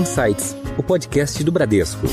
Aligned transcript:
Insights, 0.00 0.56
o 0.78 0.82
podcast 0.82 1.44
do 1.44 1.52
Bradesco. 1.52 2.06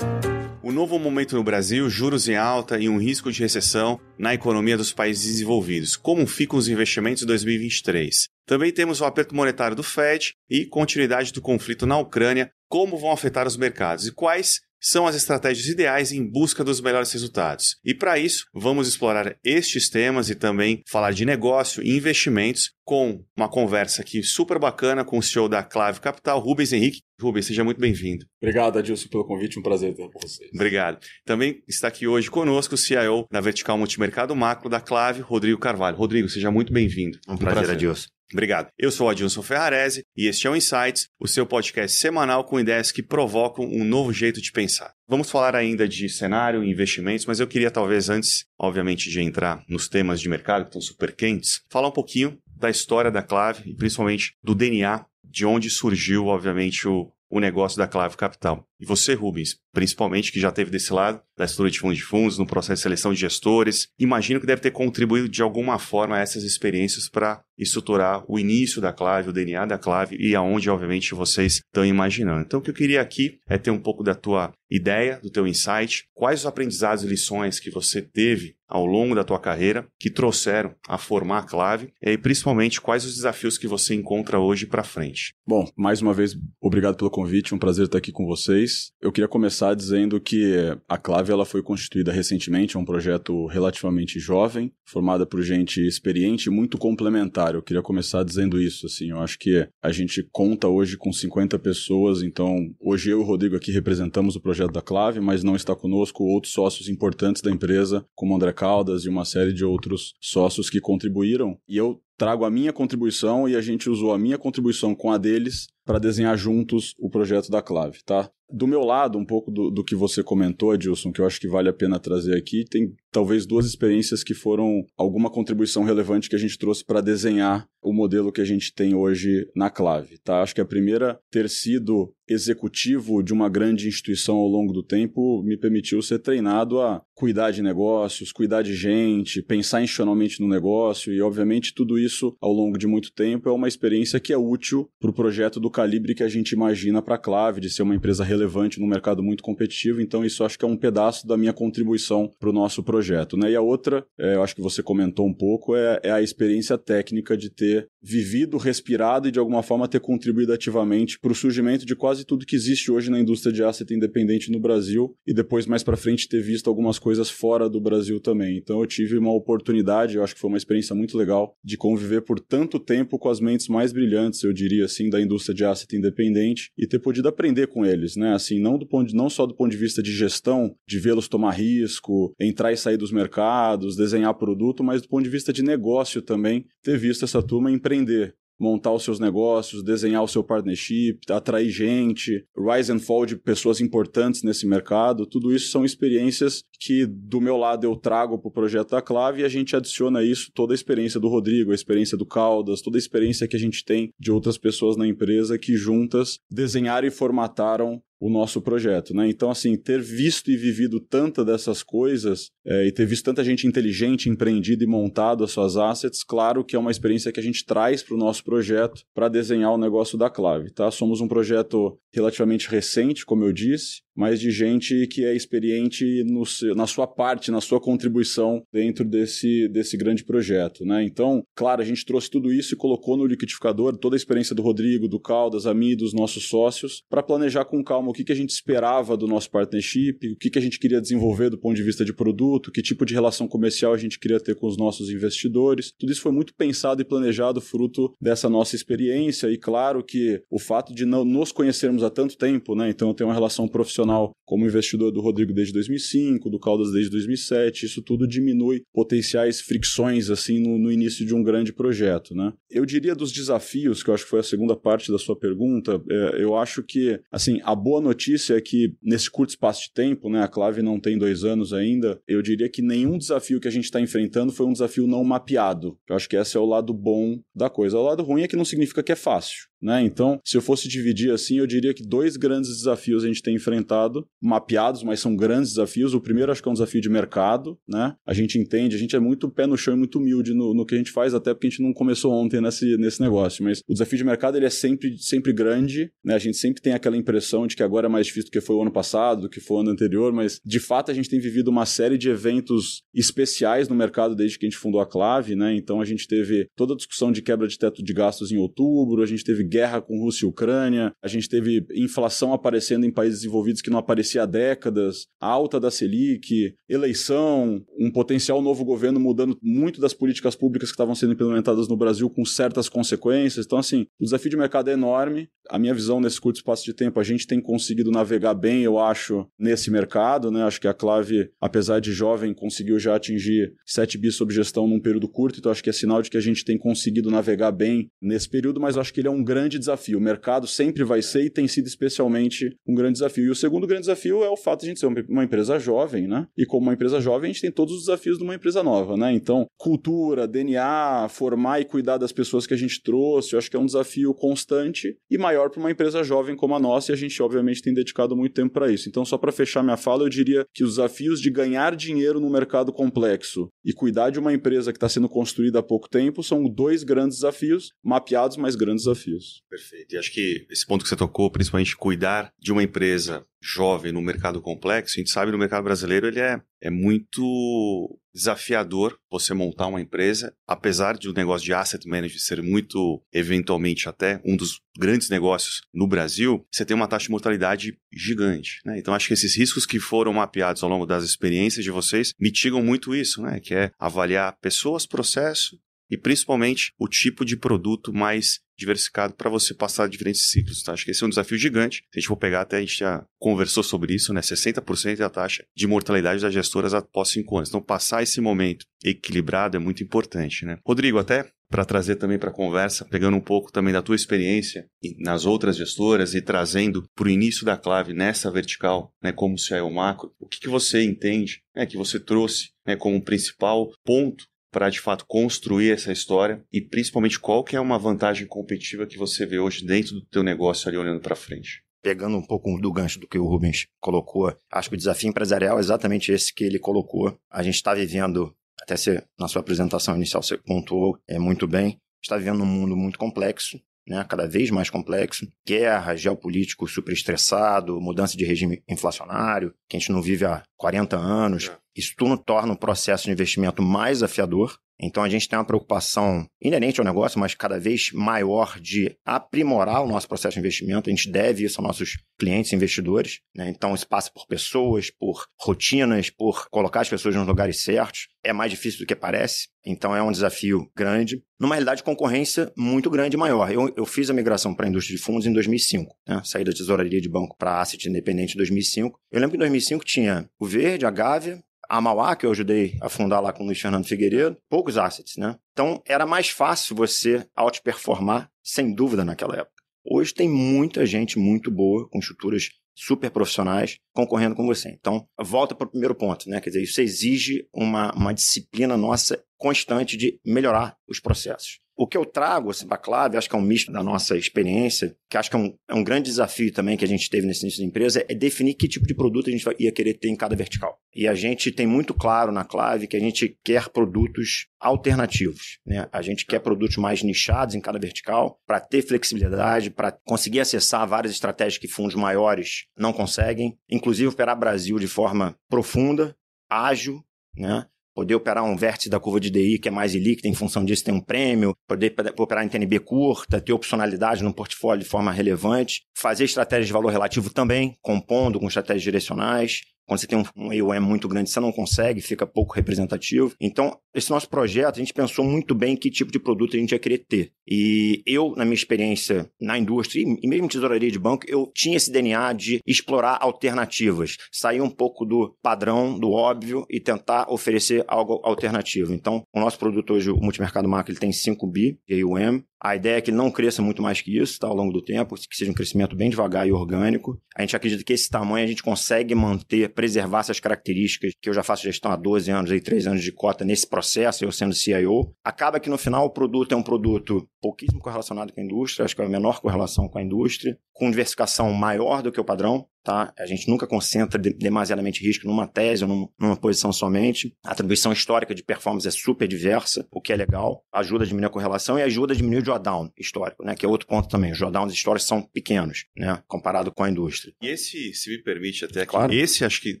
O 0.62 0.70
novo 0.70 0.98
momento 0.98 1.36
no 1.36 1.42
Brasil, 1.42 1.88
juros 1.88 2.28
em 2.28 2.36
alta 2.36 2.78
e 2.78 2.86
um 2.86 2.98
risco 2.98 3.32
de 3.32 3.40
recessão 3.40 3.98
na 4.18 4.34
economia 4.34 4.76
dos 4.76 4.92
países 4.92 5.24
desenvolvidos. 5.24 5.96
Como 5.96 6.26
ficam 6.26 6.58
os 6.58 6.68
investimentos 6.68 7.22
em 7.22 7.26
2023? 7.26 8.28
Também 8.46 8.70
temos 8.70 9.00
o 9.00 9.06
aperto 9.06 9.34
monetário 9.34 9.74
do 9.74 9.82
Fed 9.82 10.34
e 10.50 10.66
continuidade 10.66 11.32
do 11.32 11.40
conflito 11.40 11.86
na 11.86 11.98
Ucrânia, 11.98 12.50
como 12.68 12.98
vão 12.98 13.10
afetar 13.10 13.46
os 13.46 13.56
mercados 13.56 14.06
e 14.06 14.12
quais 14.12 14.60
são 14.80 15.06
as 15.06 15.16
estratégias 15.16 15.66
ideais 15.66 16.12
em 16.12 16.24
busca 16.24 16.62
dos 16.62 16.80
melhores 16.80 17.12
resultados. 17.12 17.76
E 17.84 17.94
para 17.94 18.18
isso, 18.18 18.46
vamos 18.54 18.88
explorar 18.88 19.36
estes 19.44 19.88
temas 19.88 20.30
e 20.30 20.34
também 20.34 20.82
falar 20.88 21.12
de 21.12 21.24
negócio 21.24 21.82
e 21.82 21.96
investimentos 21.96 22.70
com 22.84 23.24
uma 23.36 23.48
conversa 23.48 24.02
aqui 24.02 24.22
super 24.22 24.58
bacana 24.58 25.04
com 25.04 25.18
o 25.18 25.22
CEO 25.22 25.48
da 25.48 25.62
Clave 25.62 26.00
Capital, 26.00 26.38
Rubens 26.38 26.72
Henrique. 26.72 27.00
Rubens, 27.20 27.46
seja 27.46 27.64
muito 27.64 27.80
bem-vindo. 27.80 28.24
Obrigado, 28.40 28.78
Adilson, 28.78 29.08
pelo 29.08 29.24
convite. 29.24 29.58
Um 29.58 29.62
prazer 29.62 29.94
ter 29.94 30.08
com 30.08 30.20
vocês. 30.20 30.50
Obrigado. 30.54 30.98
Também 31.24 31.62
está 31.66 31.88
aqui 31.88 32.06
hoje 32.06 32.30
conosco 32.30 32.74
o 32.74 32.78
CIO 32.78 33.26
da 33.30 33.40
Vertical 33.40 33.76
Multimercado 33.76 34.36
Macro 34.36 34.68
da 34.68 34.80
Clave, 34.80 35.20
Rodrigo 35.20 35.58
Carvalho. 35.58 35.96
Rodrigo, 35.96 36.28
seja 36.28 36.50
muito 36.50 36.72
bem-vindo. 36.72 37.18
Um, 37.26 37.32
um 37.32 37.36
prazer, 37.36 37.64
prazer, 37.64 37.74
Adilson. 37.74 38.15
Obrigado. 38.32 38.68
Eu 38.76 38.90
sou 38.90 39.06
o 39.06 39.10
Adilson 39.10 39.42
Ferrarese 39.42 40.04
e 40.16 40.26
este 40.26 40.46
é 40.46 40.50
o 40.50 40.56
Insights, 40.56 41.08
o 41.18 41.28
seu 41.28 41.46
podcast 41.46 41.98
semanal 41.98 42.44
com 42.44 42.58
ideias 42.58 42.90
que 42.90 43.02
provocam 43.02 43.64
um 43.64 43.84
novo 43.84 44.12
jeito 44.12 44.40
de 44.40 44.50
pensar. 44.50 44.92
Vamos 45.08 45.30
falar 45.30 45.54
ainda 45.54 45.86
de 45.86 46.08
cenário 46.08 46.64
e 46.64 46.70
investimentos, 46.70 47.24
mas 47.26 47.38
eu 47.38 47.46
queria 47.46 47.70
talvez 47.70 48.08
antes, 48.10 48.44
obviamente, 48.58 49.08
de 49.08 49.20
entrar 49.20 49.62
nos 49.68 49.88
temas 49.88 50.20
de 50.20 50.28
mercado 50.28 50.62
que 50.62 50.70
estão 50.70 50.80
super 50.80 51.14
quentes, 51.14 51.60
falar 51.70 51.88
um 51.88 51.92
pouquinho 51.92 52.36
da 52.56 52.68
história 52.68 53.10
da 53.10 53.22
Clave 53.22 53.70
e 53.70 53.74
principalmente 53.74 54.34
do 54.42 54.54
DNA, 54.54 55.04
de 55.22 55.46
onde 55.46 55.70
surgiu, 55.70 56.26
obviamente, 56.26 56.88
o, 56.88 57.12
o 57.30 57.38
negócio 57.38 57.78
da 57.78 57.86
Clave 57.86 58.16
Capital. 58.16 58.66
E 58.80 58.84
você, 58.84 59.14
Rubens, 59.14 59.56
principalmente 59.72 60.32
que 60.32 60.40
já 60.40 60.50
teve 60.50 60.70
desse 60.70 60.92
lado 60.92 61.20
da 61.36 61.44
estrutura 61.44 61.70
de 61.70 61.78
fundos 61.78 61.98
de 61.98 62.02
fundos, 62.02 62.38
no 62.38 62.46
processo 62.46 62.80
de 62.80 62.82
seleção 62.82 63.12
de 63.12 63.20
gestores, 63.20 63.88
imagino 63.98 64.40
que 64.40 64.46
deve 64.46 64.62
ter 64.62 64.70
contribuído 64.70 65.28
de 65.28 65.42
alguma 65.42 65.78
forma 65.78 66.16
a 66.16 66.20
essas 66.20 66.42
experiências 66.42 67.08
para 67.08 67.42
estruturar 67.58 68.24
o 68.28 68.38
início 68.38 68.80
da 68.80 68.92
clave, 68.92 69.30
o 69.30 69.32
DNA 69.32 69.66
da 69.66 69.78
clave 69.78 70.16
e 70.18 70.34
aonde, 70.34 70.70
obviamente, 70.70 71.14
vocês 71.14 71.56
estão 71.56 71.84
imaginando. 71.84 72.42
Então, 72.42 72.60
o 72.60 72.62
que 72.62 72.70
eu 72.70 72.74
queria 72.74 73.00
aqui 73.00 73.38
é 73.48 73.58
ter 73.58 73.70
um 73.70 73.78
pouco 73.78 74.02
da 74.02 74.14
tua 74.14 74.52
ideia, 74.70 75.20
do 75.22 75.30
teu 75.30 75.46
insight, 75.46 76.04
quais 76.14 76.40
os 76.40 76.46
aprendizados 76.46 77.04
e 77.04 77.06
lições 77.06 77.60
que 77.60 77.70
você 77.70 78.02
teve 78.02 78.56
ao 78.68 78.84
longo 78.84 79.14
da 79.14 79.22
tua 79.22 79.38
carreira 79.38 79.86
que 79.98 80.10
trouxeram 80.10 80.74
a 80.88 80.98
formar 80.98 81.38
a 81.38 81.42
clave 81.46 81.92
e 82.02 82.18
principalmente 82.18 82.80
quais 82.80 83.04
os 83.04 83.14
desafios 83.14 83.56
que 83.56 83.68
você 83.68 83.94
encontra 83.94 84.40
hoje 84.40 84.66
para 84.66 84.82
frente. 84.82 85.34
Bom, 85.46 85.70
mais 85.76 86.02
uma 86.02 86.12
vez, 86.12 86.36
obrigado 86.60 86.96
pelo 86.96 87.10
convite, 87.10 87.54
um 87.54 87.58
prazer 87.58 87.86
estar 87.86 87.98
aqui 87.98 88.10
com 88.10 88.26
vocês. 88.26 88.65
Eu 89.00 89.12
queria 89.12 89.28
começar 89.28 89.74
dizendo 89.74 90.20
que 90.20 90.54
a 90.88 90.98
clave 90.98 91.32
ela 91.32 91.44
foi 91.44 91.62
constituída 91.62 92.12
recentemente, 92.12 92.76
é 92.76 92.80
um 92.80 92.84
projeto 92.84 93.46
relativamente 93.46 94.18
jovem, 94.18 94.72
formada 94.84 95.26
por 95.26 95.42
gente 95.42 95.80
experiente 95.86 96.48
e 96.48 96.50
muito 96.50 96.78
complementar. 96.78 97.54
Eu 97.54 97.62
queria 97.62 97.82
começar 97.82 98.22
dizendo 98.24 98.60
isso, 98.60 98.86
assim, 98.86 99.10
eu 99.10 99.20
acho 99.20 99.38
que 99.38 99.68
a 99.82 99.92
gente 99.92 100.26
conta 100.32 100.68
hoje 100.68 100.96
com 100.96 101.12
50 101.12 101.58
pessoas, 101.58 102.22
então 102.22 102.74
hoje 102.80 103.10
eu 103.10 103.18
e 103.18 103.22
o 103.22 103.24
Rodrigo 103.24 103.56
aqui 103.56 103.70
representamos 103.70 104.36
o 104.36 104.40
projeto 104.40 104.72
da 104.72 104.82
clave, 104.82 105.20
mas 105.20 105.42
não 105.42 105.56
está 105.56 105.74
conosco 105.74 106.24
outros 106.24 106.52
sócios 106.52 106.88
importantes 106.88 107.42
da 107.42 107.50
empresa, 107.50 108.06
como 108.14 108.34
André 108.34 108.52
Caldas 108.52 109.04
e 109.04 109.08
uma 109.08 109.24
série 109.24 109.52
de 109.52 109.64
outros 109.64 110.14
sócios 110.20 110.70
que 110.70 110.80
contribuíram. 110.80 111.58
E 111.68 111.76
eu 111.76 112.00
trago 112.16 112.44
a 112.44 112.50
minha 112.50 112.72
contribuição 112.72 113.48
e 113.48 113.54
a 113.54 113.60
gente 113.60 113.90
usou 113.90 114.12
a 114.12 114.18
minha 114.18 114.38
contribuição 114.38 114.94
com 114.94 115.10
a 115.10 115.18
deles 115.18 115.68
para 115.84 115.98
desenhar 115.98 116.36
juntos 116.36 116.94
o 116.98 117.10
projeto 117.10 117.50
da 117.50 117.62
Clave, 117.62 117.98
tá? 118.04 118.30
Do 118.50 118.66
meu 118.66 118.82
lado, 118.82 119.18
um 119.18 119.24
pouco 119.24 119.50
do, 119.50 119.70
do, 119.70 119.84
que 119.84 119.94
você 119.94 120.22
comentou, 120.22 120.74
Edilson, 120.74 121.12
que 121.12 121.20
eu 121.20 121.26
acho 121.26 121.40
que 121.40 121.48
vale 121.48 121.68
a 121.68 121.72
pena 121.72 121.98
trazer 121.98 122.36
aqui, 122.36 122.64
tem 122.64 122.94
talvez 123.16 123.46
duas 123.46 123.64
experiências 123.64 124.22
que 124.22 124.34
foram 124.34 124.84
alguma 124.94 125.30
contribuição 125.30 125.84
relevante 125.84 126.28
que 126.28 126.36
a 126.36 126.38
gente 126.38 126.58
trouxe 126.58 126.84
para 126.84 127.00
desenhar 127.00 127.66
o 127.82 127.90
modelo 127.90 128.30
que 128.30 128.42
a 128.42 128.44
gente 128.44 128.74
tem 128.74 128.94
hoje 128.94 129.48
na 129.56 129.70
Clave, 129.70 130.18
tá? 130.18 130.42
Acho 130.42 130.54
que 130.54 130.60
a 130.60 130.66
primeira, 130.66 131.18
ter 131.30 131.48
sido 131.48 132.12
executivo 132.28 133.22
de 133.22 133.32
uma 133.32 133.48
grande 133.48 133.86
instituição 133.86 134.36
ao 134.36 134.48
longo 134.48 134.72
do 134.72 134.82
tempo, 134.82 135.42
me 135.44 135.56
permitiu 135.56 136.02
ser 136.02 136.18
treinado 136.18 136.80
a 136.80 137.00
cuidar 137.14 137.52
de 137.52 137.62
negócios, 137.62 138.32
cuidar 138.32 138.62
de 138.62 138.74
gente, 138.74 139.40
pensar 139.40 139.80
institucionalmente 139.80 140.40
no 140.40 140.48
negócio 140.48 141.12
e, 141.12 141.22
obviamente, 141.22 141.72
tudo 141.72 141.98
isso 141.98 142.36
ao 142.40 142.52
longo 142.52 142.76
de 142.76 142.88
muito 142.88 143.12
tempo 143.12 143.48
é 143.48 143.52
uma 143.52 143.68
experiência 143.68 144.18
que 144.18 144.32
é 144.32 144.36
útil 144.36 144.90
para 145.00 145.10
o 145.10 145.14
projeto 145.14 145.60
do 145.60 145.70
calibre 145.70 146.14
que 146.14 146.24
a 146.24 146.28
gente 146.28 146.50
imagina 146.50 147.00
para 147.00 147.14
a 147.14 147.18
Clave, 147.18 147.60
de 147.60 147.70
ser 147.70 147.82
uma 147.82 147.94
empresa 147.94 148.24
relevante 148.24 148.80
no 148.80 148.88
mercado 148.88 149.22
muito 149.22 149.42
competitivo. 149.42 150.00
Então, 150.00 150.24
isso 150.24 150.42
acho 150.42 150.58
que 150.58 150.64
é 150.64 150.68
um 150.68 150.76
pedaço 150.76 151.26
da 151.26 151.36
minha 151.36 151.52
contribuição 151.52 152.28
para 152.40 152.50
o 152.50 152.52
nosso 152.52 152.82
projeto. 152.82 153.05
Né? 153.36 153.50
E 153.50 153.56
a 153.56 153.60
outra, 153.60 154.06
é, 154.18 154.34
eu 154.34 154.42
acho 154.42 154.54
que 154.54 154.62
você 154.62 154.82
comentou 154.82 155.26
um 155.26 155.34
pouco, 155.34 155.76
é, 155.76 156.00
é 156.02 156.10
a 156.10 156.22
experiência 156.22 156.76
técnica 156.76 157.36
de 157.36 157.50
ter 157.50 157.88
vivido, 158.06 158.56
respirado 158.56 159.26
e 159.26 159.32
de 159.32 159.38
alguma 159.40 159.64
forma 159.64 159.88
ter 159.88 159.98
contribuído 159.98 160.52
ativamente 160.52 161.18
para 161.18 161.32
o 161.32 161.34
surgimento 161.34 161.84
de 161.84 161.96
quase 161.96 162.24
tudo 162.24 162.46
que 162.46 162.54
existe 162.54 162.90
hoje 162.90 163.10
na 163.10 163.18
indústria 163.18 163.52
de 163.52 163.64
asset 163.64 163.92
independente 163.92 164.50
no 164.52 164.60
Brasil 164.60 165.16
e 165.26 165.34
depois 165.34 165.66
mais 165.66 165.82
para 165.82 165.96
frente 165.96 166.28
ter 166.28 166.40
visto 166.40 166.70
algumas 166.70 167.00
coisas 167.00 167.28
fora 167.28 167.68
do 167.68 167.80
Brasil 167.80 168.20
também. 168.20 168.56
Então 168.56 168.78
eu 168.78 168.86
tive 168.86 169.18
uma 169.18 169.32
oportunidade, 169.32 170.14
eu 170.14 170.22
acho 170.22 170.34
que 170.34 170.40
foi 170.40 170.48
uma 170.48 170.56
experiência 170.56 170.94
muito 170.94 171.18
legal 171.18 171.56
de 171.64 171.76
conviver 171.76 172.20
por 172.20 172.38
tanto 172.38 172.78
tempo 172.78 173.18
com 173.18 173.28
as 173.28 173.40
mentes 173.40 173.66
mais 173.66 173.92
brilhantes, 173.92 174.44
eu 174.44 174.52
diria 174.52 174.84
assim, 174.84 175.10
da 175.10 175.20
indústria 175.20 175.54
de 175.54 175.64
asset 175.64 175.96
independente 175.96 176.70
e 176.78 176.86
ter 176.86 177.00
podido 177.00 177.28
aprender 177.28 177.66
com 177.66 177.84
eles, 177.84 178.14
né? 178.14 178.34
Assim, 178.34 178.60
não 178.60 178.78
do 178.78 178.86
ponto 178.86 179.08
de, 179.08 179.16
não 179.16 179.28
só 179.28 179.46
do 179.46 179.56
ponto 179.56 179.72
de 179.72 179.76
vista 179.76 180.00
de 180.00 180.12
gestão, 180.12 180.72
de 180.86 181.00
vê-los 181.00 181.26
tomar 181.26 181.50
risco, 181.50 182.32
entrar 182.38 182.72
e 182.72 182.76
sair 182.76 182.96
dos 182.96 183.10
mercados, 183.10 183.96
desenhar 183.96 184.32
produto, 184.34 184.84
mas 184.84 185.02
do 185.02 185.08
ponto 185.08 185.24
de 185.24 185.30
vista 185.30 185.52
de 185.52 185.64
negócio 185.64 186.22
também, 186.22 186.64
ter 186.84 186.96
visto 186.96 187.24
essa 187.24 187.42
turma 187.42 187.68
empreender 187.70 187.95
empreender, 187.96 188.34
montar 188.58 188.92
os 188.92 189.04
seus 189.04 189.20
negócios, 189.20 189.82
desenhar 189.82 190.22
o 190.22 190.28
seu 190.28 190.42
partnership, 190.42 191.20
atrair 191.28 191.68
gente, 191.70 192.46
rise 192.56 192.90
and 192.90 193.00
fall 193.00 193.26
de 193.26 193.36
pessoas 193.36 193.82
importantes 193.82 194.42
nesse 194.42 194.66
mercado, 194.66 195.26
tudo 195.26 195.54
isso 195.54 195.70
são 195.70 195.84
experiências 195.84 196.62
que 196.80 197.04
do 197.04 197.38
meu 197.38 197.56
lado 197.56 197.84
eu 197.84 197.94
trago 197.94 198.38
para 198.38 198.48
o 198.48 198.52
projeto 198.52 198.90
da 198.90 199.02
Clave 199.02 199.42
e 199.42 199.44
a 199.44 199.48
gente 199.48 199.76
adiciona 199.76 200.22
isso 200.22 200.50
toda 200.54 200.72
a 200.72 200.74
experiência 200.74 201.20
do 201.20 201.28
Rodrigo, 201.28 201.72
a 201.72 201.74
experiência 201.74 202.16
do 202.16 202.24
Caldas, 202.24 202.80
toda 202.80 202.96
a 202.96 202.98
experiência 202.98 203.46
que 203.46 203.56
a 203.56 203.60
gente 203.60 203.84
tem 203.84 204.10
de 204.18 204.30
outras 204.30 204.56
pessoas 204.56 204.96
na 204.96 205.06
empresa 205.06 205.58
que 205.58 205.76
juntas 205.76 206.38
desenharam 206.50 207.06
e 207.06 207.10
formataram 207.10 208.00
o 208.18 208.30
nosso 208.30 208.62
projeto, 208.62 209.14
né? 209.14 209.28
Então, 209.28 209.50
assim, 209.50 209.76
ter 209.76 210.00
visto 210.00 210.50
e 210.50 210.56
vivido 210.56 210.98
tanta 210.98 211.44
dessas 211.44 211.82
coisas 211.82 212.50
é, 212.66 212.86
e 212.86 212.92
ter 212.92 213.06
visto 213.06 213.24
tanta 213.24 213.44
gente 213.44 213.66
inteligente, 213.66 214.28
empreendido 214.28 214.82
e 214.82 214.86
montado 214.86 215.44
as 215.44 215.52
suas 215.52 215.76
assets, 215.76 216.24
claro 216.24 216.64
que 216.64 216.74
é 216.74 216.78
uma 216.78 216.90
experiência 216.90 217.30
que 217.30 217.38
a 217.38 217.42
gente 217.42 217.64
traz 217.64 218.02
para 218.02 218.14
o 218.14 218.18
nosso 218.18 218.42
projeto 218.42 219.02
para 219.14 219.28
desenhar 219.28 219.72
o 219.72 219.78
negócio 219.78 220.18
da 220.18 220.28
Clave, 220.28 220.72
tá? 220.72 220.90
Somos 220.90 221.20
um 221.20 221.28
projeto 221.28 221.98
relativamente 222.12 222.68
recente, 222.68 223.24
como 223.24 223.44
eu 223.44 223.52
disse, 223.52 224.00
mas 224.16 224.40
de 224.40 224.50
gente 224.50 225.06
que 225.06 225.24
é 225.24 225.36
experiente 225.36 226.24
no, 226.24 226.42
na 226.74 226.86
sua 226.86 227.06
parte, 227.06 227.50
na 227.50 227.60
sua 227.60 227.78
contribuição 227.78 228.62
dentro 228.72 229.04
desse, 229.04 229.68
desse 229.68 229.96
grande 229.96 230.24
projeto. 230.24 230.84
Né? 230.84 231.04
Então, 231.04 231.42
claro, 231.54 231.82
a 231.82 231.84
gente 231.84 232.04
trouxe 232.04 232.30
tudo 232.30 232.50
isso 232.50 232.72
e 232.72 232.76
colocou 232.76 233.16
no 233.16 233.26
liquidificador 233.26 233.96
toda 233.98 234.16
a 234.16 234.18
experiência 234.18 234.54
do 234.54 234.62
Rodrigo, 234.62 235.06
do 235.06 235.20
Caldas, 235.20 235.66
mim, 235.74 235.94
dos 235.94 236.14
nossos 236.14 236.48
sócios, 236.48 237.02
para 237.10 237.22
planejar 237.22 237.66
com 237.66 237.84
calma 237.84 238.08
o 238.08 238.12
que, 238.12 238.24
que 238.24 238.32
a 238.32 238.36
gente 238.36 238.50
esperava 238.50 239.16
do 239.16 239.26
nosso 239.26 239.50
partnership, 239.50 240.32
o 240.32 240.36
que, 240.36 240.48
que 240.48 240.58
a 240.58 240.62
gente 240.62 240.78
queria 240.78 241.00
desenvolver 241.00 241.50
do 241.50 241.58
ponto 241.58 241.76
de 241.76 241.82
vista 241.82 242.04
de 242.04 242.14
produto, 242.14 242.55
que 242.60 242.82
tipo 242.82 243.04
de 243.04 243.14
relação 243.14 243.48
comercial 243.48 243.92
a 243.92 243.98
gente 243.98 244.18
queria 244.18 244.40
ter 244.40 244.54
com 244.54 244.66
os 244.66 244.76
nossos 244.76 245.10
investidores. 245.10 245.92
Tudo 245.98 246.12
isso 246.12 246.22
foi 246.22 246.32
muito 246.32 246.54
pensado 246.54 247.02
e 247.02 247.04
planejado 247.04 247.60
fruto 247.60 248.12
dessa 248.20 248.48
nossa 248.48 248.76
experiência 248.76 249.50
e 249.50 249.56
claro 249.56 250.02
que 250.02 250.42
o 250.50 250.58
fato 250.58 250.94
de 250.94 251.04
não 251.04 251.24
nos 251.24 251.52
conhecermos 251.52 252.02
há 252.02 252.10
tanto 252.10 252.36
tempo, 252.36 252.74
né? 252.74 252.90
então 252.90 253.08
eu 253.08 253.14
tenho 253.14 253.28
uma 253.28 253.34
relação 253.34 253.66
profissional 253.66 253.96
profissional 253.96 254.32
como 254.44 254.64
investidor 254.64 255.10
do 255.10 255.20
Rodrigo 255.20 255.52
desde 255.52 255.72
2005, 255.72 256.48
do 256.48 256.58
Caldas 256.58 256.92
desde 256.92 257.10
2007, 257.10 257.86
isso 257.86 258.00
tudo 258.00 258.28
diminui 258.28 258.82
potenciais 258.92 259.60
fricções 259.60 260.30
assim 260.30 260.60
no, 260.60 260.78
no, 260.78 260.92
início 260.92 261.26
de 261.26 261.34
um 261.34 261.42
grande 261.42 261.72
projeto, 261.72 262.32
né? 262.32 262.52
Eu 262.70 262.86
diria 262.86 263.14
dos 263.14 263.32
desafios, 263.32 264.04
que 264.04 264.10
eu 264.10 264.14
acho 264.14 264.24
que 264.24 264.30
foi 264.30 264.40
a 264.40 264.44
segunda 264.44 264.76
parte 264.76 265.10
da 265.10 265.18
sua 265.18 265.36
pergunta, 265.36 266.00
é, 266.08 266.42
eu 266.42 266.56
acho 266.56 266.82
que 266.82 267.18
assim 267.30 267.60
a 267.64 267.74
boa 267.74 268.00
notícia 268.00 268.54
é 268.54 268.60
que 268.60 268.94
nesse 269.02 269.28
curto 269.28 269.50
espaço 269.50 269.82
de 269.84 269.92
tempo, 269.92 270.30
né, 270.30 270.42
a 270.42 270.48
Clave 270.48 270.80
não 270.80 271.00
tem 271.00 271.18
dois 271.18 271.42
anos 271.42 271.72
ainda, 271.72 272.20
eu 272.28 272.40
diria 272.46 272.68
que 272.68 272.82
nenhum 272.82 273.18
desafio 273.18 273.60
que 273.60 273.68
a 273.68 273.70
gente 273.70 273.84
está 273.84 274.00
enfrentando 274.00 274.52
foi 274.52 274.66
um 274.66 274.72
desafio 274.72 275.06
não 275.06 275.22
mapeado. 275.24 275.98
Eu 276.08 276.16
acho 276.16 276.28
que 276.28 276.36
esse 276.36 276.56
é 276.56 276.60
o 276.60 276.66
lado 276.66 276.94
bom 276.94 277.40
da 277.54 277.68
coisa. 277.68 277.98
O 277.98 278.02
lado 278.02 278.22
ruim 278.22 278.42
é 278.42 278.48
que 278.48 278.56
não 278.56 278.64
significa 278.64 279.02
que 279.02 279.12
é 279.12 279.16
fácil. 279.16 279.66
Né? 279.80 280.02
Então, 280.02 280.40
se 280.44 280.56
eu 280.56 280.62
fosse 280.62 280.88
dividir 280.88 281.30
assim, 281.32 281.58
eu 281.58 281.66
diria 281.66 281.94
que 281.94 282.06
dois 282.06 282.36
grandes 282.36 282.70
desafios 282.70 283.24
a 283.24 283.26
gente 283.26 283.42
tem 283.42 283.54
enfrentado, 283.54 284.26
mapeados, 284.40 285.02
mas 285.02 285.20
são 285.20 285.36
grandes 285.36 285.70
desafios. 285.70 286.14
O 286.14 286.20
primeiro 286.20 286.50
acho 286.50 286.62
que 286.62 286.68
é 286.68 286.70
um 286.70 286.74
desafio 286.74 287.00
de 287.00 287.08
mercado, 287.08 287.78
né? 287.88 288.14
A 288.26 288.32
gente 288.32 288.58
entende, 288.58 288.96
a 288.96 288.98
gente 288.98 289.14
é 289.14 289.20
muito 289.20 289.50
pé 289.50 289.66
no 289.66 289.76
chão 289.76 289.94
e 289.94 289.98
muito 289.98 290.18
humilde 290.18 290.54
no, 290.54 290.74
no 290.74 290.86
que 290.86 290.94
a 290.94 290.98
gente 290.98 291.10
faz, 291.10 291.34
até 291.34 291.52
porque 291.52 291.66
a 291.66 291.70
gente 291.70 291.82
não 291.82 291.92
começou 291.92 292.32
ontem 292.32 292.60
nesse, 292.60 292.96
nesse 292.96 293.20
negócio, 293.20 293.62
mas 293.64 293.80
o 293.88 293.92
desafio 293.92 294.18
de 294.18 294.24
mercado 294.24 294.56
ele 294.56 294.66
é 294.66 294.70
sempre, 294.70 295.16
sempre 295.18 295.52
grande, 295.52 296.10
né? 296.24 296.34
A 296.34 296.38
gente 296.38 296.56
sempre 296.56 296.82
tem 296.82 296.92
aquela 296.92 297.16
impressão 297.16 297.66
de 297.66 297.76
que 297.76 297.82
agora 297.82 298.06
é 298.06 298.10
mais 298.10 298.26
difícil 298.26 298.48
do 298.48 298.52
que 298.52 298.60
foi 298.60 298.76
o 298.76 298.82
ano 298.82 298.92
passado, 298.92 299.42
do 299.42 299.48
que 299.48 299.60
foi 299.60 299.78
o 299.78 299.80
ano 299.80 299.90
anterior, 299.90 300.32
mas 300.32 300.60
de 300.64 300.80
fato 300.80 301.10
a 301.10 301.14
gente 301.14 301.28
tem 301.28 301.40
vivido 301.40 301.68
uma 301.68 301.86
série 301.86 302.18
de 302.18 302.28
eventos 302.28 303.02
especiais 303.14 303.88
no 303.88 303.94
mercado 303.94 304.34
desde 304.34 304.58
que 304.58 304.66
a 304.66 304.68
gente 304.68 304.78
fundou 304.78 305.00
a 305.00 305.06
Clave, 305.06 305.54
né? 305.54 305.74
Então 305.76 306.00
a 306.00 306.04
gente 306.04 306.26
teve 306.26 306.68
toda 306.76 306.94
a 306.94 306.96
discussão 306.96 307.30
de 307.30 307.42
quebra 307.42 307.68
de 307.68 307.78
teto 307.78 308.02
de 308.02 308.12
gastos 308.12 308.50
em 308.50 308.56
outubro, 308.56 309.22
a 309.22 309.26
gente 309.26 309.44
teve 309.44 309.65
guerra 309.66 310.00
com 310.00 310.20
Rússia 310.20 310.46
e 310.46 310.48
Ucrânia, 310.48 311.12
a 311.22 311.28
gente 311.28 311.48
teve 311.48 311.84
inflação 311.94 312.52
aparecendo 312.52 313.04
em 313.04 313.10
países 313.10 313.40
desenvolvidos 313.40 313.82
que 313.82 313.90
não 313.90 313.98
aparecia 313.98 314.42
há 314.42 314.46
décadas, 314.46 315.26
alta 315.40 315.78
da 315.78 315.90
Selic, 315.90 316.74
eleição, 316.88 317.84
um 317.98 318.10
potencial 318.10 318.62
novo 318.62 318.84
governo 318.84 319.20
mudando 319.20 319.58
muito 319.62 320.00
das 320.00 320.14
políticas 320.14 320.54
públicas 320.54 320.90
que 320.90 320.94
estavam 320.94 321.14
sendo 321.14 321.32
implementadas 321.32 321.88
no 321.88 321.96
Brasil 321.96 322.28
com 322.30 322.44
certas 322.44 322.88
consequências. 322.88 323.66
Então, 323.66 323.78
assim, 323.78 324.06
o 324.20 324.24
desafio 324.24 324.50
de 324.50 324.56
mercado 324.56 324.88
é 324.88 324.92
enorme. 324.92 325.48
A 325.68 325.78
minha 325.78 325.94
visão 325.94 326.20
nesse 326.20 326.40
curto 326.40 326.56
espaço 326.56 326.84
de 326.84 326.94
tempo, 326.94 327.18
a 327.18 327.24
gente 327.24 327.46
tem 327.46 327.60
conseguido 327.60 328.10
navegar 328.10 328.54
bem, 328.54 328.82
eu 328.82 328.98
acho, 328.98 329.46
nesse 329.58 329.90
mercado, 329.90 330.50
né? 330.50 330.62
Acho 330.62 330.80
que 330.80 330.86
a 330.86 330.94
Clave, 330.94 331.50
apesar 331.60 332.00
de 332.00 332.12
jovem, 332.12 332.54
conseguiu 332.54 332.98
já 332.98 333.16
atingir 333.16 333.74
7 333.84 334.16
bis 334.16 334.36
sob 334.36 334.54
gestão 334.54 334.86
num 334.86 335.00
período 335.00 335.28
curto, 335.28 335.58
então 335.58 335.72
acho 335.72 335.82
que 335.82 335.90
é 335.90 335.92
sinal 335.92 336.22
de 336.22 336.30
que 336.30 336.36
a 336.36 336.40
gente 336.40 336.64
tem 336.64 336.78
conseguido 336.78 337.30
navegar 337.30 337.72
bem 337.72 338.10
nesse 338.22 338.48
período, 338.48 338.80
mas 338.80 338.96
acho 338.96 339.12
que 339.12 339.20
ele 339.20 339.28
é 339.28 339.30
um 339.30 339.42
grande 339.42 339.55
desafio. 339.78 340.18
O 340.18 340.20
mercado 340.20 340.66
sempre 340.66 341.02
vai 341.04 341.22
ser 341.22 341.44
e 341.44 341.50
tem 341.50 341.66
sido 341.66 341.86
especialmente 341.86 342.76
um 342.86 342.94
grande 342.94 343.14
desafio. 343.14 343.44
E 343.44 343.50
o 343.50 343.54
segundo 343.54 343.86
grande 343.86 344.02
desafio 344.02 344.44
é 344.44 344.48
o 344.48 344.56
fato 344.56 344.80
de 344.80 344.86
a 344.86 344.88
gente 344.90 345.00
ser 345.00 345.06
uma 345.28 345.44
empresa 345.44 345.78
jovem, 345.78 346.26
né? 346.26 346.46
E 346.56 346.66
como 346.66 346.86
uma 346.86 346.94
empresa 346.94 347.20
jovem, 347.20 347.50
a 347.50 347.52
gente 347.52 347.62
tem 347.62 347.70
todos 347.70 347.94
os 347.94 348.00
desafios 348.00 348.38
de 348.38 348.44
uma 348.44 348.54
empresa 348.54 348.82
nova, 348.82 349.16
né? 349.16 349.32
Então, 349.32 349.66
cultura, 349.78 350.46
DNA, 350.46 351.28
formar 351.30 351.80
e 351.80 351.84
cuidar 351.84 352.18
das 352.18 352.32
pessoas 352.32 352.66
que 352.66 352.74
a 352.74 352.76
gente 352.76 353.02
trouxe, 353.02 353.54
eu 353.54 353.58
acho 353.58 353.70
que 353.70 353.76
é 353.76 353.80
um 353.80 353.86
desafio 353.86 354.34
constante 354.34 355.16
e 355.30 355.38
maior 355.38 355.70
para 355.70 355.80
uma 355.80 355.90
empresa 355.90 356.22
jovem 356.22 356.56
como 356.56 356.74
a 356.74 356.78
nossa, 356.78 357.12
e 357.12 357.14
a 357.14 357.16
gente 357.16 357.42
obviamente 357.42 357.82
tem 357.82 357.94
dedicado 357.94 358.36
muito 358.36 358.54
tempo 358.54 358.72
para 358.72 358.90
isso. 358.90 359.08
Então, 359.08 359.24
só 359.24 359.38
para 359.38 359.52
fechar 359.52 359.82
minha 359.82 359.96
fala, 359.96 360.24
eu 360.24 360.28
diria 360.28 360.64
que 360.74 360.84
os 360.84 360.96
desafios 360.96 361.40
de 361.40 361.50
ganhar 361.50 361.94
dinheiro 361.96 362.40
no 362.40 362.50
mercado 362.50 362.92
complexo 362.92 363.68
e 363.84 363.92
cuidar 363.92 364.30
de 364.30 364.38
uma 364.38 364.52
empresa 364.52 364.92
que 364.92 364.96
está 364.96 365.08
sendo 365.08 365.28
construída 365.28 365.78
há 365.78 365.82
pouco 365.82 366.08
tempo 366.08 366.42
são 366.42 366.64
dois 366.64 367.02
grandes 367.02 367.38
desafios, 367.38 367.90
mapeados, 368.04 368.56
mas 368.56 368.76
grandes 368.76 369.04
desafios. 369.04 369.45
Perfeito. 369.68 370.14
E 370.14 370.18
acho 370.18 370.32
que 370.32 370.66
esse 370.70 370.86
ponto 370.86 371.02
que 371.02 371.08
você 371.08 371.16
tocou, 371.16 371.50
principalmente 371.50 371.96
cuidar 371.96 372.52
de 372.58 372.72
uma 372.72 372.82
empresa 372.82 373.46
jovem 373.62 374.12
no 374.12 374.20
mercado 374.20 374.60
complexo, 374.60 375.14
a 375.16 375.18
gente 375.18 375.30
sabe 375.30 375.50
no 375.50 375.58
mercado 375.58 375.82
brasileiro 375.82 376.26
ele 376.26 376.40
é, 376.40 376.60
é 376.80 376.90
muito 376.90 378.18
desafiador 378.32 379.18
você 379.30 379.54
montar 379.54 379.86
uma 379.86 380.00
empresa, 380.00 380.54
apesar 380.66 381.16
de 381.16 381.28
o 381.28 381.32
negócio 381.32 381.64
de 381.64 381.72
asset 381.72 382.06
management 382.06 382.38
ser 382.38 382.62
muito, 382.62 383.22
eventualmente 383.32 384.08
até, 384.08 384.40
um 384.44 384.56
dos 384.56 384.80
grandes 384.98 385.30
negócios 385.30 385.80
no 385.92 386.06
Brasil, 386.06 386.64
você 386.70 386.84
tem 386.84 386.94
uma 386.94 387.08
taxa 387.08 387.24
de 387.24 387.30
mortalidade 387.30 387.98
gigante. 388.12 388.80
Né? 388.84 388.98
Então 388.98 389.14
acho 389.14 389.28
que 389.28 389.34
esses 389.34 389.56
riscos 389.56 389.86
que 389.86 389.98
foram 389.98 390.34
mapeados 390.34 390.82
ao 390.82 390.90
longo 390.90 391.06
das 391.06 391.24
experiências 391.24 391.84
de 391.84 391.90
vocês 391.90 392.32
mitigam 392.38 392.82
muito 392.82 393.14
isso, 393.14 393.42
né? 393.42 393.58
que 393.58 393.74
é 393.74 393.90
avaliar 393.98 394.56
pessoas, 394.60 395.06
processo 395.06 395.78
e 396.10 396.16
principalmente 396.16 396.92
o 396.98 397.08
tipo 397.08 397.44
de 397.44 397.56
produto 397.56 398.12
mais 398.12 398.60
diversificado 398.78 399.34
para 399.34 399.50
você 399.50 399.74
passar 399.74 400.08
diferentes 400.08 400.50
ciclos. 400.50 400.82
Tá? 400.82 400.92
Acho 400.92 401.04
que 401.04 401.10
esse 401.10 401.22
é 401.22 401.26
um 401.26 401.30
desafio 401.30 401.56
gigante. 401.56 402.02
Se 402.12 402.18
a 402.18 402.20
gente 402.20 402.28
for 402.28 402.36
pegar, 402.36 402.60
até 402.60 402.76
a 402.76 402.80
gente 402.80 402.98
já 402.98 403.24
conversou 403.38 403.82
sobre 403.82 404.14
isso, 404.14 404.32
né? 404.32 404.40
60% 404.40 405.20
é 405.20 405.24
a 405.24 405.30
taxa 405.30 405.64
de 405.74 405.86
mortalidade 405.86 406.42
das 406.42 406.52
gestoras 406.52 406.92
após 406.92 407.30
5 407.30 407.56
anos. 407.56 407.68
Então, 407.70 407.80
passar 407.80 408.22
esse 408.22 408.40
momento 408.40 408.84
equilibrado 409.02 409.76
é 409.76 409.80
muito 409.80 410.02
importante. 410.02 410.64
Né? 410.64 410.78
Rodrigo, 410.86 411.18
até 411.18 411.50
para 411.68 411.84
trazer 411.84 412.16
também 412.16 412.38
para 412.38 412.50
a 412.50 412.54
conversa, 412.54 413.04
pegando 413.06 413.36
um 413.36 413.40
pouco 413.40 413.72
também 413.72 413.92
da 413.92 414.02
tua 414.02 414.14
experiência 414.14 414.86
nas 415.18 415.44
outras 415.44 415.76
gestoras 415.76 416.34
e 416.34 416.40
trazendo 416.40 417.04
para 417.14 417.26
o 417.26 417.30
início 417.30 417.64
da 417.64 417.76
clave 417.76 418.12
nessa 418.12 418.50
vertical, 418.50 419.12
né, 419.22 419.32
como 419.32 419.58
se 419.58 419.74
é 419.74 419.82
o 419.82 419.92
macro, 419.92 420.32
o 420.38 420.46
que, 420.46 420.60
que 420.60 420.68
você 420.68 421.02
entende 421.02 421.62
né, 421.74 421.84
que 421.84 421.96
você 421.96 422.20
trouxe 422.20 422.70
né, 422.86 422.94
como 422.94 423.20
principal 423.20 423.90
ponto 424.04 424.44
para 424.76 424.90
de 424.90 425.00
fato 425.00 425.24
construir 425.26 425.90
essa 425.90 426.12
história 426.12 426.62
e 426.70 426.82
principalmente 426.82 427.40
qual 427.40 427.64
que 427.64 427.74
é 427.74 427.80
uma 427.80 427.98
vantagem 427.98 428.46
competitiva 428.46 429.06
que 429.06 429.16
você 429.16 429.46
vê 429.46 429.58
hoje 429.58 429.82
dentro 429.82 430.16
do 430.16 430.26
teu 430.26 430.42
negócio 430.42 430.86
ali 430.86 430.98
olhando 430.98 431.18
para 431.18 431.34
frente? 431.34 431.82
Pegando 432.02 432.36
um 432.36 432.46
pouco 432.46 432.78
do 432.78 432.92
gancho 432.92 433.18
do 433.18 433.26
que 433.26 433.38
o 433.38 433.46
Rubens 433.46 433.86
colocou, 433.98 434.54
acho 434.70 434.90
que 434.90 434.94
o 434.94 434.98
desafio 434.98 435.30
empresarial 435.30 435.78
é 435.78 435.80
exatamente 435.80 436.30
esse 436.30 436.52
que 436.52 436.62
ele 436.62 436.78
colocou. 436.78 437.34
A 437.50 437.62
gente 437.62 437.76
está 437.76 437.94
vivendo, 437.94 438.54
até 438.78 438.98
se 438.98 439.24
na 439.38 439.48
sua 439.48 439.60
apresentação 439.60 440.14
inicial 440.14 440.42
você 440.42 440.58
pontuou 440.58 441.18
é, 441.26 441.38
muito 441.38 441.66
bem, 441.66 441.98
está 442.22 442.36
vivendo 442.36 442.62
um 442.62 442.66
mundo 442.66 442.94
muito 442.94 443.18
complexo, 443.18 443.80
né, 444.06 444.24
cada 444.28 444.46
vez 444.46 444.70
mais 444.70 444.88
complexo, 444.88 445.46
guerra, 445.66 446.14
geopolítico 446.14 446.86
super 446.86 447.12
estressado, 447.12 448.00
mudança 448.00 448.36
de 448.36 448.44
regime 448.44 448.82
inflacionário, 448.88 449.74
que 449.88 449.96
a 449.96 450.00
gente 450.00 450.12
não 450.12 450.22
vive 450.22 450.44
há 450.44 450.62
40 450.76 451.16
anos. 451.16 451.68
É. 451.68 451.76
Isso 451.96 452.14
tudo 452.16 452.36
torna 452.36 452.74
o 452.74 452.78
processo 452.78 453.24
de 453.24 453.32
investimento 453.32 453.82
mais 453.82 454.22
afiador. 454.22 454.78
Então 455.00 455.22
a 455.22 455.28
gente 455.28 455.48
tem 455.48 455.58
uma 455.58 455.64
preocupação 455.64 456.48
inerente 456.60 457.00
ao 457.00 457.06
negócio, 457.06 457.38
mas 457.38 457.54
cada 457.54 457.78
vez 457.78 458.10
maior 458.12 458.78
de 458.80 459.16
aprimorar 459.24 460.02
o 460.02 460.08
nosso 460.08 460.26
processo 460.26 460.54
de 460.54 460.60
investimento. 460.60 461.08
A 461.08 461.12
gente 461.12 461.30
deve 461.30 461.64
isso 461.64 461.80
aos 461.80 461.86
nossos 461.86 462.16
clientes 462.38 462.72
investidores. 462.72 463.40
Né? 463.54 463.68
Então 463.68 463.94
isso 463.94 464.08
passa 464.08 464.30
por 464.32 464.46
pessoas, 464.46 465.10
por 465.10 465.46
rotinas, 465.60 466.30
por 466.30 466.68
colocar 466.70 467.00
as 467.00 467.08
pessoas 467.08 467.34
nos 467.34 467.46
lugares 467.46 467.82
certos. 467.82 468.28
É 468.42 468.52
mais 468.52 468.70
difícil 468.70 469.00
do 469.00 469.06
que 469.06 469.14
parece. 469.14 469.68
Então 469.84 470.16
é 470.16 470.22
um 470.22 470.32
desafio 470.32 470.90
grande. 470.96 471.42
Numa 471.60 471.74
realidade 471.74 471.98
de 471.98 472.04
concorrência 472.04 472.72
muito 472.76 473.08
grande 473.08 473.36
e 473.36 473.38
maior. 473.38 473.70
Eu, 473.70 473.92
eu 473.96 474.06
fiz 474.06 474.28
a 474.30 474.34
migração 474.34 474.74
para 474.74 474.86
a 474.86 474.88
indústria 474.88 475.16
de 475.16 475.22
fundos 475.22 475.46
em 475.46 475.52
2005. 475.52 476.14
Né? 476.26 476.42
Saí 476.44 476.64
da 476.64 476.72
tesouraria 476.72 477.20
de 477.20 477.28
banco 477.28 477.56
para 477.56 477.80
asset 477.80 478.08
independente 478.08 478.54
em 478.54 478.56
2005. 478.56 479.18
Eu 479.30 479.40
lembro 479.40 479.52
que 479.52 479.56
em 479.56 479.60
2005 479.60 480.04
tinha 480.04 480.48
o 480.58 480.66
Verde, 480.66 481.06
a 481.06 481.10
Gávea, 481.10 481.62
a 481.88 482.00
Mauá, 482.00 482.36
que 482.36 482.46
eu 482.46 482.50
ajudei 482.50 482.96
a 483.00 483.08
fundar 483.08 483.40
lá 483.40 483.52
com 483.52 483.62
o 483.62 483.66
Luiz 483.66 483.80
Fernando 483.80 484.06
Figueiredo, 484.06 484.56
poucos 484.68 484.96
assets, 484.98 485.36
né? 485.36 485.56
Então, 485.72 486.02
era 486.06 486.26
mais 486.26 486.48
fácil 486.48 486.96
você 486.96 487.46
outperformar, 487.56 488.50
sem 488.62 488.94
dúvida, 488.94 489.24
naquela 489.24 489.56
época. 489.56 489.82
Hoje 490.04 490.32
tem 490.32 490.48
muita 490.48 491.04
gente 491.04 491.38
muito 491.38 491.70
boa, 491.70 492.08
com 492.08 492.18
estruturas 492.18 492.68
super 492.94 493.30
profissionais, 493.30 493.98
concorrendo 494.14 494.54
com 494.54 494.64
você. 494.64 494.88
Então, 494.88 495.28
volta 495.38 495.74
para 495.74 495.86
o 495.86 495.90
primeiro 495.90 496.14
ponto, 496.14 496.48
né? 496.48 496.60
Quer 496.60 496.70
dizer, 496.70 496.82
isso 496.82 497.00
exige 497.00 497.68
uma, 497.72 498.12
uma 498.14 498.32
disciplina 498.32 498.96
nossa 498.96 499.42
constante 499.58 500.16
de 500.16 500.40
melhorar 500.44 500.96
os 501.08 501.20
processos. 501.20 501.80
O 501.96 502.06
que 502.06 502.16
eu 502.16 502.26
trago 502.26 502.70
assim, 502.70 502.86
para 502.86 502.96
a 502.96 503.00
Clave, 503.00 503.38
acho 503.38 503.48
que 503.48 503.56
é 503.56 503.58
um 503.58 503.62
misto 503.62 503.90
da 503.90 504.02
nossa 504.02 504.36
experiência, 504.36 505.16
que 505.30 505.36
acho 505.38 505.48
que 505.48 505.56
é 505.56 505.58
um, 505.58 505.74
é 505.88 505.94
um 505.94 506.04
grande 506.04 506.26
desafio 506.26 506.70
também 506.70 506.96
que 506.96 507.04
a 507.04 507.08
gente 507.08 507.30
teve 507.30 507.46
nesse 507.46 507.62
início 507.62 507.80
da 507.80 507.86
empresa, 507.86 508.24
é 508.28 508.34
definir 508.34 508.74
que 508.74 508.86
tipo 508.86 509.06
de 509.06 509.14
produto 509.14 509.48
a 509.48 509.50
gente 509.50 509.64
ia 509.78 509.90
querer 509.90 510.14
ter 510.14 510.28
em 510.28 510.36
cada 510.36 510.54
vertical. 510.54 510.98
E 511.14 511.26
a 511.26 511.34
gente 511.34 511.72
tem 511.72 511.86
muito 511.86 512.12
claro 512.12 512.52
na 512.52 512.64
Clave 512.64 513.06
que 513.06 513.16
a 513.16 513.20
gente 513.20 513.58
quer 513.64 513.88
produtos 513.88 514.66
alternativos. 514.78 515.78
Né? 515.86 516.06
A 516.12 516.20
gente 516.20 516.44
quer 516.44 516.58
produtos 516.58 516.98
mais 516.98 517.22
nichados 517.22 517.74
em 517.74 517.80
cada 517.80 517.98
vertical, 517.98 518.60
para 518.66 518.78
ter 518.78 519.00
flexibilidade, 519.00 519.90
para 519.90 520.12
conseguir 520.12 520.60
acessar 520.60 521.08
várias 521.08 521.32
estratégias 521.32 521.78
que 521.78 521.88
fundos 521.88 522.14
maiores 522.14 522.84
não 522.96 523.12
conseguem, 523.12 523.78
inclusive 523.90 524.28
operar 524.28 524.58
Brasil 524.58 524.98
de 524.98 525.08
forma 525.08 525.56
profunda, 525.68 526.36
ágil, 526.68 527.24
né? 527.56 527.86
Poder 528.16 528.34
operar 528.34 528.64
um 528.64 528.74
vértice 528.74 529.10
da 529.10 529.20
curva 529.20 529.38
de 529.38 529.50
DI 529.50 529.78
que 529.78 529.88
é 529.88 529.90
mais 529.90 530.14
ilíquida, 530.14 530.48
em 530.48 530.54
função 530.54 530.82
disso 530.82 531.04
tem 531.04 531.12
um 531.12 531.20
prêmio, 531.20 531.76
poder 531.86 532.14
operar 532.38 532.64
em 532.64 532.68
TNB 532.68 533.00
curta, 533.00 533.60
ter 533.60 533.74
opcionalidade 533.74 534.42
no 534.42 534.54
portfólio 534.54 535.04
de 535.04 535.08
forma 535.08 535.30
relevante, 535.30 536.00
fazer 536.16 536.44
estratégias 536.44 536.86
de 536.86 536.94
valor 536.94 537.12
relativo 537.12 537.52
também, 537.52 537.94
compondo 538.00 538.58
com 538.58 538.66
estratégias 538.66 539.02
direcionais, 539.02 539.82
quando 540.06 540.20
você 540.20 540.26
tem 540.26 540.38
um, 540.38 540.70
AUM 540.70 541.00
muito 541.00 541.28
grande, 541.28 541.50
você 541.50 541.60
não 541.60 541.72
consegue, 541.72 542.20
fica 542.20 542.46
pouco 542.46 542.74
representativo. 542.74 543.54
Então, 543.60 543.98
esse 544.14 544.30
nosso 544.30 544.48
projeto, 544.48 544.96
a 544.96 544.98
gente 544.98 545.12
pensou 545.12 545.44
muito 545.44 545.74
bem 545.74 545.96
que 545.96 546.10
tipo 546.10 546.32
de 546.32 546.38
produto 546.38 546.76
a 546.76 546.80
gente 546.80 546.92
ia 546.92 546.98
querer 546.98 547.18
ter. 547.18 547.52
E 547.68 548.22
eu, 548.24 548.54
na 548.56 548.64
minha 548.64 548.74
experiência 548.74 549.50
na 549.60 549.76
indústria, 549.76 550.22
e 550.22 550.48
mesmo 550.48 550.66
em 550.66 550.68
tesouraria 550.68 551.10
de 551.10 551.18
banco, 551.18 551.44
eu 551.48 551.70
tinha 551.74 551.96
esse 551.96 552.10
DNA 552.10 552.52
de 552.52 552.80
explorar 552.86 553.38
alternativas, 553.40 554.36
sair 554.52 554.80
um 554.80 554.90
pouco 554.90 555.24
do 555.24 555.56
padrão, 555.60 556.18
do 556.18 556.30
óbvio 556.30 556.86
e 556.88 557.00
tentar 557.00 557.50
oferecer 557.50 558.04
algo 558.06 558.40
alternativo. 558.44 559.12
Então, 559.12 559.42
o 559.52 559.60
nosso 559.60 559.78
produto 559.78 560.14
hoje, 560.14 560.30
o 560.30 560.36
Multimercado 560.36 560.88
Macro, 560.88 561.12
ele 561.12 561.20
tem 561.20 561.32
5 561.32 561.66
bi 561.66 561.98
de 562.08 562.22
AUM. 562.22 562.62
A 562.80 562.94
ideia 562.94 563.16
é 563.16 563.20
que 563.20 563.30
ele 563.30 563.38
não 563.38 563.50
cresça 563.50 563.82
muito 563.82 564.02
mais 564.02 564.20
que 564.20 564.38
isso 564.38 564.60
tá, 564.60 564.68
ao 564.68 564.74
longo 564.74 564.92
do 564.92 565.02
tempo, 565.02 565.34
que 565.34 565.56
seja 565.56 565.70
um 565.70 565.74
crescimento 565.74 566.14
bem 566.14 566.30
devagar 566.30 566.68
e 566.68 566.72
orgânico. 566.72 567.40
A 567.56 567.62
gente 567.62 567.74
acredita 567.74 568.04
que 568.04 568.12
esse 568.12 568.28
tamanho 568.28 568.64
a 568.64 568.68
gente 568.68 568.82
consegue 568.82 569.34
manter 569.34 569.88
preservar 569.96 570.40
essas 570.40 570.60
características 570.60 571.32
que 571.40 571.48
eu 571.48 571.54
já 571.54 571.62
faço 571.62 571.82
gestão 571.82 572.12
há 572.12 572.16
12 572.16 572.50
anos 572.50 572.70
e 572.70 572.80
3 572.80 573.06
anos 573.06 573.24
de 573.24 573.32
cota 573.32 573.64
nesse 573.64 573.88
processo, 573.88 574.44
eu 574.44 574.52
sendo 574.52 574.74
CIO. 574.74 575.32
Acaba 575.42 575.80
que 575.80 575.90
no 575.90 575.96
final 575.96 576.26
o 576.26 576.30
produto 576.30 576.72
é 576.72 576.76
um 576.76 576.82
produto 576.82 577.48
pouquíssimo 577.60 578.00
correlacionado 578.00 578.52
com 578.52 578.60
a 578.60 578.64
indústria, 578.64 579.06
acho 579.06 579.16
que 579.16 579.22
é 579.22 579.24
a 579.24 579.28
menor 579.28 579.60
correlação 579.60 580.06
com 580.08 580.18
a 580.18 580.22
indústria, 580.22 580.78
com 580.92 581.10
diversificação 581.10 581.72
maior 581.72 582.22
do 582.22 582.30
que 582.30 582.40
o 582.40 582.44
padrão, 582.44 582.86
tá? 583.06 583.32
A 583.38 583.46
gente 583.46 583.68
nunca 583.68 583.86
concentra 583.86 584.36
demasiadamente 584.36 585.24
risco 585.24 585.46
numa 585.46 585.68
tese 585.68 586.04
ou 586.04 586.28
numa 586.36 586.56
posição 586.56 586.92
somente. 586.92 587.54
A 587.64 587.70
atribuição 587.70 588.12
histórica 588.12 588.52
de 588.52 588.64
performance 588.64 589.06
é 589.06 589.12
super 589.12 589.46
diversa, 589.46 590.04
o 590.10 590.20
que 590.20 590.32
é 590.32 590.36
legal, 590.36 590.84
ajuda 590.92 591.22
a 591.22 591.26
diminuir 591.26 591.46
a 591.46 591.50
correlação 591.50 591.96
e 591.96 592.02
ajuda 592.02 592.34
a 592.34 592.36
diminuir 592.36 592.58
o 592.58 592.62
drawdown 592.64 593.12
histórico, 593.16 593.64
né? 593.64 593.76
Que 593.76 593.86
é 593.86 593.88
outro 593.88 594.08
ponto 594.08 594.28
também. 594.28 594.50
Os 594.50 594.58
drawdowns 594.58 594.92
históricos 594.92 595.28
são 595.28 595.40
pequenos, 595.40 596.06
né? 596.16 596.42
Comparado 596.48 596.90
com 596.90 597.04
a 597.04 597.08
indústria. 597.08 597.54
E 597.62 597.68
esse, 597.68 598.12
se 598.12 598.28
me 598.28 598.42
permite 598.42 598.84
até, 598.84 599.06
claro. 599.06 599.32
esse 599.32 599.64
acho 599.64 599.80
que 599.80 600.00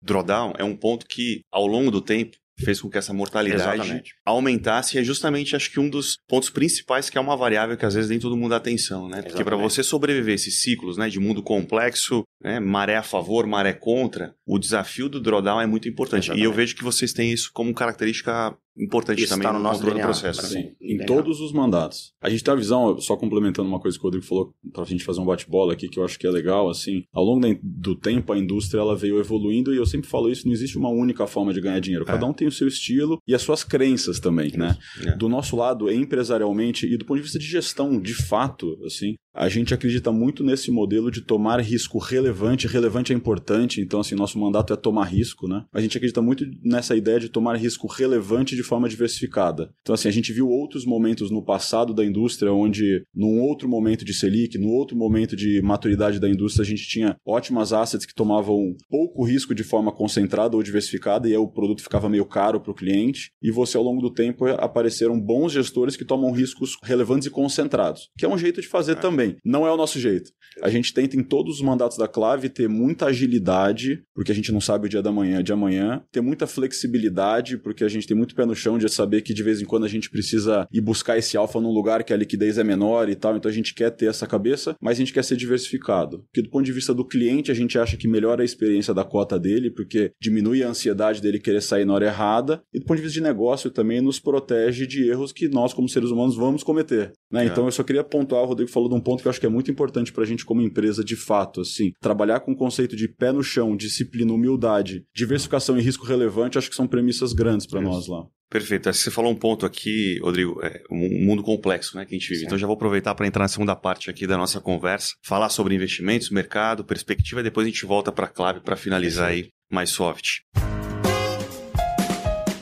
drawdown 0.00 0.54
é 0.56 0.64
um 0.64 0.74
ponto 0.74 1.06
que 1.06 1.42
ao 1.52 1.66
longo 1.66 1.90
do 1.90 2.00
tempo 2.00 2.38
fez 2.58 2.80
com 2.80 2.88
que 2.88 2.98
essa 2.98 3.12
mortalidade 3.12 3.80
Exatamente. 3.80 4.14
aumentasse 4.24 4.96
e 4.96 5.00
é 5.00 5.04
justamente 5.04 5.54
acho 5.54 5.70
que 5.70 5.78
um 5.78 5.88
dos 5.88 6.16
pontos 6.28 6.48
principais 6.48 7.10
que 7.10 7.18
é 7.18 7.20
uma 7.20 7.36
variável 7.36 7.76
que 7.76 7.84
às 7.84 7.94
vezes 7.94 8.10
nem 8.10 8.18
todo 8.18 8.36
mundo 8.36 8.50
dá 8.50 8.56
atenção, 8.56 9.08
né? 9.08 9.22
Porque 9.22 9.44
para 9.44 9.56
você 9.56 9.82
sobreviver 9.82 10.34
esses 10.34 10.62
ciclos, 10.62 10.96
né, 10.96 11.08
de 11.08 11.20
mundo 11.20 11.42
complexo, 11.42 12.24
né, 12.42 12.58
maré 12.58 12.96
a 12.96 13.02
favor, 13.02 13.46
maré 13.46 13.72
contra, 13.72 14.34
o 14.46 14.58
desafio 14.58 15.08
do 15.08 15.20
drawdown 15.20 15.60
é 15.60 15.66
muito 15.66 15.88
importante. 15.88 16.24
Exatamente. 16.24 16.42
E 16.42 16.46
eu 16.46 16.52
vejo 16.52 16.74
que 16.74 16.84
vocês 16.84 17.12
têm 17.12 17.30
isso 17.30 17.50
como 17.52 17.74
característica 17.74 18.56
importante 18.78 19.22
isso 19.22 19.32
também 19.32 19.46
tá 19.46 19.52
no, 19.52 19.58
no 19.58 19.64
nosso 19.64 19.80
controle 19.80 20.00
DNA, 20.00 20.06
do 20.06 20.20
processo. 20.20 20.46
Sim, 20.46 20.72
em 20.80 20.98
DNA. 20.98 21.06
todos 21.06 21.40
os 21.40 21.52
mandatos. 21.52 22.12
A 22.20 22.28
gente 22.28 22.44
tem 22.44 22.52
a 22.52 22.56
visão, 22.56 22.98
só 23.00 23.16
complementando 23.16 23.68
uma 23.68 23.80
coisa 23.80 23.96
que 23.96 24.02
o 24.02 24.06
Rodrigo 24.06 24.26
falou, 24.26 24.54
para 24.72 24.82
a 24.82 24.86
gente 24.86 25.04
fazer 25.04 25.20
um 25.20 25.24
bate-bola 25.24 25.72
aqui, 25.72 25.88
que 25.88 25.98
eu 25.98 26.04
acho 26.04 26.18
que 26.18 26.26
é 26.26 26.30
legal, 26.30 26.68
assim, 26.68 27.04
ao 27.12 27.24
longo 27.24 27.46
do 27.62 27.94
tempo 27.94 28.32
a 28.32 28.38
indústria 28.38 28.80
ela 28.80 28.96
veio 28.96 29.18
evoluindo 29.18 29.72
e 29.74 29.76
eu 29.76 29.86
sempre 29.86 30.08
falo 30.08 30.30
isso, 30.30 30.46
não 30.46 30.52
existe 30.52 30.76
uma 30.78 30.88
única 30.88 31.26
forma 31.26 31.52
de 31.52 31.60
ganhar 31.60 31.80
dinheiro. 31.80 32.04
Cada 32.04 32.26
é. 32.26 32.28
um 32.28 32.32
tem 32.32 32.48
o 32.48 32.52
seu 32.52 32.68
estilo 32.68 33.18
e 33.26 33.34
as 33.34 33.42
suas 33.42 33.64
crenças 33.64 34.20
também, 34.20 34.52
né? 34.56 34.76
É. 35.04 35.16
Do 35.16 35.28
nosso 35.28 35.56
lado, 35.56 35.90
empresarialmente 35.90 36.86
e 36.86 36.96
do 36.96 37.04
ponto 37.04 37.16
de 37.16 37.22
vista 37.22 37.38
de 37.38 37.46
gestão, 37.46 38.00
de 38.00 38.14
fato, 38.14 38.78
assim, 38.84 39.14
a 39.36 39.50
gente 39.50 39.74
acredita 39.74 40.10
muito 40.10 40.42
nesse 40.42 40.70
modelo 40.70 41.10
de 41.10 41.20
tomar 41.20 41.60
risco 41.60 41.98
relevante. 41.98 42.66
Relevante 42.66 43.12
é 43.12 43.16
importante, 43.16 43.82
então, 43.82 44.00
assim, 44.00 44.14
nosso 44.14 44.38
mandato 44.38 44.72
é 44.72 44.76
tomar 44.76 45.04
risco, 45.04 45.46
né? 45.46 45.64
A 45.72 45.80
gente 45.80 45.96
acredita 45.96 46.22
muito 46.22 46.46
nessa 46.64 46.96
ideia 46.96 47.20
de 47.20 47.28
tomar 47.28 47.56
risco 47.56 47.86
relevante 47.86 48.56
de 48.56 48.62
forma 48.62 48.88
diversificada. 48.88 49.70
Então, 49.82 49.94
assim, 49.94 50.08
a 50.08 50.12
gente 50.12 50.32
viu 50.32 50.48
outros 50.48 50.86
momentos 50.86 51.30
no 51.30 51.44
passado 51.44 51.92
da 51.92 52.04
indústria 52.04 52.50
onde, 52.50 53.04
num 53.14 53.40
outro 53.42 53.68
momento 53.68 54.06
de 54.06 54.14
Selic, 54.14 54.56
num 54.56 54.72
outro 54.72 54.96
momento 54.96 55.36
de 55.36 55.60
maturidade 55.60 56.18
da 56.18 56.28
indústria, 56.28 56.62
a 56.62 56.66
gente 56.66 56.88
tinha 56.88 57.16
ótimas 57.26 57.74
assets 57.74 58.06
que 58.06 58.14
tomavam 58.14 58.74
pouco 58.88 59.22
risco 59.22 59.54
de 59.54 59.62
forma 59.62 59.92
concentrada 59.92 60.56
ou 60.56 60.62
diversificada 60.62 61.28
e 61.28 61.32
aí 61.32 61.38
o 61.38 61.46
produto 61.46 61.82
ficava 61.82 62.08
meio 62.08 62.24
caro 62.24 62.58
para 62.58 62.70
o 62.70 62.74
cliente. 62.74 63.32
E 63.42 63.50
você, 63.50 63.76
ao 63.76 63.82
longo 63.82 64.00
do 64.00 64.10
tempo, 64.10 64.46
apareceram 64.46 65.20
bons 65.20 65.52
gestores 65.52 65.94
que 65.94 66.04
tomam 66.04 66.32
riscos 66.32 66.78
relevantes 66.82 67.26
e 67.26 67.30
concentrados, 67.30 68.08
que 68.16 68.24
é 68.24 68.28
um 68.28 68.38
jeito 68.38 68.62
de 68.62 68.66
fazer 68.66 68.92
é. 68.92 68.94
também 68.94 69.25
bem. 69.26 69.36
Não 69.44 69.66
é 69.66 69.72
o 69.72 69.76
nosso 69.76 69.98
jeito. 69.98 70.30
A 70.62 70.70
gente 70.70 70.94
tenta 70.94 71.16
em 71.16 71.22
todos 71.22 71.56
os 71.56 71.62
mandatos 71.62 71.98
da 71.98 72.08
clave 72.08 72.48
ter 72.48 72.68
muita 72.68 73.06
agilidade, 73.06 74.02
porque 74.14 74.32
a 74.32 74.34
gente 74.34 74.50
não 74.50 74.60
sabe 74.60 74.86
o 74.86 74.88
dia 74.88 75.02
da 75.02 75.12
manhã, 75.12 75.42
de 75.42 75.52
amanhã, 75.52 76.02
ter 76.10 76.22
muita 76.22 76.46
flexibilidade, 76.46 77.58
porque 77.58 77.84
a 77.84 77.88
gente 77.88 78.06
tem 78.06 78.16
muito 78.16 78.34
pé 78.34 78.46
no 78.46 78.54
chão 78.54 78.78
de 78.78 78.88
saber 78.88 79.20
que 79.20 79.34
de 79.34 79.42
vez 79.42 79.60
em 79.60 79.66
quando 79.66 79.84
a 79.84 79.88
gente 79.88 80.08
precisa 80.08 80.66
ir 80.72 80.80
buscar 80.80 81.18
esse 81.18 81.36
alfa 81.36 81.60
num 81.60 81.72
lugar 81.72 82.02
que 82.04 82.12
a 82.12 82.16
liquidez 82.16 82.56
é 82.56 82.64
menor 82.64 83.08
e 83.08 83.14
tal, 83.14 83.36
então 83.36 83.50
a 83.50 83.54
gente 83.54 83.74
quer 83.74 83.90
ter 83.90 84.06
essa 84.06 84.26
cabeça, 84.26 84.74
mas 84.80 84.96
a 84.96 85.00
gente 85.00 85.12
quer 85.12 85.24
ser 85.24 85.36
diversificado. 85.36 86.24
Porque 86.24 86.42
do 86.42 86.50
ponto 86.50 86.64
de 86.64 86.72
vista 86.72 86.94
do 86.94 87.04
cliente, 87.04 87.50
a 87.50 87.54
gente 87.54 87.78
acha 87.78 87.96
que 87.96 88.08
melhora 88.08 88.42
a 88.42 88.44
experiência 88.44 88.94
da 88.94 89.04
cota 89.04 89.38
dele, 89.38 89.70
porque 89.70 90.12
diminui 90.20 90.62
a 90.62 90.68
ansiedade 90.68 91.20
dele 91.20 91.38
querer 91.38 91.60
sair 91.60 91.84
na 91.84 91.92
hora 91.92 92.06
errada, 92.06 92.62
e 92.72 92.78
do 92.78 92.86
ponto 92.86 92.96
de 92.96 93.02
vista 93.02 93.18
de 93.18 93.22
negócio 93.22 93.70
também 93.70 94.00
nos 94.00 94.18
protege 94.18 94.86
de 94.86 95.06
erros 95.06 95.32
que 95.32 95.48
nós, 95.48 95.74
como 95.74 95.88
seres 95.88 96.10
humanos, 96.10 96.34
vamos 96.34 96.62
cometer. 96.62 97.12
Né? 97.30 97.44
É. 97.44 97.46
Então 97.46 97.66
eu 97.66 97.72
só 97.72 97.82
queria 97.82 98.02
pontuar, 98.02 98.42
o 98.42 98.46
Rodrigo 98.46 98.70
falou 98.70 98.88
de 98.88 98.94
um 98.94 99.00
ponto 99.00 99.15
que 99.22 99.28
eu 99.28 99.30
acho 99.30 99.40
que 99.40 99.46
é 99.46 99.50
muito 99.50 99.70
importante 99.70 100.12
para 100.12 100.22
a 100.22 100.26
gente 100.26 100.44
como 100.44 100.62
empresa 100.62 101.04
de 101.04 101.16
fato, 101.16 101.60
assim, 101.60 101.92
trabalhar 102.00 102.40
com 102.40 102.52
o 102.52 102.56
conceito 102.56 102.96
de 102.96 103.08
pé 103.08 103.32
no 103.32 103.42
chão, 103.42 103.76
disciplina, 103.76 104.32
humildade, 104.32 105.04
diversificação 105.14 105.78
e 105.78 105.82
risco 105.82 106.06
relevante, 106.06 106.58
acho 106.58 106.70
que 106.70 106.76
são 106.76 106.86
premissas 106.86 107.32
grandes 107.32 107.66
para 107.66 107.80
nós 107.80 108.06
lá. 108.06 108.26
Perfeito. 108.48 108.92
Você 108.92 109.10
falou 109.10 109.32
um 109.32 109.36
ponto 109.36 109.66
aqui, 109.66 110.20
Rodrigo, 110.22 110.60
é 110.62 110.82
um 110.90 111.24
mundo 111.24 111.42
complexo 111.42 111.96
né, 111.96 112.04
que 112.04 112.14
a 112.14 112.18
gente 112.18 112.28
vive. 112.28 112.40
Sim. 112.40 112.46
Então 112.46 112.58
já 112.58 112.66
vou 112.66 112.74
aproveitar 112.74 113.14
para 113.14 113.26
entrar 113.26 113.42
na 113.42 113.48
segunda 113.48 113.74
parte 113.74 114.08
aqui 114.08 114.26
da 114.26 114.36
nossa 114.36 114.60
conversa, 114.60 115.14
falar 115.24 115.48
sobre 115.48 115.74
investimentos, 115.74 116.30
mercado, 116.30 116.84
perspectiva, 116.84 117.40
e 117.40 117.44
depois 117.44 117.66
a 117.66 117.70
gente 117.70 117.84
volta 117.84 118.12
para 118.12 118.26
a 118.26 118.28
clave 118.28 118.60
para 118.60 118.76
finalizar 118.76 119.30
Sim. 119.30 119.34
aí 119.34 119.48
mais 119.70 119.90
soft. 119.90 120.40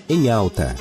Em 0.09 0.31
alta. 0.31 0.75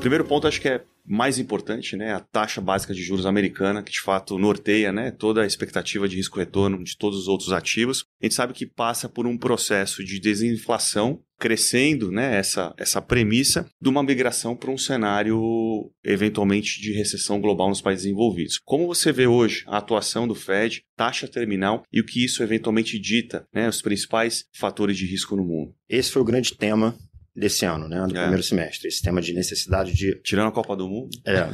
Primeiro 0.00 0.24
ponto, 0.24 0.48
acho 0.48 0.60
que 0.60 0.68
é 0.68 0.82
mais 1.10 1.40
importante, 1.40 1.96
né, 1.96 2.14
a 2.14 2.20
taxa 2.20 2.60
básica 2.60 2.94
de 2.94 3.02
juros 3.02 3.26
americana, 3.26 3.82
que 3.82 3.90
de 3.90 4.00
fato 4.00 4.38
norteia 4.38 4.92
né, 4.92 5.10
toda 5.10 5.42
a 5.42 5.46
expectativa 5.46 6.08
de 6.08 6.14
risco-retorno 6.14 6.84
de 6.84 6.96
todos 6.96 7.18
os 7.18 7.28
outros 7.28 7.52
ativos. 7.52 8.04
A 8.22 8.26
gente 8.26 8.36
sabe 8.36 8.52
que 8.52 8.64
passa 8.64 9.08
por 9.08 9.26
um 9.26 9.36
processo 9.36 10.04
de 10.04 10.20
desinflação, 10.20 11.20
crescendo 11.36 12.12
né, 12.12 12.36
essa, 12.36 12.72
essa 12.76 13.02
premissa 13.02 13.66
de 13.80 13.88
uma 13.88 14.04
migração 14.04 14.54
para 14.54 14.70
um 14.70 14.78
cenário 14.78 15.90
eventualmente 16.04 16.80
de 16.80 16.92
recessão 16.92 17.40
global 17.40 17.70
nos 17.70 17.80
países 17.80 18.06
envolvidos. 18.06 18.60
Como 18.64 18.86
você 18.86 19.10
vê 19.10 19.26
hoje 19.26 19.64
a 19.66 19.78
atuação 19.78 20.28
do 20.28 20.34
Fed, 20.34 20.84
taxa 20.96 21.26
terminal 21.26 21.82
e 21.92 22.00
o 22.00 22.06
que 22.06 22.24
isso 22.24 22.42
eventualmente 22.42 23.00
dita, 23.00 23.48
né, 23.52 23.68
os 23.68 23.82
principais 23.82 24.44
fatores 24.54 24.96
de 24.96 25.06
risco 25.06 25.34
no 25.34 25.42
mundo? 25.42 25.74
Esse 25.88 26.12
foi 26.12 26.22
o 26.22 26.26
grande 26.26 26.54
tema 26.54 26.96
desse 27.34 27.64
ano, 27.64 27.88
né, 27.88 28.06
do 28.06 28.16
é. 28.16 28.20
primeiro 28.20 28.42
semestre. 28.42 28.88
Esse 28.88 29.02
tema 29.02 29.20
de 29.20 29.32
necessidade 29.32 29.94
de... 29.94 30.20
Tirando 30.22 30.48
a 30.48 30.52
Copa 30.52 30.76
do 30.76 30.88
Mundo. 30.88 31.10
É, 31.26 31.46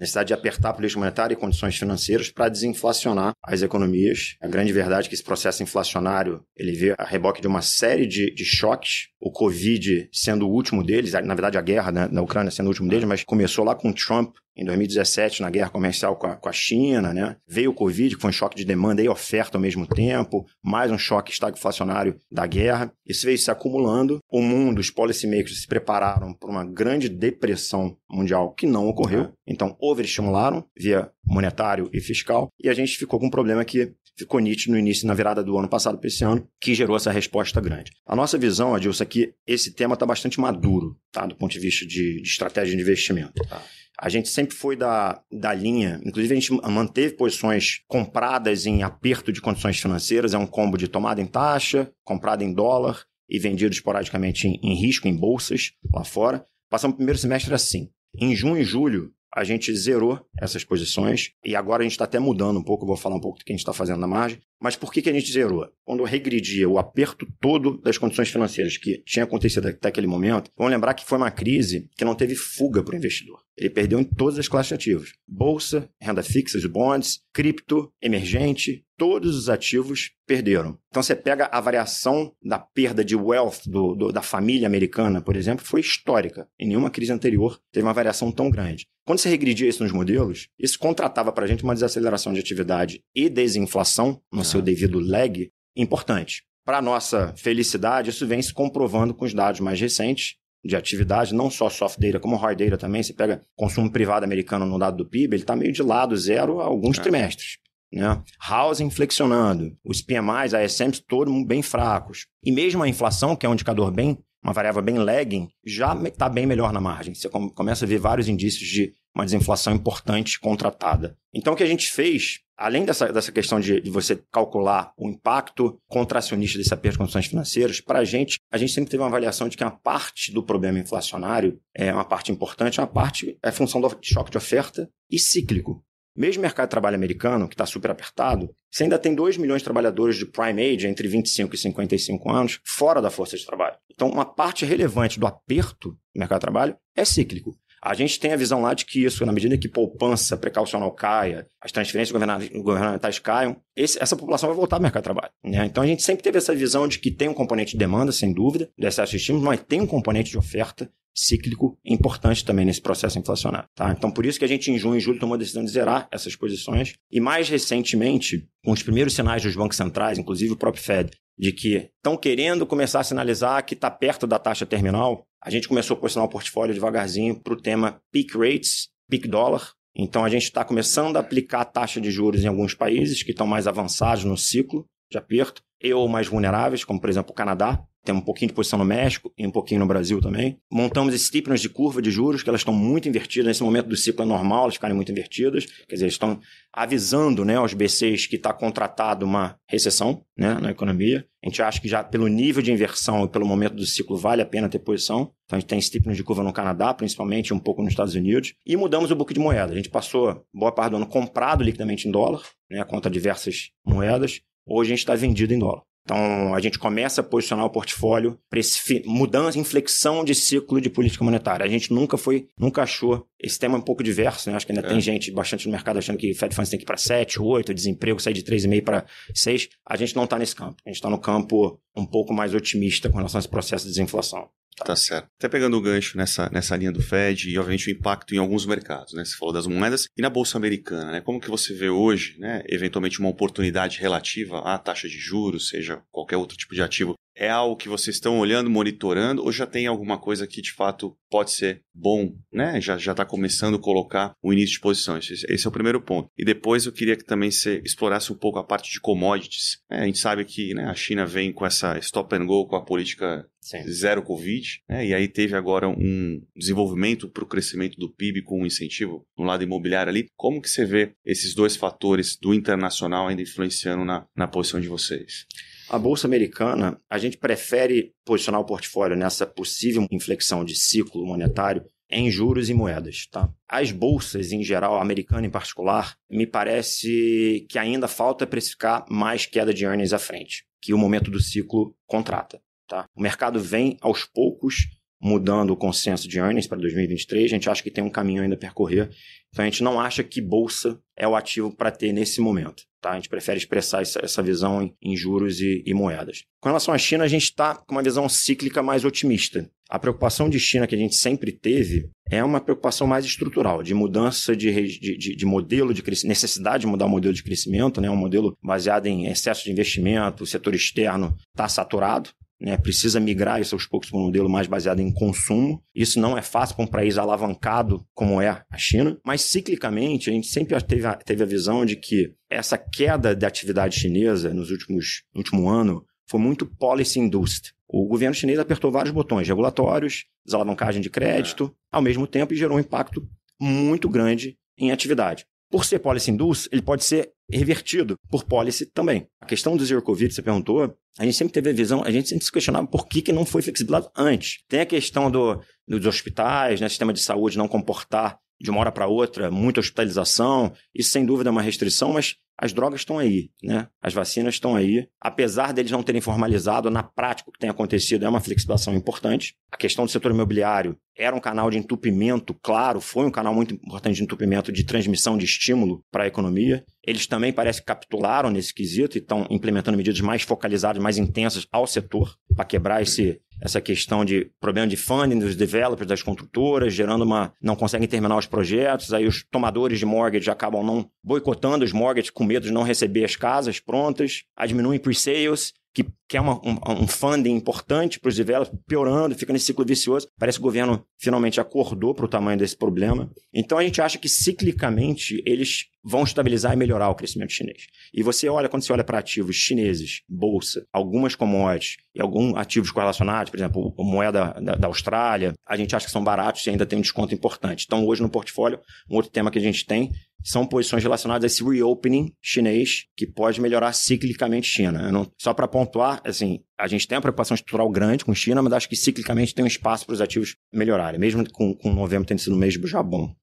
necessidade 0.00 0.28
de 0.28 0.34
apertar 0.34 0.70
a 0.70 0.72
política 0.72 1.00
monetária 1.00 1.34
e 1.34 1.36
condições 1.36 1.76
financeiras 1.76 2.30
para 2.30 2.48
desinflacionar 2.48 3.32
as 3.42 3.62
economias. 3.62 4.36
A 4.40 4.48
grande 4.48 4.72
verdade 4.72 5.06
é 5.06 5.08
que 5.08 5.14
esse 5.14 5.24
processo 5.24 5.62
inflacionário, 5.62 6.42
ele 6.56 6.72
veio 6.72 6.94
a 6.98 7.04
reboque 7.04 7.40
de 7.40 7.46
uma 7.46 7.62
série 7.62 8.06
de, 8.06 8.32
de 8.34 8.44
choques, 8.44 9.08
o 9.20 9.30
Covid 9.30 10.08
sendo 10.12 10.46
o 10.46 10.50
último 10.50 10.82
deles, 10.84 11.12
na 11.12 11.34
verdade 11.34 11.58
a 11.58 11.60
guerra 11.60 11.92
né, 11.92 12.08
na 12.10 12.22
Ucrânia 12.22 12.50
sendo 12.50 12.66
o 12.66 12.70
último 12.70 12.88
deles, 12.88 13.04
mas 13.04 13.22
começou 13.24 13.64
lá 13.64 13.74
com 13.74 13.92
Trump 13.92 14.34
em 14.56 14.64
2017 14.64 15.42
na 15.42 15.50
guerra 15.50 15.70
comercial 15.70 16.16
com 16.16 16.26
a, 16.26 16.36
com 16.36 16.48
a, 16.48 16.52
China, 16.52 17.12
né? 17.12 17.36
Veio 17.48 17.70
o 17.70 17.74
Covid, 17.74 18.14
que 18.14 18.20
foi 18.20 18.30
um 18.30 18.32
choque 18.32 18.56
de 18.56 18.64
demanda 18.64 19.02
e 19.02 19.08
oferta 19.08 19.56
ao 19.56 19.62
mesmo 19.62 19.86
tempo, 19.86 20.46
mais 20.62 20.90
um 20.90 20.98
choque 20.98 21.32
estagflacionário 21.32 22.18
da 22.30 22.46
guerra. 22.46 22.92
Isso 23.06 23.26
veio 23.26 23.38
se 23.38 23.50
acumulando. 23.50 24.18
O 24.30 24.42
mundo, 24.42 24.78
os 24.78 24.90
policymakers 24.90 25.62
se 25.62 25.66
prepararam 25.66 26.34
para 26.34 26.50
uma 26.50 26.64
grande 26.64 27.08
depressão 27.08 27.96
mundial 28.10 28.52
que 28.52 28.66
não 28.66 28.88
ocorreu. 28.88 29.22
Uhum. 29.22 29.32
Então, 29.46 29.76
overestimularam 29.80 30.64
via 30.76 31.10
monetário 31.24 31.88
e 31.92 32.00
fiscal. 32.00 32.48
E 32.62 32.68
a 32.68 32.74
gente 32.74 32.98
ficou 32.98 33.18
com 33.18 33.26
um 33.26 33.30
problema 33.30 33.64
que 33.64 33.94
ficou 34.20 34.38
nítido 34.38 34.72
no 34.72 34.78
início, 34.78 35.06
na 35.06 35.14
virada 35.14 35.42
do 35.42 35.56
ano 35.56 35.68
passado 35.68 35.98
para 35.98 36.08
esse 36.08 36.22
ano, 36.22 36.46
que 36.60 36.74
gerou 36.74 36.96
essa 36.96 37.10
resposta 37.10 37.60
grande. 37.60 37.90
A 38.06 38.14
nossa 38.14 38.36
visão, 38.36 38.74
Adilson, 38.74 39.02
é 39.02 39.06
que 39.06 39.34
esse 39.46 39.72
tema 39.72 39.94
está 39.94 40.04
bastante 40.04 40.38
maduro, 40.38 40.96
tá? 41.10 41.26
Do 41.26 41.34
ponto 41.34 41.52
de 41.52 41.58
vista 41.58 41.86
de, 41.86 42.20
de 42.20 42.28
estratégia 42.28 42.76
de 42.76 42.82
investimento. 42.82 43.42
Tá? 43.48 43.62
A 44.02 44.08
gente 44.08 44.30
sempre 44.30 44.56
foi 44.56 44.76
da, 44.76 45.22
da 45.30 45.52
linha, 45.52 46.00
inclusive 46.02 46.32
a 46.32 46.40
gente 46.40 46.52
manteve 46.70 47.16
posições 47.16 47.82
compradas 47.86 48.64
em 48.64 48.82
aperto 48.82 49.30
de 49.30 49.42
condições 49.42 49.78
financeiras, 49.78 50.32
é 50.32 50.38
um 50.38 50.46
combo 50.46 50.78
de 50.78 50.88
tomada 50.88 51.20
em 51.20 51.26
taxa, 51.26 51.92
comprada 52.02 52.42
em 52.42 52.50
dólar 52.50 53.04
e 53.28 53.38
vendido 53.38 53.74
esporadicamente 53.74 54.48
em, 54.48 54.58
em 54.62 54.74
risco, 54.74 55.06
em 55.06 55.14
bolsas 55.14 55.72
lá 55.92 56.02
fora. 56.02 56.46
Passamos 56.70 56.94
o 56.94 56.96
primeiro 56.96 57.18
semestre 57.18 57.52
assim. 57.52 57.90
Em 58.18 58.34
junho 58.34 58.62
e 58.62 58.64
julho, 58.64 59.12
a 59.34 59.44
gente 59.44 59.74
zerou 59.76 60.18
essas 60.40 60.64
posições 60.64 61.32
e 61.44 61.54
agora 61.54 61.82
a 61.82 61.84
gente 61.84 61.92
está 61.92 62.04
até 62.04 62.18
mudando 62.18 62.58
um 62.58 62.64
pouco, 62.64 62.86
vou 62.86 62.96
falar 62.96 63.16
um 63.16 63.20
pouco 63.20 63.38
do 63.38 63.44
que 63.44 63.52
a 63.52 63.54
gente 63.54 63.60
está 63.60 63.74
fazendo 63.74 64.00
na 64.00 64.06
margem. 64.06 64.40
Mas 64.60 64.76
por 64.76 64.92
que, 64.92 65.00
que 65.00 65.08
a 65.08 65.12
gente 65.12 65.32
zerou? 65.32 65.66
Quando 65.84 66.04
regredia 66.04 66.68
o 66.68 66.78
aperto 66.78 67.26
todo 67.40 67.80
das 67.80 67.96
condições 67.96 68.28
financeiras 68.28 68.76
que 68.76 69.02
tinha 69.06 69.24
acontecido 69.24 69.68
até 69.68 69.88
aquele 69.88 70.06
momento, 70.06 70.50
vamos 70.56 70.72
lembrar 70.72 70.94
que 70.94 71.04
foi 71.04 71.16
uma 71.16 71.30
crise 71.30 71.88
que 71.96 72.04
não 72.04 72.14
teve 72.14 72.34
fuga 72.34 72.82
para 72.82 72.94
o 72.94 72.98
investidor. 72.98 73.40
Ele 73.56 73.70
perdeu 73.70 73.98
em 74.00 74.04
todas 74.04 74.38
as 74.38 74.48
classes 74.48 74.68
de 74.68 74.74
ativos: 74.74 75.12
bolsa, 75.26 75.88
renda 76.00 76.22
fixa, 76.22 76.58
os 76.58 76.66
bonds, 76.66 77.20
cripto, 77.32 77.92
emergente, 78.00 78.84
todos 78.96 79.34
os 79.36 79.48
ativos 79.48 80.12
perderam. 80.26 80.78
Então 80.88 81.02
você 81.02 81.16
pega 81.16 81.48
a 81.50 81.60
variação 81.60 82.32
da 82.42 82.58
perda 82.58 83.04
de 83.04 83.16
wealth 83.16 83.66
do, 83.66 83.94
do, 83.94 84.12
da 84.12 84.22
família 84.22 84.66
americana, 84.66 85.22
por 85.22 85.36
exemplo, 85.36 85.64
foi 85.64 85.80
histórica. 85.80 86.46
Em 86.58 86.68
nenhuma 86.68 86.90
crise 86.90 87.12
anterior 87.12 87.58
teve 87.72 87.86
uma 87.86 87.94
variação 87.94 88.30
tão 88.30 88.50
grande. 88.50 88.86
Quando 89.06 89.18
você 89.18 89.28
regredia 89.28 89.68
isso 89.68 89.82
nos 89.82 89.92
modelos, 89.92 90.48
isso 90.58 90.78
contratava 90.78 91.32
para 91.32 91.44
a 91.44 91.48
gente 91.48 91.64
uma 91.64 91.74
desaceleração 91.74 92.32
de 92.32 92.40
atividade 92.40 93.02
e 93.14 93.28
desinflação 93.28 94.22
no 94.32 94.44
seu 94.50 94.62
devido 94.62 94.98
lag 94.98 95.50
importante. 95.76 96.42
Para 96.64 96.82
nossa 96.82 97.34
felicidade, 97.36 98.10
isso 98.10 98.26
vem 98.26 98.42
se 98.42 98.52
comprovando 98.52 99.14
com 99.14 99.24
os 99.24 99.34
dados 99.34 99.60
mais 99.60 99.80
recentes 99.80 100.36
de 100.64 100.76
atividade, 100.76 101.34
não 101.34 101.50
só 101.50 101.70
soft 101.70 101.98
data, 101.98 102.20
como 102.20 102.36
hard 102.36 102.58
data 102.58 102.76
também. 102.76 103.02
Você 103.02 103.12
pega 103.12 103.42
consumo 103.56 103.90
privado 103.90 104.24
americano 104.24 104.66
no 104.66 104.78
dado 104.78 104.98
do 104.98 105.08
PIB, 105.08 105.36
ele 105.36 105.42
está 105.42 105.56
meio 105.56 105.72
de 105.72 105.82
lado 105.82 106.16
zero 106.16 106.60
há 106.60 106.64
alguns 106.64 106.98
é. 106.98 107.02
trimestres. 107.02 107.58
Né? 107.92 108.22
Housing 108.48 108.90
flexionando, 108.90 109.76
os 109.84 110.00
PMIs, 110.00 110.54
ASMs, 110.54 111.02
todos 111.06 111.34
bem 111.46 111.62
fracos. 111.62 112.26
E 112.44 112.52
mesmo 112.52 112.82
a 112.82 112.88
inflação, 112.88 113.34
que 113.34 113.46
é 113.46 113.48
um 113.48 113.54
indicador 113.54 113.90
bem, 113.90 114.18
uma 114.42 114.52
variável 114.52 114.82
bem 114.82 114.98
lagging, 114.98 115.48
já 115.64 115.94
está 116.04 116.28
bem 116.28 116.46
melhor 116.46 116.72
na 116.72 116.80
margem. 116.80 117.14
Você 117.14 117.28
começa 117.28 117.84
a 117.84 117.88
ver 117.88 117.98
vários 117.98 118.28
indícios 118.28 118.68
de 118.68 118.94
uma 119.14 119.24
desinflação 119.24 119.74
importante 119.74 120.38
contratada. 120.38 121.16
Então, 121.32 121.52
o 121.52 121.56
que 121.56 121.62
a 121.62 121.66
gente 121.66 121.90
fez, 121.90 122.40
além 122.56 122.84
dessa, 122.84 123.12
dessa 123.12 123.32
questão 123.32 123.60
de, 123.60 123.80
de 123.80 123.90
você 123.90 124.22
calcular 124.32 124.92
o 124.96 125.08
impacto 125.08 125.80
contracionista 125.88 126.58
desse 126.58 126.74
aperto 126.74 126.94
de 126.94 126.98
condições 126.98 127.26
financeiras, 127.26 127.80
para 127.80 128.00
a 128.00 128.04
gente, 128.04 128.38
a 128.50 128.58
gente 128.58 128.72
sempre 128.72 128.90
teve 128.90 129.02
uma 129.02 129.08
avaliação 129.08 129.48
de 129.48 129.56
que 129.56 129.64
uma 129.64 129.70
parte 129.70 130.32
do 130.32 130.42
problema 130.42 130.78
inflacionário 130.78 131.60
é 131.74 131.92
uma 131.92 132.04
parte 132.04 132.32
importante, 132.32 132.80
uma 132.80 132.86
parte 132.86 133.38
é 133.42 133.50
função 133.50 133.80
do 133.80 133.96
choque 134.02 134.30
de 134.30 134.38
oferta 134.38 134.90
e 135.10 135.18
cíclico. 135.18 135.84
Mesmo 136.16 136.42
mercado 136.42 136.66
de 136.66 136.70
trabalho 136.72 136.96
americano, 136.96 137.48
que 137.48 137.54
está 137.54 137.64
super 137.64 137.90
apertado, 137.90 138.50
você 138.70 138.82
ainda 138.82 138.98
tem 138.98 139.14
2 139.14 139.36
milhões 139.36 139.60
de 139.60 139.64
trabalhadores 139.64 140.16
de 140.16 140.26
prime 140.26 140.60
age, 140.62 140.86
entre 140.86 141.06
25 141.06 141.54
e 141.54 141.58
55 141.58 142.30
anos, 142.30 142.60
fora 142.64 143.00
da 143.00 143.10
força 143.10 143.36
de 143.36 143.46
trabalho. 143.46 143.76
Então, 143.90 144.08
uma 144.08 144.24
parte 144.24 144.64
relevante 144.64 145.20
do 145.20 145.26
aperto 145.26 145.90
do 145.90 146.18
mercado 146.18 146.38
de 146.38 146.42
trabalho 146.42 146.76
é 146.96 147.04
cíclico. 147.04 147.56
A 147.82 147.94
gente 147.94 148.20
tem 148.20 148.32
a 148.32 148.36
visão 148.36 148.60
lá 148.60 148.74
de 148.74 148.84
que 148.84 149.04
isso, 149.04 149.24
na 149.24 149.32
medida 149.32 149.56
que 149.56 149.68
poupança 149.68 150.36
precaucional 150.36 150.92
caia, 150.92 151.46
as 151.60 151.72
transferências 151.72 152.12
governamentais 152.52 153.18
caiam, 153.18 153.56
esse, 153.74 154.00
essa 154.02 154.16
população 154.16 154.48
vai 154.48 154.56
voltar 154.56 154.76
ao 154.76 154.82
mercado 154.82 155.02
de 155.02 155.04
trabalho. 155.04 155.32
Né? 155.42 155.64
Então 155.64 155.82
a 155.82 155.86
gente 155.86 156.02
sempre 156.02 156.22
teve 156.22 156.36
essa 156.38 156.54
visão 156.54 156.86
de 156.86 156.98
que 156.98 157.10
tem 157.10 157.28
um 157.28 157.34
componente 157.34 157.72
de 157.72 157.78
demanda, 157.78 158.12
sem 158.12 158.32
dúvida, 158.32 158.68
do 158.76 158.86
excesso 158.86 159.12
de 159.12 159.16
estímulo, 159.16 159.44
mas 159.44 159.60
tem 159.60 159.80
um 159.80 159.86
componente 159.86 160.30
de 160.30 160.38
oferta 160.38 160.90
cíclico 161.14 161.78
importante 161.84 162.44
também 162.44 162.64
nesse 162.64 162.80
processo 162.80 163.18
inflacionário. 163.18 163.68
Tá? 163.74 163.90
Então, 163.96 164.10
por 164.10 164.24
isso 164.24 164.38
que 164.38 164.44
a 164.44 164.48
gente, 164.48 164.70
em 164.70 164.78
junho 164.78 164.96
e 164.96 165.00
julho, 165.00 165.18
tomou 165.18 165.34
a 165.34 165.38
decisão 165.38 165.64
de 165.64 165.70
zerar 165.70 166.08
essas 166.10 166.36
posições. 166.36 166.94
E 167.10 167.20
mais 167.20 167.48
recentemente, 167.48 168.46
com 168.64 168.72
os 168.72 168.82
primeiros 168.82 169.14
sinais 169.14 169.42
dos 169.42 169.56
bancos 169.56 169.76
centrais, 169.76 170.18
inclusive 170.18 170.52
o 170.52 170.56
próprio 170.56 170.82
Fed, 170.82 171.10
de 171.40 171.52
que 171.52 171.90
estão 171.96 172.18
querendo 172.18 172.66
começar 172.66 173.00
a 173.00 173.04
sinalizar 173.04 173.64
que 173.64 173.72
está 173.72 173.90
perto 173.90 174.26
da 174.26 174.38
taxa 174.38 174.66
terminal, 174.66 175.24
a 175.42 175.48
gente 175.48 175.66
começou 175.66 175.96
a 175.96 176.00
posicionar 176.00 176.28
o 176.28 176.30
portfólio 176.30 176.74
devagarzinho 176.74 177.40
para 177.40 177.54
o 177.54 177.56
tema 177.56 177.98
peak 178.12 178.36
rates, 178.36 178.90
peak 179.08 179.26
dollar. 179.26 179.72
Então 179.96 180.22
a 180.22 180.28
gente 180.28 180.42
está 180.42 180.62
começando 180.66 181.16
a 181.16 181.20
aplicar 181.20 181.62
a 181.62 181.64
taxa 181.64 181.98
de 181.98 182.10
juros 182.10 182.44
em 182.44 182.46
alguns 182.46 182.74
países 182.74 183.22
que 183.22 183.30
estão 183.30 183.46
mais 183.46 183.66
avançados 183.66 184.22
no 184.22 184.36
ciclo 184.36 184.84
de 185.10 185.16
aperto, 185.16 185.62
e 185.82 185.94
ou 185.94 186.06
mais 186.06 186.28
vulneráveis, 186.28 186.84
como 186.84 187.00
por 187.00 187.08
exemplo 187.08 187.32
o 187.32 187.34
Canadá. 187.34 187.82
Tem 188.04 188.14
um 188.14 188.20
pouquinho 188.20 188.48
de 188.48 188.54
posição 188.54 188.78
no 188.78 188.84
México 188.84 189.30
e 189.36 189.46
um 189.46 189.50
pouquinho 189.50 189.80
no 189.80 189.86
Brasil 189.86 190.20
também. 190.20 190.58
Montamos 190.70 191.14
steepness 191.20 191.60
de 191.60 191.68
curva 191.68 192.00
de 192.00 192.10
juros, 192.10 192.42
que 192.42 192.48
elas 192.48 192.62
estão 192.62 192.72
muito 192.72 193.08
invertidas. 193.08 193.48
Nesse 193.48 193.62
momento 193.62 193.88
do 193.88 193.96
ciclo 193.96 194.22
é 194.22 194.26
normal 194.26 194.62
elas 194.62 194.74
ficarem 194.74 194.96
muito 194.96 195.12
invertidas. 195.12 195.66
Quer 195.86 195.96
dizer, 195.96 196.06
estão 196.06 196.40
avisando 196.72 197.44
né, 197.44 197.56
aos 197.56 197.74
BCs 197.74 198.26
que 198.26 198.36
está 198.36 198.52
contratado 198.54 199.26
uma 199.26 199.56
recessão 199.68 200.24
né, 200.36 200.54
na 200.54 200.70
economia. 200.70 201.26
A 201.44 201.48
gente 201.48 201.62
acha 201.62 201.80
que 201.80 201.88
já 201.88 202.02
pelo 202.02 202.26
nível 202.26 202.62
de 202.62 202.72
inversão 202.72 203.24
e 203.24 203.28
pelo 203.28 203.46
momento 203.46 203.74
do 203.74 203.84
ciclo 203.84 204.16
vale 204.16 204.40
a 204.40 204.46
pena 204.46 204.68
ter 204.68 204.78
posição. 204.78 205.32
Então 205.44 205.56
a 205.56 205.60
gente 205.60 205.68
tem 205.68 205.80
steepness 205.80 206.16
de 206.16 206.24
curva 206.24 206.42
no 206.42 206.52
Canadá, 206.52 206.94
principalmente, 206.94 207.52
um 207.52 207.58
pouco 207.58 207.82
nos 207.82 207.92
Estados 207.92 208.14
Unidos. 208.14 208.54
E 208.64 208.76
mudamos 208.76 209.10
o 209.10 209.16
book 209.16 209.34
de 209.34 209.40
moeda. 209.40 209.72
A 209.72 209.76
gente 209.76 209.90
passou 209.90 210.42
boa 210.54 210.72
parte 210.72 210.92
do 210.92 210.96
ano 210.96 211.06
comprado 211.06 211.62
liquidamente 211.62 212.08
em 212.08 212.10
dólar, 212.10 212.42
né, 212.70 212.82
contra 212.84 213.10
diversas 213.10 213.70
moedas. 213.84 214.40
Hoje 214.66 214.92
a 214.92 214.94
gente 214.94 215.00
está 215.00 215.14
vendido 215.14 215.52
em 215.52 215.58
dólar. 215.58 215.82
Então, 216.04 216.54
a 216.54 216.60
gente 216.60 216.78
começa 216.78 217.20
a 217.20 217.24
posicionar 217.24 217.64
o 217.64 217.70
portfólio 217.70 218.38
para 218.48 218.58
esse 218.58 219.02
mudança, 219.06 219.58
inflexão 219.58 220.24
de 220.24 220.34
ciclo 220.34 220.80
de 220.80 220.90
política 220.90 221.24
monetária. 221.24 221.64
A 221.64 221.68
gente 221.68 221.92
nunca 221.92 222.16
foi, 222.16 222.48
nunca 222.58 222.82
achou. 222.82 223.26
Esse 223.38 223.58
tema 223.58 223.76
é 223.76 223.78
um 223.78 223.82
pouco 223.82 224.02
diverso, 224.02 224.50
né? 224.50 224.56
Acho 224.56 224.66
que 224.66 224.72
ainda 224.72 224.86
é. 224.86 224.88
tem 224.88 225.00
gente 225.00 225.30
bastante 225.30 225.66
no 225.66 225.72
mercado 225.72 225.98
achando 225.98 226.18
que 226.18 226.34
Fed 226.34 226.54
Funds 226.54 226.70
tem 226.70 226.78
que 226.78 226.84
ir 226.84 226.86
para 226.86 226.96
7, 226.96 227.40
8, 227.40 227.74
desemprego 227.74 228.20
sai 228.20 228.32
de 228.32 228.42
3,5 228.42 228.82
para 228.82 229.04
6. 229.34 229.68
A 229.86 229.96
gente 229.96 230.16
não 230.16 230.24
está 230.24 230.38
nesse 230.38 230.54
campo. 230.54 230.76
A 230.84 230.88
gente 230.88 230.96
está 230.96 231.10
no 231.10 231.18
campo 231.18 231.78
um 231.94 232.06
pouco 232.06 232.32
mais 232.32 232.54
otimista 232.54 233.08
com 233.08 233.16
relação 233.16 233.38
a 233.38 233.40
esse 233.40 233.48
processo 233.48 233.84
de 233.84 233.90
desinflação. 233.90 234.48
Tá 234.76 234.96
certo. 234.96 235.28
Até 235.38 235.48
pegando 235.48 235.76
o 235.76 235.80
gancho 235.80 236.16
nessa, 236.16 236.48
nessa 236.50 236.76
linha 236.76 236.92
do 236.92 237.02
Fed 237.02 237.50
e, 237.50 237.58
obviamente, 237.58 237.88
o 237.88 237.90
impacto 237.90 238.34
em 238.34 238.38
alguns 238.38 238.64
mercados, 238.64 239.12
né? 239.12 239.24
Você 239.24 239.36
falou 239.36 239.52
das 239.52 239.66
moedas 239.66 240.06
e 240.16 240.22
na 240.22 240.30
Bolsa 240.30 240.56
Americana, 240.56 241.12
né? 241.12 241.20
Como 241.20 241.40
que 241.40 241.50
você 241.50 241.74
vê 241.74 241.90
hoje, 241.90 242.36
né? 242.38 242.62
Eventualmente 242.66 243.20
uma 243.20 243.28
oportunidade 243.28 243.98
relativa 244.00 244.60
à 244.60 244.78
taxa 244.78 245.08
de 245.08 245.18
juros, 245.18 245.68
seja 245.68 246.02
qualquer 246.10 246.36
outro 246.36 246.56
tipo 246.56 246.74
de 246.74 246.82
ativo, 246.82 247.14
é 247.40 247.48
algo 247.48 247.74
que 247.74 247.88
vocês 247.88 248.16
estão 248.16 248.38
olhando, 248.38 248.68
monitorando, 248.68 249.42
ou 249.42 249.50
já 249.50 249.66
tem 249.66 249.86
alguma 249.86 250.18
coisa 250.18 250.46
que 250.46 250.60
de 250.60 250.72
fato 250.72 251.16
pode 251.30 251.52
ser 251.52 251.82
bom, 251.94 252.34
né? 252.52 252.78
Já 252.82 252.96
está 252.96 253.24
começando 253.24 253.76
a 253.76 253.80
colocar 253.80 254.34
o 254.42 254.52
início 254.52 254.74
de 254.74 254.80
posições. 254.80 255.30
Esse 255.48 255.66
é 255.66 255.68
o 255.68 255.72
primeiro 255.72 256.02
ponto. 256.02 256.28
E 256.36 256.44
depois 256.44 256.84
eu 256.84 256.92
queria 256.92 257.16
que 257.16 257.24
também 257.24 257.50
você 257.50 257.80
explorasse 257.82 258.30
um 258.30 258.36
pouco 258.36 258.58
a 258.58 258.64
parte 258.64 258.92
de 258.92 259.00
commodities. 259.00 259.78
É, 259.90 260.00
a 260.00 260.04
gente 260.04 260.18
sabe 260.18 260.44
que 260.44 260.74
né, 260.74 260.84
a 260.84 260.94
China 260.94 261.24
vem 261.24 261.50
com 261.50 261.64
essa 261.64 261.96
stop 261.98 262.34
and 262.36 262.44
go, 262.44 262.66
com 262.66 262.76
a 262.76 262.84
política 262.84 263.48
Sim. 263.62 263.90
zero 263.90 264.22
Covid, 264.22 264.82
né? 264.86 265.06
e 265.06 265.14
aí 265.14 265.26
teve 265.26 265.56
agora 265.56 265.88
um 265.88 266.42
desenvolvimento 266.54 267.28
para 267.28 267.44
o 267.44 267.46
crescimento 267.46 267.96
do 267.98 268.12
PIB 268.12 268.42
com 268.42 268.60
um 268.60 268.66
incentivo 268.66 269.24
no 269.38 269.44
lado 269.44 269.64
imobiliário 269.64 270.10
ali. 270.10 270.26
Como 270.36 270.60
que 270.60 270.68
você 270.68 270.84
vê 270.84 271.12
esses 271.24 271.54
dois 271.54 271.74
fatores 271.74 272.36
do 272.38 272.52
internacional 272.52 273.28
ainda 273.28 273.40
influenciando 273.40 274.04
na, 274.04 274.26
na 274.36 274.46
posição 274.46 274.78
de 274.78 274.88
vocês? 274.88 275.46
A 275.90 275.98
bolsa 275.98 276.28
americana, 276.28 277.00
a 277.10 277.18
gente 277.18 277.36
prefere 277.36 278.14
posicionar 278.24 278.60
o 278.60 278.64
portfólio 278.64 279.16
nessa 279.16 279.44
possível 279.44 280.06
inflexão 280.08 280.64
de 280.64 280.76
ciclo 280.76 281.26
monetário 281.26 281.84
em 282.08 282.30
juros 282.30 282.70
e 282.70 282.74
moedas, 282.74 283.26
tá? 283.26 283.52
As 283.68 283.90
bolsas 283.90 284.52
em 284.52 284.62
geral, 284.62 284.94
a 284.96 285.02
americana 285.02 285.48
em 285.48 285.50
particular, 285.50 286.16
me 286.30 286.46
parece 286.46 287.66
que 287.68 287.76
ainda 287.76 288.06
falta 288.06 288.46
precificar 288.46 289.04
mais 289.10 289.46
queda 289.46 289.74
de 289.74 289.84
earnings 289.84 290.12
à 290.12 290.18
frente, 290.20 290.64
que 290.80 290.94
o 290.94 290.98
momento 290.98 291.28
do 291.28 291.40
ciclo 291.40 291.92
contrata, 292.06 292.62
tá? 292.86 293.06
O 293.12 293.20
mercado 293.20 293.58
vem 293.58 293.96
aos 294.00 294.24
poucos 294.24 294.86
mudando 295.20 295.70
o 295.70 295.76
consenso 295.76 296.28
de 296.28 296.38
earnings 296.38 296.68
para 296.68 296.78
2023, 296.78 297.46
a 297.46 297.54
gente 297.54 297.68
acha 297.68 297.82
que 297.82 297.90
tem 297.90 298.02
um 298.02 298.08
caminho 298.08 298.42
ainda 298.42 298.54
a 298.54 298.58
percorrer, 298.58 299.10
então 299.52 299.64
a 299.64 299.68
gente 299.68 299.82
não 299.82 300.00
acha 300.00 300.22
que 300.22 300.40
bolsa 300.40 300.98
é 301.16 301.26
o 301.26 301.36
ativo 301.36 301.74
para 301.74 301.90
ter 301.90 302.12
nesse 302.12 302.40
momento. 302.40 302.84
Tá? 303.00 303.12
A 303.12 303.14
gente 303.14 303.28
prefere 303.28 303.58
expressar 303.58 304.02
essa, 304.02 304.42
visão 304.42 304.82
em, 304.82 304.94
em 305.02 305.16
juros 305.16 305.60
e, 305.60 305.82
e, 305.86 305.94
moedas. 305.94 306.44
Com 306.60 306.68
relação 306.68 306.92
à 306.92 306.98
China, 306.98 307.24
a 307.24 307.28
gente 307.28 307.44
está 307.44 307.74
com 307.74 307.94
uma 307.94 308.02
visão 308.02 308.28
cíclica 308.28 308.82
mais 308.82 309.04
otimista. 309.04 309.68
A 309.88 309.98
preocupação 309.98 310.48
de 310.48 310.60
China 310.60 310.86
que 310.86 310.94
a 310.94 310.98
gente 310.98 311.16
sempre 311.16 311.50
teve 311.50 312.10
é 312.30 312.44
uma 312.44 312.60
preocupação 312.60 313.06
mais 313.06 313.24
estrutural, 313.24 313.82
de 313.82 313.92
mudança 313.92 314.54
de, 314.54 314.70
de, 314.98 315.16
de, 315.16 315.34
de 315.34 315.46
modelo 315.46 315.92
de 315.92 316.02
crescimento, 316.02 316.28
necessidade 316.28 316.82
de 316.82 316.86
mudar 316.86 317.06
o 317.06 317.08
modelo 317.08 317.34
de 317.34 317.42
crescimento, 317.42 318.00
né? 318.00 318.08
um 318.08 318.16
modelo 318.16 318.56
baseado 318.62 319.06
em 319.06 319.26
excesso 319.26 319.64
de 319.64 319.72
investimento, 319.72 320.44
o 320.44 320.46
setor 320.46 320.74
externo 320.74 321.36
está 321.52 321.68
saturado, 321.68 322.30
né, 322.60 322.76
precisa 322.76 323.18
migrar 323.18 323.60
isso 323.60 323.74
aos 323.74 323.86
poucos 323.86 324.10
para 324.10 324.18
um 324.18 324.24
modelo 324.24 324.48
mais 324.48 324.66
baseado 324.66 325.00
em 325.00 325.12
consumo. 325.12 325.82
Isso 325.94 326.20
não 326.20 326.36
é 326.36 326.42
fácil 326.42 326.76
para 326.76 326.84
um 326.84 326.88
país 326.88 327.16
alavancado 327.16 328.04
como 328.14 328.40
é 328.40 328.48
a 328.48 328.76
China, 328.76 329.18
mas 329.24 329.40
ciclicamente 329.42 330.28
a 330.28 330.32
gente 330.32 330.48
sempre 330.48 330.78
teve 330.82 331.06
a, 331.06 331.14
teve 331.14 331.42
a 331.42 331.46
visão 331.46 331.86
de 331.86 331.96
que 331.96 332.34
essa 332.50 332.76
queda 332.76 333.34
da 333.34 333.46
atividade 333.46 333.98
chinesa 333.98 334.52
nos 334.52 334.70
últimos 334.70 335.22
no 335.32 335.40
último 335.40 335.68
ano 335.68 336.04
foi 336.28 336.38
muito 336.38 336.66
policy 336.66 337.18
induced. 337.18 337.72
O 337.88 338.06
governo 338.06 338.34
chinês 338.34 338.58
apertou 338.58 338.92
vários 338.92 339.12
botões 339.12 339.48
regulatórios, 339.48 340.26
desalavancagem 340.46 341.02
de 341.02 341.10
crédito, 341.10 341.74
é. 341.92 341.96
ao 341.96 342.02
mesmo 342.02 342.24
tempo 342.26 342.52
e 342.52 342.56
gerou 342.56 342.76
um 342.76 342.80
impacto 342.80 343.26
muito 343.60 344.08
grande 344.08 344.56
em 344.78 344.92
atividade. 344.92 345.44
Por 345.70 345.84
ser 345.84 346.00
policy 346.00 346.30
induced, 346.30 346.68
ele 346.72 346.82
pode 346.82 347.04
ser 347.04 347.30
revertido 347.50 348.16
por 348.28 348.44
policy 348.44 348.86
também. 348.86 349.26
A 349.40 349.46
questão 349.46 349.76
do 349.76 349.84
zero 349.84 350.02
covid, 350.02 350.34
você 350.34 350.42
perguntou, 350.42 350.96
a 351.18 351.24
gente 351.24 351.36
sempre 351.36 351.52
teve 351.52 351.70
a 351.70 351.72
visão, 351.72 352.02
a 352.04 352.10
gente 352.10 352.28
sempre 352.28 352.44
se 352.44 352.52
questionava 352.52 352.86
por 352.86 353.06
que, 353.06 353.22
que 353.22 353.32
não 353.32 353.44
foi 353.44 353.62
flexibilizado 353.62 354.10
antes. 354.16 354.58
Tem 354.68 354.80
a 354.80 354.86
questão 354.86 355.30
do, 355.30 355.60
dos 355.86 356.06
hospitais, 356.06 356.80
né, 356.80 356.88
sistema 356.88 357.12
de 357.12 357.20
saúde 357.20 357.58
não 357.58 357.68
comportar 357.68 358.38
de 358.60 358.70
uma 358.70 358.80
hora 358.80 358.92
para 358.92 359.06
outra 359.06 359.50
muita 359.50 359.80
hospitalização, 359.80 360.72
isso 360.94 361.10
sem 361.10 361.24
dúvida 361.24 361.48
é 361.48 361.52
uma 361.52 361.62
restrição, 361.62 362.12
mas 362.12 362.36
as 362.62 362.74
drogas 362.74 363.00
estão 363.00 363.18
aí, 363.18 363.50
né? 363.62 363.88
As 364.02 364.12
vacinas 364.12 364.54
estão 364.54 364.76
aí. 364.76 365.08
Apesar 365.18 365.72
deles 365.72 365.90
não 365.90 366.02
terem 366.02 366.20
formalizado, 366.20 366.90
na 366.90 367.02
prática 367.02 367.48
o 367.48 367.52
que 367.52 367.58
tem 367.58 367.70
acontecido 367.70 368.26
é 368.26 368.28
uma 368.28 368.38
flexibilização 368.38 368.94
importante. 368.94 369.56
A 369.72 369.78
questão 369.78 370.04
do 370.04 370.10
setor 370.10 370.30
imobiliário 370.30 370.94
era 371.16 371.34
um 371.34 371.40
canal 371.40 371.70
de 371.70 371.78
entupimento, 371.78 372.54
claro, 372.62 373.00
foi 373.00 373.26
um 373.26 373.30
canal 373.30 373.54
muito 373.54 373.74
importante 373.74 374.16
de 374.16 374.22
entupimento, 374.22 374.72
de 374.72 374.84
transmissão 374.84 375.36
de 375.36 375.44
estímulo 375.44 376.04
para 376.10 376.24
a 376.24 376.26
economia. 376.26 376.84
Eles 377.06 377.26
também 377.26 377.52
parece 377.52 377.80
que 377.80 377.86
capitularam 377.86 378.50
nesse 378.50 378.74
quesito 378.74 379.16
e 379.16 379.20
estão 379.20 379.46
implementando 379.50 379.96
medidas 379.96 380.20
mais 380.20 380.42
focalizadas, 380.42 381.02
mais 381.02 381.18
intensas 381.18 381.66
ao 381.72 381.86
setor 381.86 382.36
para 382.54 382.64
quebrar 382.64 383.02
esse, 383.02 383.40
essa 383.60 383.80
questão 383.80 384.24
de 384.24 384.50
problema 384.60 384.86
de 384.86 384.96
funding 384.96 385.38
dos 385.38 385.56
developers, 385.56 386.08
das 386.08 386.22
construtoras, 386.22 386.94
gerando 386.94 387.24
uma. 387.24 387.52
não 387.62 387.76
conseguem 387.76 388.08
terminar 388.08 388.36
os 388.36 388.46
projetos, 388.46 389.12
aí 389.12 389.26
os 389.26 389.44
tomadores 389.44 389.98
de 389.98 390.06
mortgage 390.06 390.50
acabam 390.50 390.82
não 390.82 391.10
boicotando 391.22 391.84
os 391.84 391.92
mortgages 391.92 392.30
com 392.30 392.46
medo 392.50 392.66
de 392.66 392.72
não 392.72 392.82
receber 392.82 393.24
as 393.24 393.36
casas 393.36 393.80
prontas, 393.80 394.42
diminuem 394.66 394.98
pre-sales, 394.98 395.72
que 395.92 396.06
quer 396.28 396.40
uma, 396.40 396.60
um, 396.64 397.02
um 397.02 397.08
funding 397.08 397.50
importante 397.50 398.20
para 398.20 398.28
os 398.28 398.36
developers, 398.36 398.78
piorando, 398.86 399.34
fica 399.34 399.52
nesse 399.52 399.66
ciclo 399.66 399.84
vicioso. 399.84 400.28
Parece 400.38 400.58
que 400.58 400.62
o 400.62 400.64
governo 400.64 401.04
finalmente 401.18 401.60
acordou 401.60 402.14
para 402.14 402.24
o 402.24 402.28
tamanho 402.28 402.58
desse 402.58 402.76
problema. 402.76 403.30
Então 403.52 403.76
a 403.76 403.82
gente 403.82 404.00
acha 404.00 404.16
que 404.16 404.28
ciclicamente 404.28 405.42
eles 405.44 405.86
vão 406.02 406.22
estabilizar 406.22 406.72
e 406.72 406.76
melhorar 406.76 407.10
o 407.10 407.14
crescimento 407.14 407.52
chinês. 407.52 407.86
E 408.14 408.22
você 408.22 408.48
olha, 408.48 408.68
quando 408.68 408.84
você 408.84 408.92
olha 408.92 409.04
para 409.04 409.18
ativos 409.18 409.56
chineses, 409.56 410.22
bolsa, 410.28 410.86
algumas 410.92 411.34
commodities 411.34 411.96
e 412.14 412.22
alguns 412.22 412.56
ativos 412.56 412.90
correlacionados, 412.90 413.50
por 413.50 413.58
exemplo, 413.58 413.94
a 413.98 414.02
moeda 414.02 414.54
da, 414.62 414.76
da, 414.76 414.86
Austrália, 414.86 415.52
a 415.66 415.76
gente 415.76 415.94
acha 415.94 416.06
que 416.06 416.12
são 416.12 416.24
baratos 416.24 416.64
e 416.66 416.70
ainda 416.70 416.86
tem 416.86 416.98
um 416.98 417.02
desconto 417.02 417.34
importante. 417.34 417.84
Então, 417.86 418.06
hoje 418.06 418.22
no 418.22 418.30
portfólio, 418.30 418.80
um 419.10 419.16
outro 419.16 419.30
tema 419.30 419.50
que 419.50 419.58
a 419.58 419.62
gente 419.62 419.84
tem 419.84 420.10
são 420.44 420.66
posições 420.66 421.02
relacionadas 421.02 421.44
a 421.44 421.46
esse 421.46 421.64
reopening 421.64 422.32
chinês 422.42 423.04
que 423.16 423.26
pode 423.26 423.60
melhorar 423.60 423.92
ciclicamente 423.92 424.68
China. 424.68 425.10
Não, 425.10 425.30
só 425.38 425.52
para 425.52 425.68
pontuar, 425.68 426.20
assim, 426.24 426.60
a 426.78 426.86
gente 426.86 427.06
tem 427.06 427.16
uma 427.16 427.22
preocupação 427.22 427.54
estrutural 427.54 427.90
grande 427.90 428.24
com 428.24 428.34
China, 428.34 428.62
mas 428.62 428.72
acho 428.72 428.88
que 428.88 428.96
ciclicamente 428.96 429.54
tem 429.54 429.64
um 429.64 429.68
espaço 429.68 430.06
para 430.06 430.14
os 430.14 430.20
ativos 430.20 430.56
melhorarem, 430.72 431.20
mesmo 431.20 431.48
com, 431.50 431.74
com 431.74 431.92
novembro 431.92 432.26
tendo 432.26 432.38
sido 432.38 432.54
um 432.54 432.58
mês 432.58 432.74
já 432.84 433.02
bom. 433.02 433.34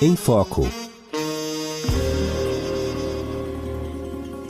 Em 0.00 0.14
Foco. 0.14 0.87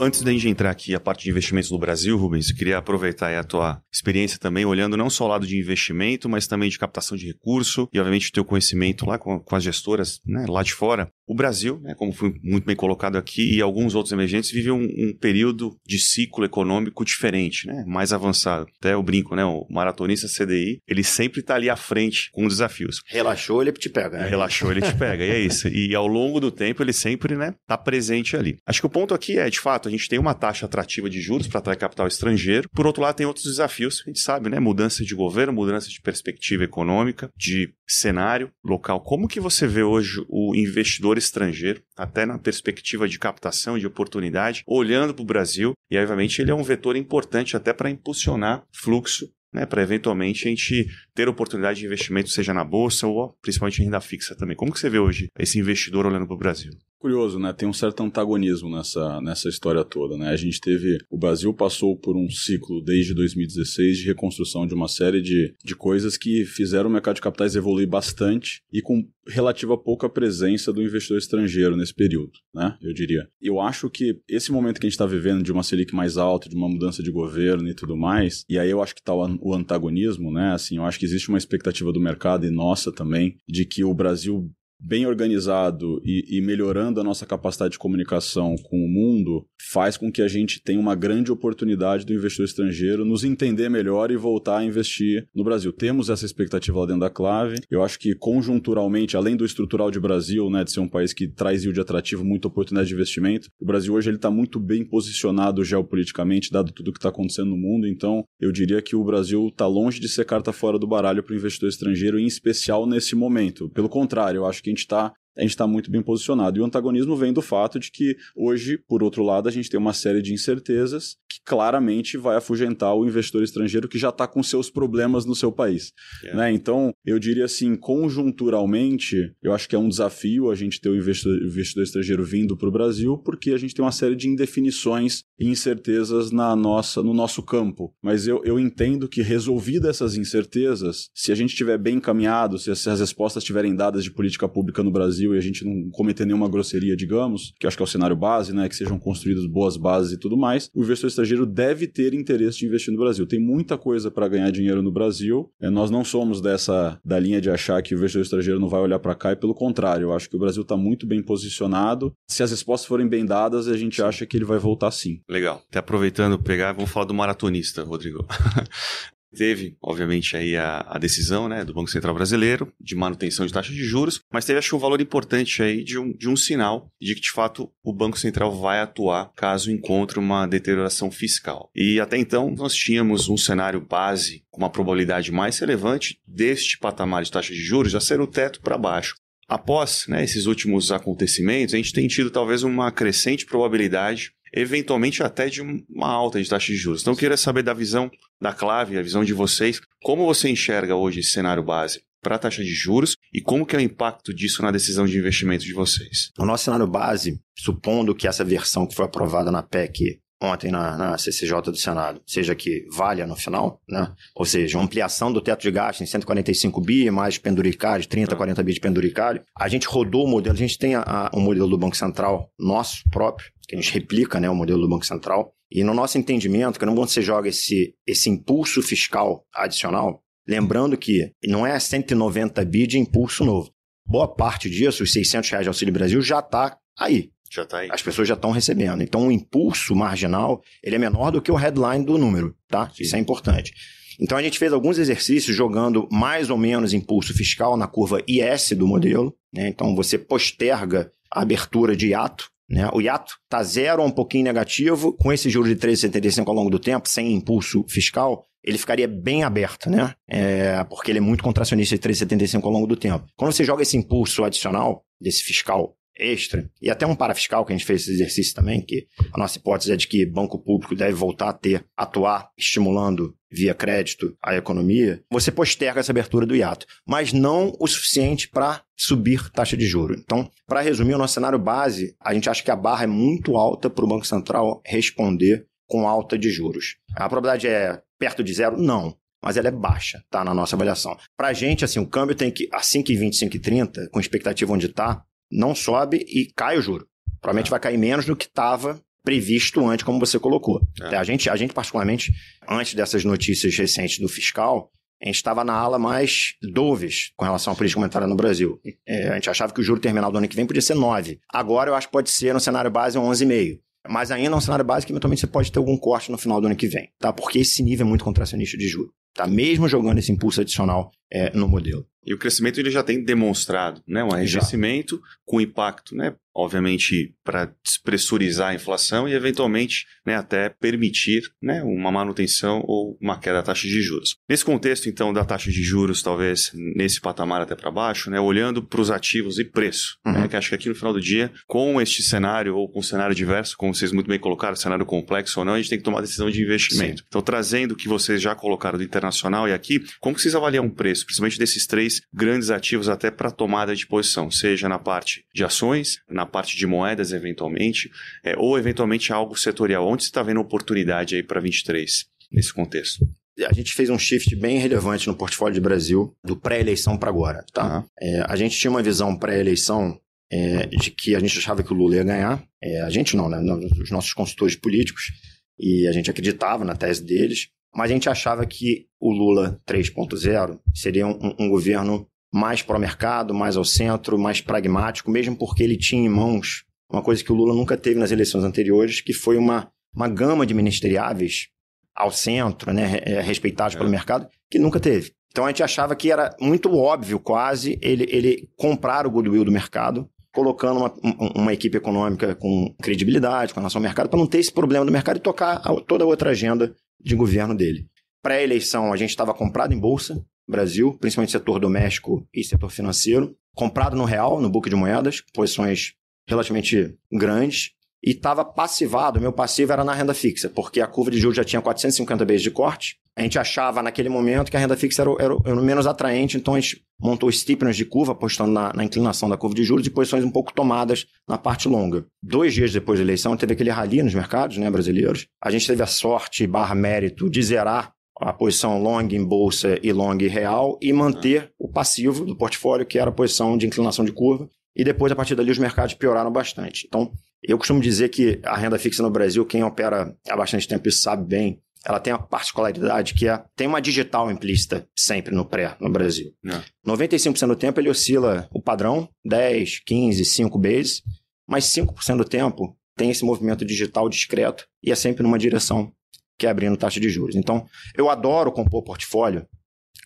Antes 0.01 0.21
da 0.21 0.31
gente 0.31 0.47
entrar 0.47 0.69
aqui 0.69 0.95
a 0.95 0.99
parte 0.99 1.25
de 1.25 1.29
investimentos 1.29 1.69
no 1.69 1.77
Brasil, 1.77 2.15
Rubens, 2.15 2.49
eu 2.49 2.55
queria 2.55 2.77
aproveitar 2.77 3.37
a 3.37 3.43
tua 3.43 3.81
experiência 3.93 4.39
também, 4.39 4.63
olhando 4.63 4.95
não 4.95 5.09
só 5.09 5.25
o 5.25 5.27
lado 5.27 5.45
de 5.45 5.57
investimento, 5.57 6.29
mas 6.29 6.47
também 6.47 6.69
de 6.69 6.79
captação 6.79 7.17
de 7.17 7.27
recurso 7.27 7.89
e, 7.91 7.99
obviamente, 7.99 8.29
o 8.29 8.31
teu 8.31 8.45
conhecimento 8.45 9.05
lá 9.05 9.17
com, 9.17 9.37
com 9.39 9.55
as 9.57 9.63
gestoras 9.63 10.21
né, 10.25 10.45
lá 10.47 10.63
de 10.63 10.73
fora. 10.73 11.11
O 11.27 11.35
Brasil, 11.35 11.81
né, 11.81 11.93
como 11.95 12.13
foi 12.13 12.33
muito 12.41 12.65
bem 12.65 12.77
colocado 12.77 13.17
aqui, 13.17 13.57
e 13.57 13.61
alguns 13.61 13.93
outros 13.93 14.13
emergentes 14.13 14.51
vivem 14.51 14.71
um, 14.71 14.83
um, 14.83 15.13
período 15.19 15.75
de 15.85 15.99
ciclo 15.99 16.45
econômico 16.45 17.03
diferente, 17.03 17.67
né, 17.67 17.83
mais 17.85 18.13
avançado. 18.13 18.67
Até 18.79 18.93
eu 18.93 19.03
brinco, 19.03 19.35
né, 19.35 19.43
o 19.43 19.67
maratonista 19.69 20.27
CDI, 20.27 20.81
ele 20.87 21.03
sempre 21.03 21.41
está 21.41 21.55
ali 21.55 21.69
à 21.69 21.75
frente 21.75 22.31
com 22.31 22.47
desafios. 22.47 23.01
Relaxou, 23.05 23.61
ele 23.61 23.73
te 23.73 23.89
pega. 23.89 24.17
Né? 24.17 24.29
Relaxou, 24.29 24.71
ele 24.71 24.81
te 24.81 24.95
pega, 24.95 25.25
e 25.25 25.29
é 25.29 25.39
isso. 25.39 25.67
E 25.67 25.93
ao 25.93 26.07
longo 26.07 26.39
do 26.39 26.49
tempo, 26.49 26.81
ele 26.81 26.93
sempre 26.93 27.35
né, 27.35 27.53
tá 27.67 27.77
presente 27.77 28.37
ali. 28.37 28.57
Acho 28.65 28.79
que 28.79 28.87
o 28.87 28.89
ponto 28.89 29.13
aqui 29.13 29.37
é, 29.37 29.49
de 29.49 29.59
fato, 29.59 29.88
a 29.89 29.97
gente 29.97 30.07
tem 30.07 30.19
uma 30.19 30.33
taxa 30.33 30.65
atrativa 30.65 31.09
de 31.09 31.19
juros 31.19 31.47
para 31.47 31.59
atrair 31.59 31.77
capital 31.77 32.07
estrangeiro. 32.07 32.69
Por 32.69 32.87
outro 32.87 33.01
lado, 33.01 33.15
tem 33.15 33.25
outros 33.25 33.45
desafios, 33.45 34.03
a 34.05 34.09
gente 34.09 34.19
sabe, 34.19 34.49
né, 34.49 34.59
mudança 34.59 35.03
de 35.03 35.15
governo, 35.15 35.53
mudança 35.53 35.89
de 35.89 36.01
perspectiva 36.01 36.63
econômica, 36.63 37.29
de 37.35 37.73
cenário 37.87 38.51
local. 38.63 39.01
Como 39.01 39.27
que 39.27 39.39
você 39.39 39.67
vê 39.67 39.83
hoje 39.83 40.23
o 40.29 40.55
investidor 40.55 41.17
estrangeiro, 41.17 41.81
até 41.97 42.25
na 42.25 42.37
perspectiva 42.37 43.07
de 43.07 43.19
captação 43.19 43.77
de 43.77 43.87
oportunidade, 43.87 44.63
olhando 44.67 45.13
para 45.13 45.23
o 45.23 45.25
Brasil, 45.25 45.73
e 45.89 45.97
obviamente 45.97 46.41
ele 46.41 46.51
é 46.51 46.55
um 46.55 46.63
vetor 46.63 46.95
importante 46.95 47.57
até 47.57 47.73
para 47.73 47.89
impulsionar 47.89 48.63
fluxo 48.71 49.29
né, 49.53 49.65
para 49.65 49.81
eventualmente 49.81 50.47
a 50.47 50.49
gente 50.49 50.87
ter 51.13 51.27
oportunidade 51.27 51.79
de 51.79 51.85
investimento, 51.85 52.29
seja 52.29 52.53
na 52.53 52.63
bolsa 52.63 53.07
ou 53.07 53.35
principalmente 53.41 53.81
em 53.81 53.85
renda 53.85 54.01
fixa 54.01 54.35
também. 54.35 54.55
Como 54.55 54.71
que 54.71 54.79
você 54.79 54.89
vê 54.89 54.99
hoje 54.99 55.27
esse 55.37 55.59
investidor 55.59 56.05
olhando 56.05 56.27
para 56.27 56.35
o 56.35 56.39
Brasil? 56.39 56.71
Curioso, 56.99 57.39
né? 57.39 57.53
Tem 57.53 57.67
um 57.67 57.73
certo 57.73 58.03
antagonismo 58.03 58.69
nessa, 58.69 59.21
nessa 59.21 59.47
história 59.47 59.85
toda, 59.85 60.17
né? 60.17 60.29
A 60.29 60.35
gente 60.35 60.59
teve... 60.59 60.97
O 61.09 61.17
Brasil 61.17 61.53
passou 61.53 61.97
por 61.97 62.17
um 62.17 62.29
ciclo 62.29 62.81
desde 62.81 63.13
2016 63.13 63.99
de 63.99 64.05
reconstrução 64.05 64.67
de 64.67 64.73
uma 64.73 64.89
série 64.89 65.21
de, 65.21 65.55
de 65.63 65.75
coisas 65.75 66.17
que 66.17 66.43
fizeram 66.43 66.89
o 66.89 66.93
mercado 66.93 67.15
de 67.15 67.21
capitais 67.21 67.55
evoluir 67.55 67.87
bastante 67.87 68.61
e 68.71 68.81
com 68.81 69.07
relativa 69.29 69.77
pouca 69.77 70.09
presença 70.09 70.73
do 70.73 70.81
investidor 70.81 71.19
estrangeiro 71.19 71.77
nesse 71.77 71.93
período, 71.93 72.33
né? 72.53 72.77
Eu 72.81 72.93
diria. 72.93 73.27
Eu 73.41 73.61
acho 73.61 73.89
que 73.89 74.19
esse 74.27 74.51
momento 74.51 74.79
que 74.79 74.85
a 74.85 74.89
gente 74.89 74.95
está 74.95 75.05
vivendo 75.05 75.43
de 75.43 75.51
uma 75.51 75.63
Selic 75.63 75.95
mais 75.95 76.17
alta, 76.17 76.49
de 76.49 76.55
uma 76.55 76.67
mudança 76.67 77.01
de 77.01 77.11
governo 77.11 77.69
e 77.69 77.73
tudo 77.73 77.95
mais, 77.95 78.43
e 78.49 78.57
aí 78.57 78.69
eu 78.69 78.81
acho 78.81 78.93
que 78.93 79.01
está 79.01 79.13
o, 79.13 79.53
antagonismo, 79.53 80.31
né? 80.31 80.51
Assim, 80.51 80.77
eu 80.77 80.83
acho 80.83 80.99
que 80.99 81.05
existe 81.05 81.29
uma 81.29 81.37
expectativa 81.37 81.93
do 81.93 81.99
mercado 81.99 82.45
e 82.45 82.49
nossa 82.49 82.91
também 82.91 83.37
de 83.47 83.65
que 83.65 83.83
o 83.83 83.93
Brasil 83.93 84.51
bem 84.79 85.05
organizado 85.05 86.01
e, 86.03 86.37
e, 86.37 86.41
melhorando 86.41 87.01
a 87.01 87.03
nossa 87.03 87.25
capacidade 87.25 87.73
de 87.73 87.79
comunicação 87.79 88.55
com 88.63 88.77
o 88.77 88.87
mundo, 88.87 89.45
faz 89.71 89.97
com 89.97 90.11
que 90.11 90.21
a 90.21 90.27
gente 90.27 90.61
tenha 90.61 90.79
uma 90.79 90.95
grande 90.95 91.31
oportunidade 91.31 92.05
do 92.05 92.13
investidor 92.13 92.45
estrangeiro 92.45 93.03
nos 93.03 93.23
entender 93.23 93.69
melhor 93.69 94.09
e 94.09 94.15
voltar 94.15 94.59
a 94.59 94.63
investir 94.63 95.27
no 95.35 95.43
Brasil. 95.43 95.73
Temos 95.73 96.09
essa 96.09 96.25
expectativa 96.25 96.79
lá 96.79 96.85
dentro 96.85 97.01
da 97.01 97.09
clave. 97.09 97.57
Eu 97.69 97.83
acho 97.83 97.99
que 97.99 98.15
conjunturalmente, 98.15 99.17
além 99.17 99.35
do 99.35 99.45
estrutural 99.45 99.91
de 99.91 99.99
Brasil, 99.99 100.49
né, 100.49 100.63
de 100.63 100.71
ser 100.71 100.79
um 100.79 100.87
país 100.87 101.13
que 101.13 101.27
traz 101.27 101.63
yield 101.63 101.79
atrativo, 101.79 102.23
muita 102.23 102.47
oportunidade 102.47 102.87
de 102.87 102.95
investimento, 102.95 103.49
o 103.59 103.65
Brasil 103.65 103.93
hoje 103.93 104.09
ele 104.09 104.17
está 104.17 104.31
muito 104.31 104.59
bem 104.59 104.85
posicionado 104.85 105.63
geopoliticamente, 105.63 106.51
dado 106.51 106.71
tudo 106.71 106.91
que 106.93 106.99
está 106.99 107.09
acontecendo 107.09 107.49
no 107.49 107.57
mundo. 107.57 107.87
Então, 107.87 108.23
eu 108.39 108.51
diria 108.51 108.81
que 108.81 108.95
o 108.95 109.03
Brasil 109.03 109.47
está 109.49 109.67
longe 109.67 109.99
de 109.99 110.07
ser 110.07 110.25
carta 110.25 110.53
fora 110.53 110.79
do 110.79 110.87
baralho 110.87 111.21
para 111.21 111.33
o 111.33 111.35
investidor 111.35 111.69
estrangeiro, 111.69 112.19
em 112.19 112.25
especial 112.25 112.85
nesse 112.87 113.15
momento. 113.15 113.69
Pelo 113.69 113.89
contrário, 113.89 114.39
eu 114.39 114.45
acho 114.45 114.63
que 114.63 114.68
a 114.69 114.71
gente 114.71 114.79
está 114.79 115.13
a 115.39 115.41
gente 115.41 115.51
está 115.51 115.65
muito 115.65 115.89
bem 115.89 116.01
posicionado. 116.01 116.57
E 116.57 116.61
o 116.61 116.65
antagonismo 116.65 117.15
vem 117.15 117.31
do 117.31 117.41
fato 117.41 117.79
de 117.79 117.91
que 117.91 118.17
hoje, 118.35 118.77
por 118.77 119.01
outro 119.01 119.23
lado, 119.23 119.47
a 119.47 119.51
gente 119.51 119.69
tem 119.69 119.79
uma 119.79 119.93
série 119.93 120.21
de 120.21 120.33
incertezas 120.33 121.15
que 121.29 121.39
claramente 121.45 122.17
vai 122.17 122.35
afugentar 122.35 122.93
o 122.93 123.05
investidor 123.05 123.43
estrangeiro 123.43 123.87
que 123.87 123.97
já 123.97 124.09
está 124.09 124.27
com 124.27 124.43
seus 124.43 124.69
problemas 124.69 125.25
no 125.25 125.33
seu 125.33 125.49
país. 125.49 125.93
Yeah. 126.21 126.41
Né? 126.41 126.51
Então, 126.51 126.93
eu 127.05 127.17
diria 127.17 127.45
assim, 127.45 127.75
conjunturalmente, 127.77 129.33
eu 129.41 129.53
acho 129.53 129.69
que 129.69 129.75
é 129.75 129.79
um 129.79 129.87
desafio 129.87 130.51
a 130.51 130.55
gente 130.55 130.81
ter 130.81 130.89
o 130.89 130.97
investidor, 130.97 131.41
investidor 131.41 131.83
estrangeiro 131.83 132.23
vindo 132.25 132.57
para 132.57 132.67
o 132.67 132.71
Brasil, 132.71 133.17
porque 133.17 133.51
a 133.51 133.57
gente 133.57 133.73
tem 133.73 133.83
uma 133.83 133.93
série 133.93 134.17
de 134.17 134.27
indefinições 134.27 135.23
incertezas 135.39 136.31
na 136.31 136.55
nossa, 136.55 137.01
no 137.01 137.13
nosso 137.13 137.41
campo. 137.41 137.93
Mas 138.01 138.27
eu, 138.27 138.41
eu 138.43 138.59
entendo 138.59 139.07
que 139.07 139.21
resolvidas 139.21 139.89
essas 139.89 140.15
incertezas, 140.15 141.09
se 141.13 141.31
a 141.31 141.35
gente 141.35 141.51
estiver 141.51 141.77
bem 141.77 141.97
encaminhado, 141.97 142.57
se 142.57 142.71
as 142.71 142.99
respostas 142.99 143.43
estiverem 143.43 143.75
dadas 143.75 144.03
de 144.03 144.11
política 144.11 144.47
pública 144.47 144.83
no 144.83 144.91
Brasil, 144.91 145.33
e 145.33 145.37
a 145.37 145.41
gente 145.41 145.65
não 145.65 145.89
cometer 145.91 146.25
nenhuma 146.25 146.49
grosseria, 146.49 146.95
digamos, 146.95 147.53
que 147.59 147.67
acho 147.67 147.77
que 147.77 147.83
é 147.83 147.85
o 147.85 147.87
cenário 147.87 148.15
base, 148.15 148.53
né, 148.53 148.67
que 148.67 148.75
sejam 148.75 148.99
construídas 148.99 149.45
boas 149.45 149.77
bases 149.77 150.13
e 150.13 150.17
tudo 150.17 150.37
mais, 150.37 150.69
o 150.73 150.81
investidor 150.81 151.09
estrangeiro 151.09 151.45
deve 151.45 151.87
ter 151.87 152.13
interesse 152.13 152.59
de 152.59 152.65
investir 152.65 152.93
no 152.93 152.99
Brasil. 152.99 153.25
Tem 153.25 153.39
muita 153.39 153.77
coisa 153.77 154.11
para 154.11 154.27
ganhar 154.27 154.51
dinheiro 154.51 154.81
no 154.81 154.91
Brasil. 154.91 155.51
É, 155.61 155.69
nós 155.69 155.89
não 155.89 156.03
somos 156.03 156.41
dessa 156.41 156.99
da 157.03 157.19
linha 157.19 157.41
de 157.41 157.49
achar 157.49 157.81
que 157.81 157.93
o 157.93 157.97
investidor 157.97 158.23
estrangeiro 158.23 158.59
não 158.59 158.67
vai 158.67 158.81
olhar 158.81 158.99
para 158.99 159.15
cá 159.15 159.31
e 159.31 159.35
pelo 159.35 159.53
contrário, 159.53 160.05
eu 160.05 160.13
acho 160.13 160.29
que 160.29 160.35
o 160.35 160.39
Brasil 160.39 160.61
está 160.61 160.75
muito 160.75 161.07
bem 161.07 161.21
posicionado. 161.21 162.13
Se 162.27 162.43
as 162.43 162.51
respostas 162.51 162.87
forem 162.87 163.07
bem 163.07 163.25
dadas, 163.25 163.67
a 163.67 163.77
gente 163.77 164.01
acha 164.01 164.25
que 164.25 164.37
ele 164.37 164.45
vai 164.45 164.59
voltar 164.59 164.91
sim. 164.91 165.21
Legal. 165.29 165.63
Até 165.69 165.77
aproveitando 165.77 166.39
pegar, 166.39 166.73
vamos 166.73 166.89
falar 166.89 167.05
do 167.05 167.13
maratonista, 167.13 167.83
Rodrigo. 167.83 168.25
Teve, 169.35 169.77
obviamente, 169.79 170.35
aí 170.35 170.57
a, 170.57 170.83
a, 170.89 170.97
decisão 170.97 171.47
né, 171.47 171.63
do 171.63 171.71
Banco 171.71 171.91
Central 171.91 172.15
Brasileiro 172.15 172.73
de 172.81 172.95
manutenção 172.95 173.45
de 173.45 173.53
taxa 173.53 173.71
de 173.71 173.83
juros, 173.83 174.21
mas 174.33 174.43
teve, 174.43 174.57
acho, 174.57 174.75
um 174.75 174.79
valor 174.79 174.99
importante 174.99 175.61
aí 175.61 175.83
de 175.83 175.99
um, 175.99 176.11
de 176.11 176.27
um 176.27 176.35
sinal 176.35 176.91
de 176.99 177.13
que, 177.13 177.21
de 177.21 177.31
fato, 177.31 177.71
o 177.83 177.93
Banco 177.93 178.17
Central 178.17 178.59
vai 178.59 178.79
atuar 178.79 179.31
caso 179.35 179.71
encontre 179.71 180.17
uma 180.17 180.47
deterioração 180.47 181.11
fiscal. 181.11 181.69
E 181.75 181.99
até 181.99 182.17
então, 182.17 182.49
nós 182.49 182.73
tínhamos 182.73 183.29
um 183.29 183.37
cenário 183.37 183.79
base 183.79 184.43
com 184.49 184.61
uma 184.61 184.69
probabilidade 184.69 185.31
mais 185.31 185.59
relevante 185.59 186.19
deste 186.27 186.79
patamar 186.79 187.21
de 187.21 187.31
taxa 187.31 187.53
de 187.53 187.61
juros 187.61 187.91
já 187.91 187.99
ser 187.99 188.19
o 188.19 188.25
teto 188.25 188.59
para 188.61 188.79
baixo. 188.79 189.15
Após 189.49 190.05
né, 190.07 190.23
esses 190.23 190.45
últimos 190.45 190.91
acontecimentos, 190.91 191.73
a 191.73 191.77
gente 191.77 191.91
tem 191.91 192.07
tido 192.07 192.29
talvez 192.29 192.61
uma 192.61 192.91
crescente 192.91 193.47
probabilidade 193.47 194.31
eventualmente 194.53 195.23
até 195.23 195.47
de 195.47 195.61
uma 195.61 196.07
alta 196.07 196.41
de 196.41 196.49
taxa 196.49 196.67
de 196.67 196.77
juros. 196.77 197.01
Então, 197.01 197.13
eu 197.13 197.17
queria 197.17 197.37
saber 197.37 197.63
da 197.63 197.73
visão 197.73 198.09
da 198.41 198.53
Clave, 198.53 198.97
a 198.97 199.01
visão 199.01 199.23
de 199.23 199.33
vocês, 199.33 199.81
como 200.01 200.25
você 200.25 200.49
enxerga 200.49 200.95
hoje 200.95 201.19
esse 201.19 201.31
cenário 201.31 201.63
base 201.63 202.01
para 202.21 202.35
a 202.35 202.39
taxa 202.39 202.63
de 202.63 202.73
juros 202.73 203.15
e 203.33 203.41
como 203.41 203.65
que 203.65 203.75
é 203.75 203.79
o 203.79 203.81
impacto 203.81 204.33
disso 204.33 204.61
na 204.61 204.71
decisão 204.71 205.05
de 205.05 205.17
investimento 205.17 205.63
de 205.63 205.73
vocês? 205.73 206.31
O 206.37 206.45
nosso 206.45 206.65
cenário 206.65 206.87
base, 206.87 207.39
supondo 207.57 208.15
que 208.15 208.27
essa 208.27 208.43
versão 208.43 208.85
que 208.85 208.95
foi 208.95 209.05
aprovada 209.05 209.51
na 209.51 209.63
PEC 209.63 210.19
ontem 210.41 210.71
na, 210.71 210.97
na, 210.97 211.17
CCJ 211.17 211.61
do 211.63 211.75
Senado, 211.75 212.21
seja 212.25 212.55
que 212.55 212.85
valha 212.95 213.27
no 213.27 213.35
final, 213.35 213.81
né? 213.87 214.11
Ou 214.33 214.45
seja, 214.45 214.79
ampliação 214.79 215.33
do 215.33 215.41
teto 215.41 215.61
de 215.61 215.71
gasto 215.71 216.01
em 216.01 216.05
145 216.05 216.79
bi, 216.81 217.11
mais 217.11 217.37
penduricários, 217.37 218.07
30, 218.07 218.35
40 218.35 218.63
bi 218.63 218.73
de 218.73 218.79
penduricário. 218.79 219.43
A 219.57 219.67
gente 219.67 219.85
rodou 219.87 220.25
o 220.25 220.29
modelo, 220.29 220.55
a 220.55 220.57
gente 220.57 220.77
tem 220.77 220.93
o 220.95 221.39
modelo 221.39 221.67
do 221.67 221.77
Banco 221.77 221.97
Central 221.97 222.49
nosso 222.57 223.03
próprio, 223.09 223.51
que 223.69 223.75
a 223.75 223.79
gente 223.79 223.93
replica 223.93 224.39
né, 224.39 224.49
o 224.49 224.55
modelo 224.55 224.81
do 224.81 224.89
Banco 224.89 225.05
Central. 225.05 225.53
E 225.71 225.83
no 225.83 225.93
nosso 225.93 226.17
entendimento, 226.17 226.79
que 226.79 226.85
não 226.85 226.95
você 226.95 227.21
joga 227.21 227.49
esse, 227.49 227.93
esse 228.05 228.27
impulso 228.27 228.81
fiscal 228.81 229.45
adicional, 229.53 230.23
lembrando 230.47 230.97
que 230.97 231.31
não 231.45 231.67
é 231.67 231.79
190 231.79 232.65
bi 232.65 232.87
de 232.87 232.97
impulso 232.97 233.45
novo. 233.45 233.71
Boa 234.03 234.27
parte 234.27 234.67
disso, 234.67 235.03
os 235.03 235.13
600 235.13 235.51
reais 235.51 235.65
de 235.65 235.67
Auxílio 235.69 235.93
Brasil, 235.93 236.19
já 236.19 236.39
está 236.39 236.75
aí. 236.97 237.29
Já 237.51 237.61
está 237.61 237.77
aí. 237.77 237.89
As 237.91 238.01
pessoas 238.01 238.27
já 238.27 238.33
estão 238.33 238.49
recebendo. 238.49 239.03
Então, 239.03 239.27
o 239.27 239.31
impulso 239.31 239.95
marginal 239.95 240.63
ele 240.83 240.95
é 240.95 240.99
menor 240.99 241.29
do 241.29 241.39
que 241.39 241.51
o 241.51 241.55
headline 241.55 242.03
do 242.03 242.17
número, 242.17 242.55
tá? 242.67 242.89
Sim. 242.89 243.03
Isso 243.03 243.15
é 243.15 243.19
importante. 243.19 243.71
Então, 244.19 244.35
a 244.35 244.41
gente 244.41 244.57
fez 244.57 244.73
alguns 244.73 244.97
exercícios 244.97 245.55
jogando 245.55 246.09
mais 246.11 246.49
ou 246.49 246.57
menos 246.57 246.91
impulso 246.91 247.35
fiscal 247.35 247.77
na 247.77 247.87
curva 247.87 248.23
IS 248.27 248.71
do 248.71 248.87
modelo. 248.87 249.35
Né? 249.53 249.67
Então, 249.67 249.95
você 249.95 250.17
posterga 250.17 251.11
a 251.31 251.43
abertura 251.43 251.95
de 251.95 252.15
ato 252.15 252.49
Né? 252.69 252.89
O 252.93 253.01
hiato 253.01 253.33
está 253.43 253.63
zero 253.63 254.01
ou 254.01 254.07
um 254.07 254.11
pouquinho 254.11 254.43
negativo, 254.43 255.13
com 255.13 255.33
esse 255.33 255.49
juro 255.49 255.67
de 255.67 255.75
13,75 255.75 256.47
ao 256.47 256.53
longo 256.53 256.69
do 256.69 256.79
tempo, 256.79 257.09
sem 257.09 257.33
impulso 257.33 257.83
fiscal, 257.89 258.45
ele 258.63 258.77
ficaria 258.77 259.07
bem 259.07 259.43
aberto, 259.43 259.89
né? 259.89 260.13
É, 260.29 260.83
porque 260.83 261.11
ele 261.11 261.19
é 261.19 261.21
muito 261.21 261.43
contracionista 261.43 261.97
de 261.97 262.01
3,75 262.01 262.63
ao 262.63 262.71
longo 262.71 262.87
do 262.87 262.95
tempo. 262.95 263.25
Quando 263.37 263.53
você 263.53 263.63
joga 263.63 263.81
esse 263.81 263.97
impulso 263.97 264.43
adicional 264.43 265.03
desse 265.19 265.43
fiscal 265.43 265.95
extra, 266.19 266.69
e 266.81 266.89
até 266.89 267.05
um 267.05 267.15
parafiscal, 267.15 267.65
que 267.65 267.73
a 267.73 267.77
gente 267.77 267.85
fez 267.85 268.01
esse 268.01 268.11
exercício 268.11 268.53
também, 268.53 268.81
que 268.81 269.07
a 269.33 269.37
nossa 269.37 269.57
hipótese 269.57 269.91
é 269.91 269.95
de 269.95 270.07
que 270.07 270.25
banco 270.25 270.59
público 270.59 270.95
deve 270.95 271.13
voltar 271.13 271.49
a 271.49 271.53
ter, 271.53 271.85
atuar 271.95 272.49
estimulando 272.57 273.35
via 273.51 273.73
crédito 273.73 274.37
a 274.43 274.55
economia, 274.55 275.23
você 275.31 275.51
posterga 275.51 275.99
essa 275.99 276.11
abertura 276.11 276.45
do 276.45 276.55
hiato, 276.55 276.85
mas 277.07 277.33
não 277.33 277.73
o 277.79 277.87
suficiente 277.87 278.47
para 278.47 278.83
subir 278.95 279.49
taxa 279.49 279.75
de 279.75 279.87
juro. 279.87 280.13
Então, 280.13 280.49
para 280.67 280.81
resumir, 280.81 281.15
o 281.15 281.17
nosso 281.17 281.33
cenário 281.33 281.57
base, 281.57 282.15
a 282.19 282.33
gente 282.33 282.49
acha 282.49 282.63
que 282.63 282.71
a 282.71 282.75
barra 282.75 283.05
é 283.05 283.07
muito 283.07 283.55
alta 283.55 283.89
para 283.89 284.05
o 284.05 284.07
Banco 284.07 284.27
Central 284.27 284.81
responder 284.85 285.65
com 285.87 286.07
alta 286.07 286.37
de 286.37 286.51
juros. 286.51 286.97
A 287.15 287.27
probabilidade 287.27 287.67
é 287.67 288.01
perto 288.19 288.43
de 288.43 288.53
zero? 288.53 288.77
Não. 288.77 289.17
Mas 289.41 289.55
ela 289.55 289.69
é 289.69 289.71
baixa, 289.71 290.21
tá? 290.29 290.43
Na 290.43 290.53
nossa 290.53 290.75
avaliação. 290.75 291.17
Para 291.37 291.47
a 291.47 291.53
gente, 291.53 291.85
assim, 291.85 291.99
o 291.99 292.05
câmbio 292.05 292.35
tem 292.35 292.51
que, 292.51 292.67
a 292.73 292.81
5,20, 292.81 293.31
5,30, 293.49 294.09
com 294.11 294.19
expectativa 294.19 294.71
onde 294.73 294.87
está, 294.87 295.23
não 295.51 295.73
sobe 295.73 296.17
e 296.27 296.51
cai 296.55 296.77
o 296.77 296.81
juro. 296.81 297.07
Provavelmente 297.41 297.67
é. 297.67 297.71
vai 297.71 297.79
cair 297.79 297.97
menos 297.97 298.25
do 298.25 298.35
que 298.35 298.45
estava 298.45 298.99
previsto 299.23 299.85
antes, 299.87 300.03
como 300.03 300.19
você 300.19 300.39
colocou. 300.39 300.81
É. 301.01 301.15
A, 301.15 301.23
gente, 301.23 301.49
a 301.49 301.55
gente, 301.55 301.73
particularmente, 301.73 302.33
antes 302.67 302.93
dessas 302.93 303.23
notícias 303.23 303.75
recentes 303.75 304.19
do 304.19 304.27
fiscal, 304.27 304.91
a 305.21 305.25
gente 305.25 305.35
estava 305.35 305.63
na 305.63 305.73
ala 305.73 305.99
mais 305.99 306.55
doves 306.61 307.31
com 307.35 307.43
relação 307.43 307.73
à 307.73 307.75
política 307.75 307.99
monetária 307.99 308.27
no 308.27 308.35
Brasil. 308.35 308.79
É, 309.11 309.29
a 309.29 309.33
gente 309.33 309.49
achava 309.49 309.73
que 309.73 309.81
o 309.81 309.83
juro 309.83 309.99
terminal 309.99 310.31
do 310.31 310.37
ano 310.37 310.47
que 310.47 310.55
vem 310.55 310.67
podia 310.67 310.83
ser 310.83 310.93
9. 310.93 311.39
Agora 311.51 311.89
eu 311.89 311.95
acho 311.95 312.07
que 312.07 312.13
pode 312.13 312.29
ser, 312.29 312.53
no 312.53 312.59
cenário 312.59 312.91
base, 312.91 313.17
11,5. 313.17 313.79
Mas 314.07 314.29
ainda 314.29 314.53
é 314.53 314.55
um 314.55 314.61
cenário 314.61 314.85
base 314.85 315.03
que 315.03 315.11
eventualmente 315.11 315.41
você 315.41 315.47
pode 315.47 315.71
ter 315.71 315.79
algum 315.79 315.97
corte 315.97 316.31
no 316.31 316.37
final 316.37 316.61
do 316.61 316.67
ano 316.67 316.75
que 316.75 316.87
vem, 316.87 317.09
tá? 317.17 317.33
Porque 317.33 317.59
esse 317.59 317.81
nível 317.81 318.05
é 318.05 318.09
muito 318.09 318.23
contracionista 318.23 318.77
de 318.77 318.87
juros, 318.87 319.11
tá? 319.33 319.47
Mesmo 319.47 319.87
jogando 319.87 320.19
esse 320.19 320.31
impulso 320.31 320.61
adicional 320.61 321.11
é, 321.31 321.55
no 321.55 321.67
modelo. 321.67 322.05
E 322.25 322.33
o 322.33 322.37
crescimento 322.37 322.79
ele 322.79 322.91
já 322.91 323.01
tem 323.01 323.23
demonstrado, 323.23 324.03
né? 324.07 324.23
Um 324.23 324.31
arrefecimento 324.31 325.21
com 325.45 325.61
impacto, 325.61 326.15
né? 326.15 326.35
Obviamente 326.53 327.33
para 327.43 327.73
despressurizar 327.83 328.69
a 328.69 328.75
inflação 328.75 329.27
e 329.27 329.33
eventualmente, 329.33 330.05
né, 330.25 330.35
até 330.35 330.69
permitir, 330.69 331.41
né, 331.61 331.81
uma 331.83 332.11
manutenção 332.11 332.83
ou 332.85 333.17
uma 333.19 333.39
queda 333.39 333.57
da 333.57 333.63
taxa 333.63 333.87
de 333.87 334.01
juros. 334.01 334.35
Nesse 334.47 334.65
contexto, 334.65 335.07
então, 335.09 335.33
da 335.33 335.45
taxa 335.45 335.71
de 335.71 335.81
juros, 335.81 336.21
talvez 336.21 336.71
nesse 336.73 337.21
patamar 337.21 337.61
até 337.61 337.75
para 337.75 337.89
baixo, 337.89 338.29
né, 338.29 338.39
olhando 338.39 338.83
para 338.83 338.99
os 339.01 339.09
ativos 339.09 339.57
e 339.57 339.63
preço, 339.63 340.17
né, 340.25 340.31
uhum. 340.31 340.41
né, 340.41 340.47
que 340.47 340.55
acho 340.55 340.69
que 340.69 340.75
aqui 340.75 340.89
no 340.89 340.95
final 340.95 341.13
do 341.13 341.21
dia, 341.21 341.51
com 341.65 341.99
este 342.01 342.21
cenário 342.21 342.75
ou 342.75 342.87
com 342.91 342.99
um 342.99 343.03
cenário 343.03 343.33
diverso, 343.33 343.75
como 343.77 343.95
vocês 343.95 344.11
muito 344.11 344.27
bem 344.27 344.39
colocaram, 344.39 344.75
cenário 344.75 345.05
complexo 345.05 345.59
ou 345.59 345.65
não, 345.65 345.73
a 345.73 345.77
gente 345.77 345.89
tem 345.89 345.97
que 345.97 346.03
tomar 346.03 346.21
decisão 346.21 346.51
de 346.51 346.61
investimento. 346.61 347.19
Sim. 347.19 347.25
Então, 347.27 347.41
trazendo 347.41 347.93
o 347.93 347.95
que 347.95 348.07
vocês 348.07 348.41
já 348.41 348.53
colocaram 348.53 348.97
do 348.97 349.03
internacional 349.03 349.67
e 349.67 349.73
aqui, 349.73 350.03
como 350.19 350.37
vocês 350.37 350.53
avaliam 350.53 350.85
o 350.85 350.93
preço, 350.93 351.18
principalmente 351.25 351.59
desses 351.59 351.85
três 351.85 352.21
grandes 352.33 352.69
ativos 352.69 353.09
até 353.09 353.29
para 353.31 353.51
tomada 353.51 353.95
de 353.95 354.07
posição, 354.07 354.49
seja 354.49 354.87
na 354.89 354.99
parte 354.99 355.45
de 355.53 355.63
ações, 355.63 356.19
na 356.29 356.45
parte 356.45 356.75
de 356.75 356.85
moedas 356.87 357.31
eventualmente, 357.31 358.09
é, 358.43 358.55
ou 358.57 358.77
eventualmente 358.77 359.31
algo 359.31 359.55
setorial. 359.55 360.07
Onde 360.07 360.23
você 360.23 360.29
está 360.29 360.43
vendo 360.43 360.59
oportunidade 360.59 361.35
aí 361.35 361.43
para 361.43 361.59
23 361.59 362.25
nesse 362.51 362.73
contexto? 362.73 363.27
a 363.67 363.73
gente 363.73 363.93
fez 363.93 364.09
um 364.09 364.17
shift 364.17 364.55
bem 364.55 364.77
relevante 364.77 365.27
no 365.27 365.35
portfólio 365.35 365.73
de 365.73 365.81
Brasil, 365.81 366.33
do 366.43 366.55
pré-eleição 366.55 367.17
para 367.17 367.29
agora. 367.29 367.65
Tá? 367.73 367.99
Uhum. 367.99 368.05
É, 368.21 368.41
a 368.47 368.55
gente 368.55 368.77
tinha 368.77 368.89
uma 368.89 369.03
visão 369.03 369.37
pré-eleição 369.37 370.19
é, 370.51 370.85
de 370.87 371.11
que 371.11 371.35
a 371.35 371.39
gente 371.39 371.57
achava 371.57 371.83
que 371.83 371.91
o 371.91 371.95
Lula 371.95 372.15
ia 372.15 372.23
ganhar. 372.23 372.63
É, 372.81 373.01
a 373.01 373.09
gente 373.09 373.35
não, 373.35 373.49
né? 373.49 373.59
Os 374.01 374.11
nossos 374.11 374.33
consultores 374.33 374.75
políticos. 374.75 375.31
E 375.77 376.07
a 376.07 376.11
gente 376.11 376.29
acreditava 376.29 376.83
na 376.83 376.95
tese 376.95 377.23
deles. 377.23 377.69
Mas 377.93 378.11
a 378.11 378.13
gente 378.13 378.29
achava 378.29 378.65
que 378.65 379.07
o 379.19 379.31
Lula 379.31 379.79
3.0 379.87 380.79
seria 380.93 381.27
um, 381.27 381.55
um 381.59 381.69
governo 381.69 382.27
mais 382.51 382.81
pró-mercado, 382.81 383.53
mais 383.53 383.77
ao 383.77 383.83
centro, 383.83 384.37
mais 384.37 384.61
pragmático, 384.61 385.29
mesmo 385.29 385.55
porque 385.55 385.83
ele 385.83 385.97
tinha 385.97 386.23
em 386.23 386.29
mãos 386.29 386.83
uma 387.09 387.21
coisa 387.21 387.43
que 387.43 387.51
o 387.51 387.55
Lula 387.55 387.73
nunca 387.73 387.97
teve 387.97 388.19
nas 388.19 388.31
eleições 388.31 388.63
anteriores, 388.63 389.21
que 389.21 389.33
foi 389.33 389.57
uma, 389.57 389.91
uma 390.15 390.27
gama 390.27 390.65
de 390.65 390.73
ministeriáveis 390.73 391.69
ao 392.15 392.31
centro, 392.31 392.93
né, 392.93 393.19
é, 393.23 393.41
respeitados 393.41 393.95
é. 393.95 393.97
pelo 393.97 394.09
mercado, 394.09 394.47
que 394.69 394.77
nunca 394.77 394.99
teve. 394.99 395.31
Então 395.51 395.65
a 395.65 395.69
gente 395.69 395.81
achava 395.81 396.15
que 396.15 396.31
era 396.31 396.55
muito 396.59 396.95
óbvio, 396.95 397.39
quase, 397.39 397.97
ele, 398.01 398.27
ele 398.29 398.69
comprar 398.77 399.25
o 399.25 399.31
goodwill 399.31 399.65
do 399.65 399.71
mercado, 399.71 400.29
colocando 400.53 400.99
uma, 400.99 401.13
uma 401.55 401.73
equipe 401.73 401.97
econômica 401.97 402.53
com 402.55 402.93
credibilidade 403.01 403.73
com 403.73 403.79
relação 403.79 403.99
ao 403.99 404.03
mercado, 404.03 404.29
para 404.29 404.39
não 404.39 404.47
ter 404.47 404.59
esse 404.59 404.71
problema 404.71 405.05
do 405.05 405.11
mercado 405.11 405.37
e 405.37 405.41
tocar 405.41 405.81
toda 406.07 406.23
a 406.23 406.27
outra 406.27 406.51
agenda 406.51 406.95
de 407.19 407.35
governo 407.35 407.75
dele. 407.75 408.07
Pré-eleição, 408.41 409.11
a 409.11 409.17
gente 409.17 409.31
estava 409.31 409.53
comprado 409.53 409.93
em 409.93 409.99
bolsa, 409.99 410.43
Brasil, 410.67 411.17
principalmente 411.19 411.51
setor 411.51 411.79
doméstico 411.79 412.47
e 412.53 412.63
setor 412.63 412.91
financeiro, 412.91 413.57
comprado 413.75 414.15
no 414.15 414.23
real, 414.23 414.61
no 414.61 414.69
book 414.69 414.89
de 414.89 414.95
moedas, 414.95 415.41
posições 415.53 416.13
relativamente 416.47 417.17
grandes, 417.31 417.91
e 418.23 418.31
estava 418.31 418.65
passivado, 418.65 419.39
meu 419.39 419.53
passivo 419.53 419.93
era 419.93 420.03
na 420.03 420.13
renda 420.13 420.33
fixa, 420.33 420.69
porque 420.69 420.99
a 420.99 421.07
curva 421.07 421.31
de 421.31 421.39
juros 421.39 421.55
já 421.55 421.63
tinha 421.63 421.81
450 421.81 422.45
vezes 422.45 422.61
de 422.61 422.71
corte. 422.71 423.17
A 423.35 423.41
gente 423.41 423.57
achava 423.57 424.03
naquele 424.03 424.27
momento 424.27 424.69
que 424.69 424.75
a 424.75 424.79
renda 424.79 424.97
fixa 424.97 425.21
era, 425.21 425.31
era, 425.65 425.75
menos 425.81 426.05
atraente, 426.05 426.57
então 426.57 426.75
a 426.75 426.79
gente 426.79 427.01
montou 427.17 427.49
steepness 427.49 427.95
de 427.95 428.03
curva, 428.03 428.33
apostando 428.33 428.71
na, 428.71 428.91
na, 428.93 429.03
inclinação 429.05 429.47
da 429.47 429.55
curva 429.55 429.73
de 429.73 429.83
juros 429.83 430.05
e 430.05 430.09
posições 430.09 430.43
um 430.43 430.51
pouco 430.51 430.73
tomadas 430.73 431.25
na 431.47 431.57
parte 431.57 431.87
longa. 431.87 432.25
Dois 432.43 432.73
dias 432.73 432.91
depois 432.91 433.17
da 433.17 433.23
eleição, 433.23 433.55
teve 433.55 433.73
aquele 433.73 433.89
rally 433.89 434.21
nos 434.21 434.33
mercados 434.33 434.77
né, 434.77 434.89
brasileiros. 434.91 435.47
A 435.63 435.71
gente 435.71 435.87
teve 435.87 436.03
a 436.03 436.07
sorte 436.07 436.67
barra 436.67 436.93
mérito 436.93 437.49
de 437.49 437.63
zerar 437.63 438.13
a 438.41 438.53
posição 438.53 439.01
long 439.01 439.27
em 439.31 439.43
bolsa 439.43 439.99
e 440.01 440.11
long 440.13 440.37
real 440.37 440.97
e 441.01 441.11
manter 441.11 441.71
o 441.77 441.89
passivo 441.89 442.45
do 442.45 442.55
portfólio, 442.55 443.05
que 443.05 443.19
era 443.19 443.29
a 443.29 443.33
posição 443.33 443.77
de 443.77 443.85
inclinação 443.85 444.23
de 444.23 444.31
curva. 444.31 444.69
E 444.95 445.03
depois, 445.03 445.31
a 445.31 445.35
partir 445.35 445.55
dali, 445.55 445.71
os 445.71 445.77
mercados 445.77 446.13
pioraram 446.13 446.51
bastante. 446.51 447.05
Então, 447.07 447.31
eu 447.63 447.77
costumo 447.77 448.01
dizer 448.01 448.29
que 448.29 448.59
a 448.63 448.77
renda 448.77 448.97
fixa 448.97 449.21
no 449.21 449.29
Brasil, 449.29 449.65
quem 449.65 449.83
opera 449.83 450.35
há 450.47 450.55
bastante 450.55 450.87
tempo 450.87 451.07
e 451.07 451.11
sabe 451.11 451.45
bem, 451.45 451.81
ela 452.05 452.19
tem 452.19 452.31
a 452.31 452.39
particularidade 452.39 453.33
que 453.33 453.47
é, 453.47 453.61
tem 453.75 453.87
uma 453.87 454.01
digital 454.01 454.49
implícita 454.49 455.07
sempre 455.15 455.53
no 455.53 455.65
pré, 455.65 455.97
no 455.99 456.09
Brasil. 456.09 456.53
É. 456.65 456.81
95% 457.05 457.67
do 457.67 457.75
tempo 457.75 457.99
ele 457.99 458.09
oscila 458.09 458.69
o 458.71 458.81
padrão, 458.81 459.27
10, 459.45 459.99
15, 460.05 460.45
5 460.45 460.79
bases, 460.79 461.21
mas 461.67 461.85
5% 461.85 462.37
do 462.37 462.45
tempo 462.45 462.97
tem 463.17 463.29
esse 463.29 463.43
movimento 463.43 463.83
digital 463.83 464.29
discreto 464.29 464.87
e 465.03 465.11
é 465.11 465.15
sempre 465.15 465.43
numa 465.43 465.59
direção 465.59 466.11
que 466.57 466.65
é 466.65 466.69
abrindo 466.69 466.97
taxa 466.97 467.19
de 467.19 467.29
juros. 467.29 467.55
Então, 467.55 467.85
eu 468.17 468.29
adoro 468.29 468.71
compor 468.71 469.03
portfólio. 469.03 469.65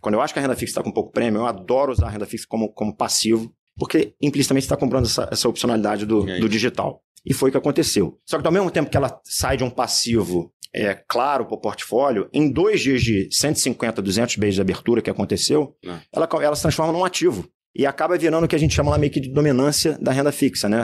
Quando 0.02 0.16
eu 0.16 0.22
acho 0.22 0.34
que 0.34 0.40
a 0.40 0.42
renda 0.42 0.56
fixa 0.56 0.72
está 0.72 0.84
com 0.84 0.92
pouco 0.92 1.12
prêmio, 1.12 1.42
eu 1.42 1.46
adoro 1.46 1.92
usar 1.92 2.08
a 2.08 2.10
renda 2.10 2.26
fixa 2.26 2.46
como, 2.48 2.70
como 2.70 2.96
passivo, 2.96 3.54
porque 3.78 4.16
implicitamente 4.22 4.66
está 4.66 4.78
comprando 4.78 5.06
essa, 5.06 5.28
essa 5.32 5.48
opcionalidade 5.48 6.06
do, 6.06 6.24
do 6.40 6.50
digital. 6.50 7.02
E 7.26 7.34
foi 7.34 7.50
o 7.50 7.52
que 7.52 7.58
aconteceu. 7.58 8.20
Só 8.26 8.40
que 8.40 8.46
ao 8.46 8.54
mesmo 8.54 8.70
tempo 8.70 8.90
que 8.90 8.98
ela 8.98 9.20
sai 9.24 9.58
de 9.58 9.64
um 9.64 9.70
passivo 9.70 10.54
é, 10.74 10.94
claro 11.08 11.46
para 11.46 11.56
o 11.56 11.62
portfólio, 11.62 12.28
em 12.34 12.52
dois 12.52 12.82
dias 12.82 13.02
de 13.02 13.30
150, 13.32 14.02
200 14.02 14.36
beijos 14.38 14.56
de 14.56 14.62
abertura 14.62 15.02
que 15.02 15.10
aconteceu, 15.10 15.76
é. 15.86 16.00
ela, 16.12 16.28
ela 16.42 16.56
se 16.56 16.62
transforma 16.64 16.92
num 16.92 17.06
ativo. 17.06 17.48
E 17.76 17.86
acaba 17.86 18.18
virando 18.18 18.44
o 18.44 18.48
que 18.48 18.56
a 18.56 18.60
gente 18.60 18.76
chama 18.76 18.92
lá 18.92 18.98
meio 18.98 19.12
que 19.12 19.20
de 19.20 19.30
dominância 19.30 19.98
da 20.00 20.12
renda 20.12 20.32
fixa, 20.32 20.70
né? 20.70 20.84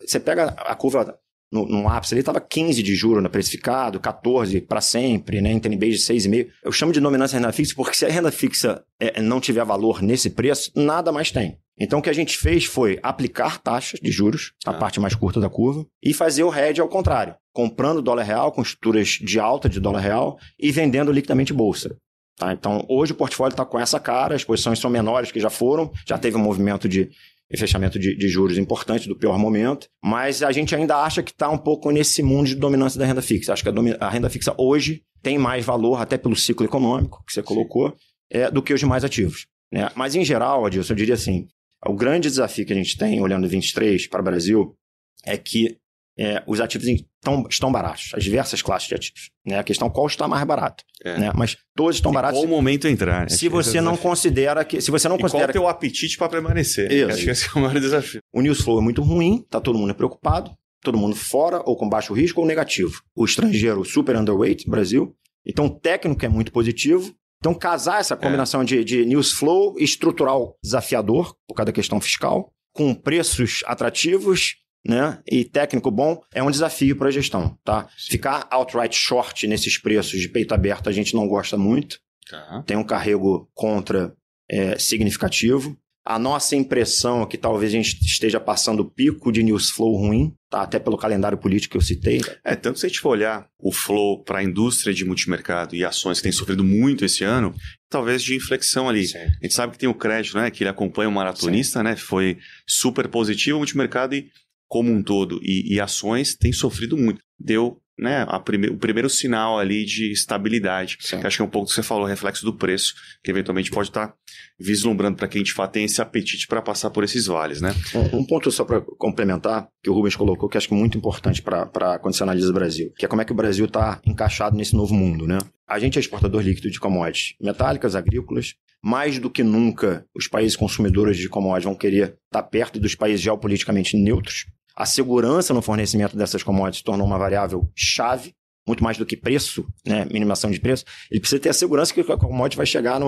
Você 0.00 0.20
pega 0.20 0.54
a 0.56 0.74
curva 0.74 1.18
no, 1.50 1.66
no 1.66 1.88
ápice 1.88 2.14
ali, 2.14 2.20
estava 2.20 2.40
15 2.40 2.82
de 2.82 2.94
juro 2.94 3.20
no 3.20 3.28
precificado, 3.28 3.98
14 3.98 4.60
para 4.60 4.80
sempre, 4.80 5.40
né? 5.40 5.50
Em 5.50 5.58
TNB 5.58 5.90
de 5.90 5.98
6,5. 5.98 6.48
Eu 6.62 6.70
chamo 6.70 6.92
de 6.92 7.00
dominância 7.00 7.38
da 7.38 7.46
renda 7.46 7.52
fixa 7.52 7.74
porque 7.74 7.96
se 7.96 8.06
a 8.06 8.08
renda 8.08 8.30
fixa 8.30 8.84
é, 9.00 9.20
não 9.20 9.40
tiver 9.40 9.64
valor 9.64 10.00
nesse 10.00 10.30
preço, 10.30 10.70
nada 10.76 11.10
mais 11.10 11.32
tem. 11.32 11.58
Então, 11.80 12.00
o 12.00 12.02
que 12.02 12.10
a 12.10 12.14
gente 12.14 12.36
fez 12.36 12.64
foi 12.64 12.98
aplicar 13.02 13.58
taxas 13.58 14.00
de 14.00 14.10
juros, 14.10 14.52
a 14.66 14.70
ah. 14.70 14.74
parte 14.74 14.98
mais 14.98 15.14
curta 15.14 15.40
da 15.40 15.48
curva, 15.48 15.86
e 16.02 16.12
fazer 16.12 16.42
o 16.42 16.52
hedge 16.52 16.80
ao 16.80 16.88
contrário, 16.88 17.36
comprando 17.52 18.02
dólar 18.02 18.24
real 18.24 18.50
com 18.50 18.62
estruturas 18.62 19.18
de 19.20 19.38
alta 19.38 19.68
de 19.68 19.78
dólar 19.78 20.00
real 20.00 20.38
e 20.58 20.72
vendendo 20.72 21.12
liquidamente 21.12 21.52
bolsa. 21.52 21.96
Tá? 22.36 22.52
Então, 22.52 22.84
hoje 22.88 23.12
o 23.12 23.16
portfólio 23.16 23.52
está 23.52 23.64
com 23.64 23.78
essa 23.78 23.98
cara, 24.00 24.34
as 24.34 24.44
posições 24.44 24.78
são 24.78 24.90
menores 24.90 25.30
que 25.30 25.40
já 25.40 25.50
foram, 25.50 25.90
já 26.06 26.18
teve 26.18 26.36
um 26.36 26.40
movimento 26.40 26.88
de 26.88 27.10
fechamento 27.56 27.98
de, 27.98 28.14
de 28.14 28.28
juros 28.28 28.58
importante 28.58 29.08
do 29.08 29.16
pior 29.16 29.38
momento, 29.38 29.88
mas 30.04 30.42
a 30.42 30.52
gente 30.52 30.74
ainda 30.74 30.96
acha 30.96 31.22
que 31.22 31.30
está 31.30 31.48
um 31.48 31.56
pouco 31.56 31.90
nesse 31.90 32.22
mundo 32.22 32.48
de 32.48 32.54
dominância 32.54 32.98
da 32.98 33.06
renda 33.06 33.22
fixa. 33.22 33.52
Acho 33.52 33.62
que 33.62 33.70
a, 33.70 34.06
a, 34.06 34.10
renda 34.10 34.28
fixa 34.28 34.54
hoje 34.58 35.02
tem 35.22 35.38
mais 35.38 35.64
valor, 35.64 36.00
até 36.00 36.18
pelo 36.18 36.36
ciclo 36.36 36.66
econômico 36.66 37.24
que 37.26 37.32
você 37.32 37.42
colocou, 37.42 37.94
é, 38.30 38.50
do 38.50 38.62
que 38.62 38.74
os 38.74 38.80
demais 38.80 39.02
ativos. 39.02 39.46
Né? 39.72 39.88
Mas, 39.94 40.14
em 40.14 40.24
geral, 40.24 40.66
Adilson, 40.66 40.92
eu 40.92 40.96
diria 40.96 41.14
assim, 41.14 41.46
o 41.86 41.94
grande 41.94 42.28
desafio 42.28 42.66
que 42.66 42.72
a 42.72 42.76
gente 42.76 42.96
tem, 42.96 43.20
olhando 43.20 43.48
23 43.48 44.08
para 44.08 44.20
o 44.20 44.24
Brasil, 44.24 44.76
é 45.24 45.36
que 45.36 45.78
é, 46.18 46.42
os 46.48 46.60
ativos 46.60 46.88
estão, 46.88 47.46
estão 47.48 47.70
baratos, 47.70 48.10
as 48.12 48.24
diversas 48.24 48.60
classes 48.60 48.88
de 48.88 48.94
ativos. 48.96 49.30
Né? 49.46 49.56
A 49.56 49.62
questão 49.62 49.88
qual 49.88 50.08
está 50.08 50.26
mais 50.26 50.44
barato. 50.44 50.82
É. 51.04 51.16
Né? 51.16 51.32
Mas 51.34 51.56
todos 51.76 51.94
estão 51.94 52.10
baratos. 52.10 52.40
Qual 52.40 52.46
o 52.46 52.50
momento 52.50 52.88
entrar? 52.88 53.22
Né? 53.22 53.28
Se 53.28 53.48
você 53.48 53.80
não 53.80 53.96
considera 53.96 54.64
que. 54.64 54.80
Se 54.80 54.90
você 54.90 55.08
não 55.08 55.16
e 55.16 55.20
considera. 55.20 55.52
Qual 55.52 55.56
é 55.56 55.58
o 55.58 55.62
teu 55.62 55.68
apetite 55.68 56.18
para 56.18 56.28
permanecer? 56.28 56.90
Isso. 56.90 57.10
Acho 57.12 57.24
que 57.24 57.30
esse 57.30 57.46
é 57.46 57.50
o 57.54 57.62
maior 57.62 57.78
desafio. 57.78 58.20
O 58.32 58.42
news 58.42 58.60
flow 58.60 58.80
é 58.80 58.82
muito 58.82 59.00
ruim, 59.00 59.42
está 59.44 59.60
todo 59.60 59.78
mundo 59.78 59.94
preocupado. 59.94 60.50
todo 60.82 60.98
mundo 60.98 61.14
fora 61.14 61.62
ou 61.64 61.76
com 61.76 61.88
baixo 61.88 62.12
risco 62.12 62.40
ou 62.40 62.46
negativo. 62.46 63.00
O 63.14 63.24
estrangeiro 63.24 63.84
super 63.84 64.16
underweight, 64.16 64.68
Brasil. 64.68 65.14
Então 65.46 65.66
o 65.66 65.70
técnico 65.70 66.24
é 66.24 66.28
muito 66.28 66.50
positivo. 66.50 67.14
Então 67.38 67.54
casar 67.54 68.00
essa 68.00 68.16
combinação 68.16 68.62
é. 68.62 68.64
de, 68.64 68.84
de 68.84 69.04
news 69.04 69.32
flow 69.32 69.76
estrutural 69.78 70.56
desafiador, 70.62 71.34
por 71.46 71.54
causa 71.54 71.66
da 71.66 71.72
questão 71.72 72.00
fiscal, 72.00 72.52
com 72.72 72.94
preços 72.94 73.62
atrativos 73.66 74.56
né? 74.86 75.20
E 75.30 75.44
técnico 75.44 75.90
bom 75.90 76.20
é 76.32 76.42
um 76.42 76.50
desafio 76.50 76.96
para 76.96 77.08
a 77.08 77.10
gestão, 77.10 77.58
tá? 77.64 77.88
Ficar 77.96 78.48
outright 78.50 78.96
short 78.96 79.46
nesses 79.46 79.76
preços 79.76 80.20
de 80.20 80.28
peito 80.28 80.54
aberto 80.54 80.88
a 80.88 80.92
gente 80.92 81.14
não 81.14 81.28
gosta 81.28 81.58
muito. 81.58 81.98
Tá. 82.30 82.62
Tem 82.66 82.76
um 82.76 82.84
carrego 82.84 83.50
contra 83.54 84.14
é, 84.50 84.78
significativo. 84.78 85.76
A 86.08 86.18
nossa 86.18 86.56
impressão 86.56 87.20
é 87.20 87.26
que 87.26 87.36
talvez 87.36 87.70
a 87.70 87.76
gente 87.76 88.02
esteja 88.02 88.40
passando 88.40 88.80
o 88.80 88.90
pico 88.90 89.30
de 89.30 89.42
news 89.42 89.68
flow 89.68 89.94
ruim, 89.94 90.32
tá? 90.48 90.62
até 90.62 90.78
pelo 90.78 90.96
calendário 90.96 91.36
político 91.36 91.72
que 91.72 91.76
eu 91.76 91.82
citei. 91.82 92.22
É, 92.42 92.56
tanto 92.56 92.78
se 92.78 92.86
a 92.86 92.88
gente 92.88 93.00
for 93.00 93.10
olhar 93.10 93.46
o 93.58 93.70
flow 93.70 94.24
para 94.24 94.38
a 94.38 94.42
indústria 94.42 94.94
de 94.94 95.04
multimercado 95.04 95.76
e 95.76 95.84
ações 95.84 96.16
que 96.16 96.22
tem 96.22 96.32
sofrido 96.32 96.64
muito 96.64 97.04
esse 97.04 97.24
ano, 97.24 97.54
talvez 97.90 98.22
de 98.22 98.34
inflexão 98.34 98.88
ali. 98.88 99.06
Sim. 99.06 99.18
A 99.18 99.42
gente 99.42 99.52
sabe 99.52 99.72
que 99.74 99.78
tem 99.78 99.86
o 99.86 99.92
crédito, 99.92 100.38
né? 100.38 100.50
Que 100.50 100.62
ele 100.62 100.70
acompanha 100.70 101.10
o 101.10 101.12
maratonista, 101.12 101.80
Sim. 101.80 101.84
né? 101.84 101.94
Foi 101.94 102.38
super 102.66 103.06
positivo 103.08 103.58
o 103.58 103.60
multimercado 103.60 104.14
e 104.14 104.30
como 104.66 104.90
um 104.90 105.02
todo 105.02 105.38
e, 105.42 105.74
e 105.74 105.78
ações 105.78 106.34
têm 106.34 106.54
sofrido 106.54 106.96
muito. 106.96 107.20
Deu 107.38 107.78
né, 107.98 108.26
prime 108.44 108.68
o 108.68 108.76
primeiro 108.76 109.10
sinal 109.10 109.58
ali 109.58 109.84
de 109.84 110.12
estabilidade. 110.12 110.96
Que 110.98 111.26
acho 111.26 111.36
que 111.36 111.42
é 111.42 111.44
um 111.44 111.50
pouco 111.50 111.68
que 111.68 111.74
você 111.74 111.82
falou, 111.82 112.06
reflexo 112.06 112.44
do 112.44 112.52
preço, 112.52 112.94
que 113.22 113.30
eventualmente 113.30 113.70
pode 113.70 113.88
estar 113.88 114.08
tá 114.08 114.14
vislumbrando 114.58 115.16
para 115.16 115.28
quem 115.28 115.42
de 115.42 115.52
fato 115.52 115.72
tem 115.72 115.84
esse 115.84 116.00
apetite 116.00 116.46
para 116.46 116.62
passar 116.62 116.90
por 116.90 117.04
esses 117.04 117.26
vales. 117.26 117.60
Né? 117.60 117.74
Um, 117.94 118.18
um 118.18 118.24
ponto 118.24 118.50
só 118.50 118.64
para 118.64 118.80
complementar, 118.80 119.68
que 119.82 119.90
o 119.90 119.94
Rubens 119.94 120.16
colocou, 120.16 120.48
que 120.48 120.56
acho 120.56 120.68
que 120.68 120.74
é 120.74 120.76
muito 120.76 120.96
importante 120.96 121.42
para 121.42 121.98
quando 121.98 122.14
você 122.14 122.22
analisa 122.22 122.50
o 122.50 122.54
Brasil, 122.54 122.92
que 122.96 123.04
é 123.04 123.08
como 123.08 123.22
é 123.22 123.24
que 123.24 123.32
o 123.32 123.36
Brasil 123.36 123.66
está 123.66 124.00
encaixado 124.06 124.56
nesse 124.56 124.74
novo 124.74 124.94
mundo. 124.94 125.26
Né? 125.26 125.38
A 125.66 125.78
gente 125.78 125.98
é 125.98 126.00
exportador 126.00 126.42
líquido 126.42 126.70
de 126.70 126.80
commodities 126.80 127.34
metálicas, 127.40 127.94
agrícolas. 127.94 128.54
Mais 128.80 129.18
do 129.18 129.28
que 129.28 129.42
nunca, 129.42 130.06
os 130.14 130.28
países 130.28 130.56
consumidores 130.56 131.16
de 131.16 131.28
commodities 131.28 131.64
vão 131.64 131.74
querer 131.74 132.16
estar 132.26 132.42
tá 132.42 132.42
perto 132.42 132.78
dos 132.78 132.94
países 132.94 133.20
geopoliticamente 133.20 133.96
neutros. 133.96 134.46
A 134.78 134.86
segurança 134.86 135.52
no 135.52 135.60
fornecimento 135.60 136.16
dessas 136.16 136.40
commodities 136.44 136.84
tornou 136.84 137.04
uma 137.04 137.18
variável 137.18 137.68
chave, 137.74 138.32
muito 138.64 138.84
mais 138.84 138.96
do 138.96 139.04
que 139.04 139.16
preço, 139.16 139.66
né, 139.84 140.04
minimação 140.04 140.52
de 140.52 140.60
preço. 140.60 140.84
Ele 141.10 141.18
precisa 141.18 141.40
ter 141.40 141.48
a 141.48 141.52
segurança 141.52 141.92
que 141.92 142.00
a 142.00 142.16
commodity 142.16 142.56
vai 142.56 142.64
chegar 142.64 143.00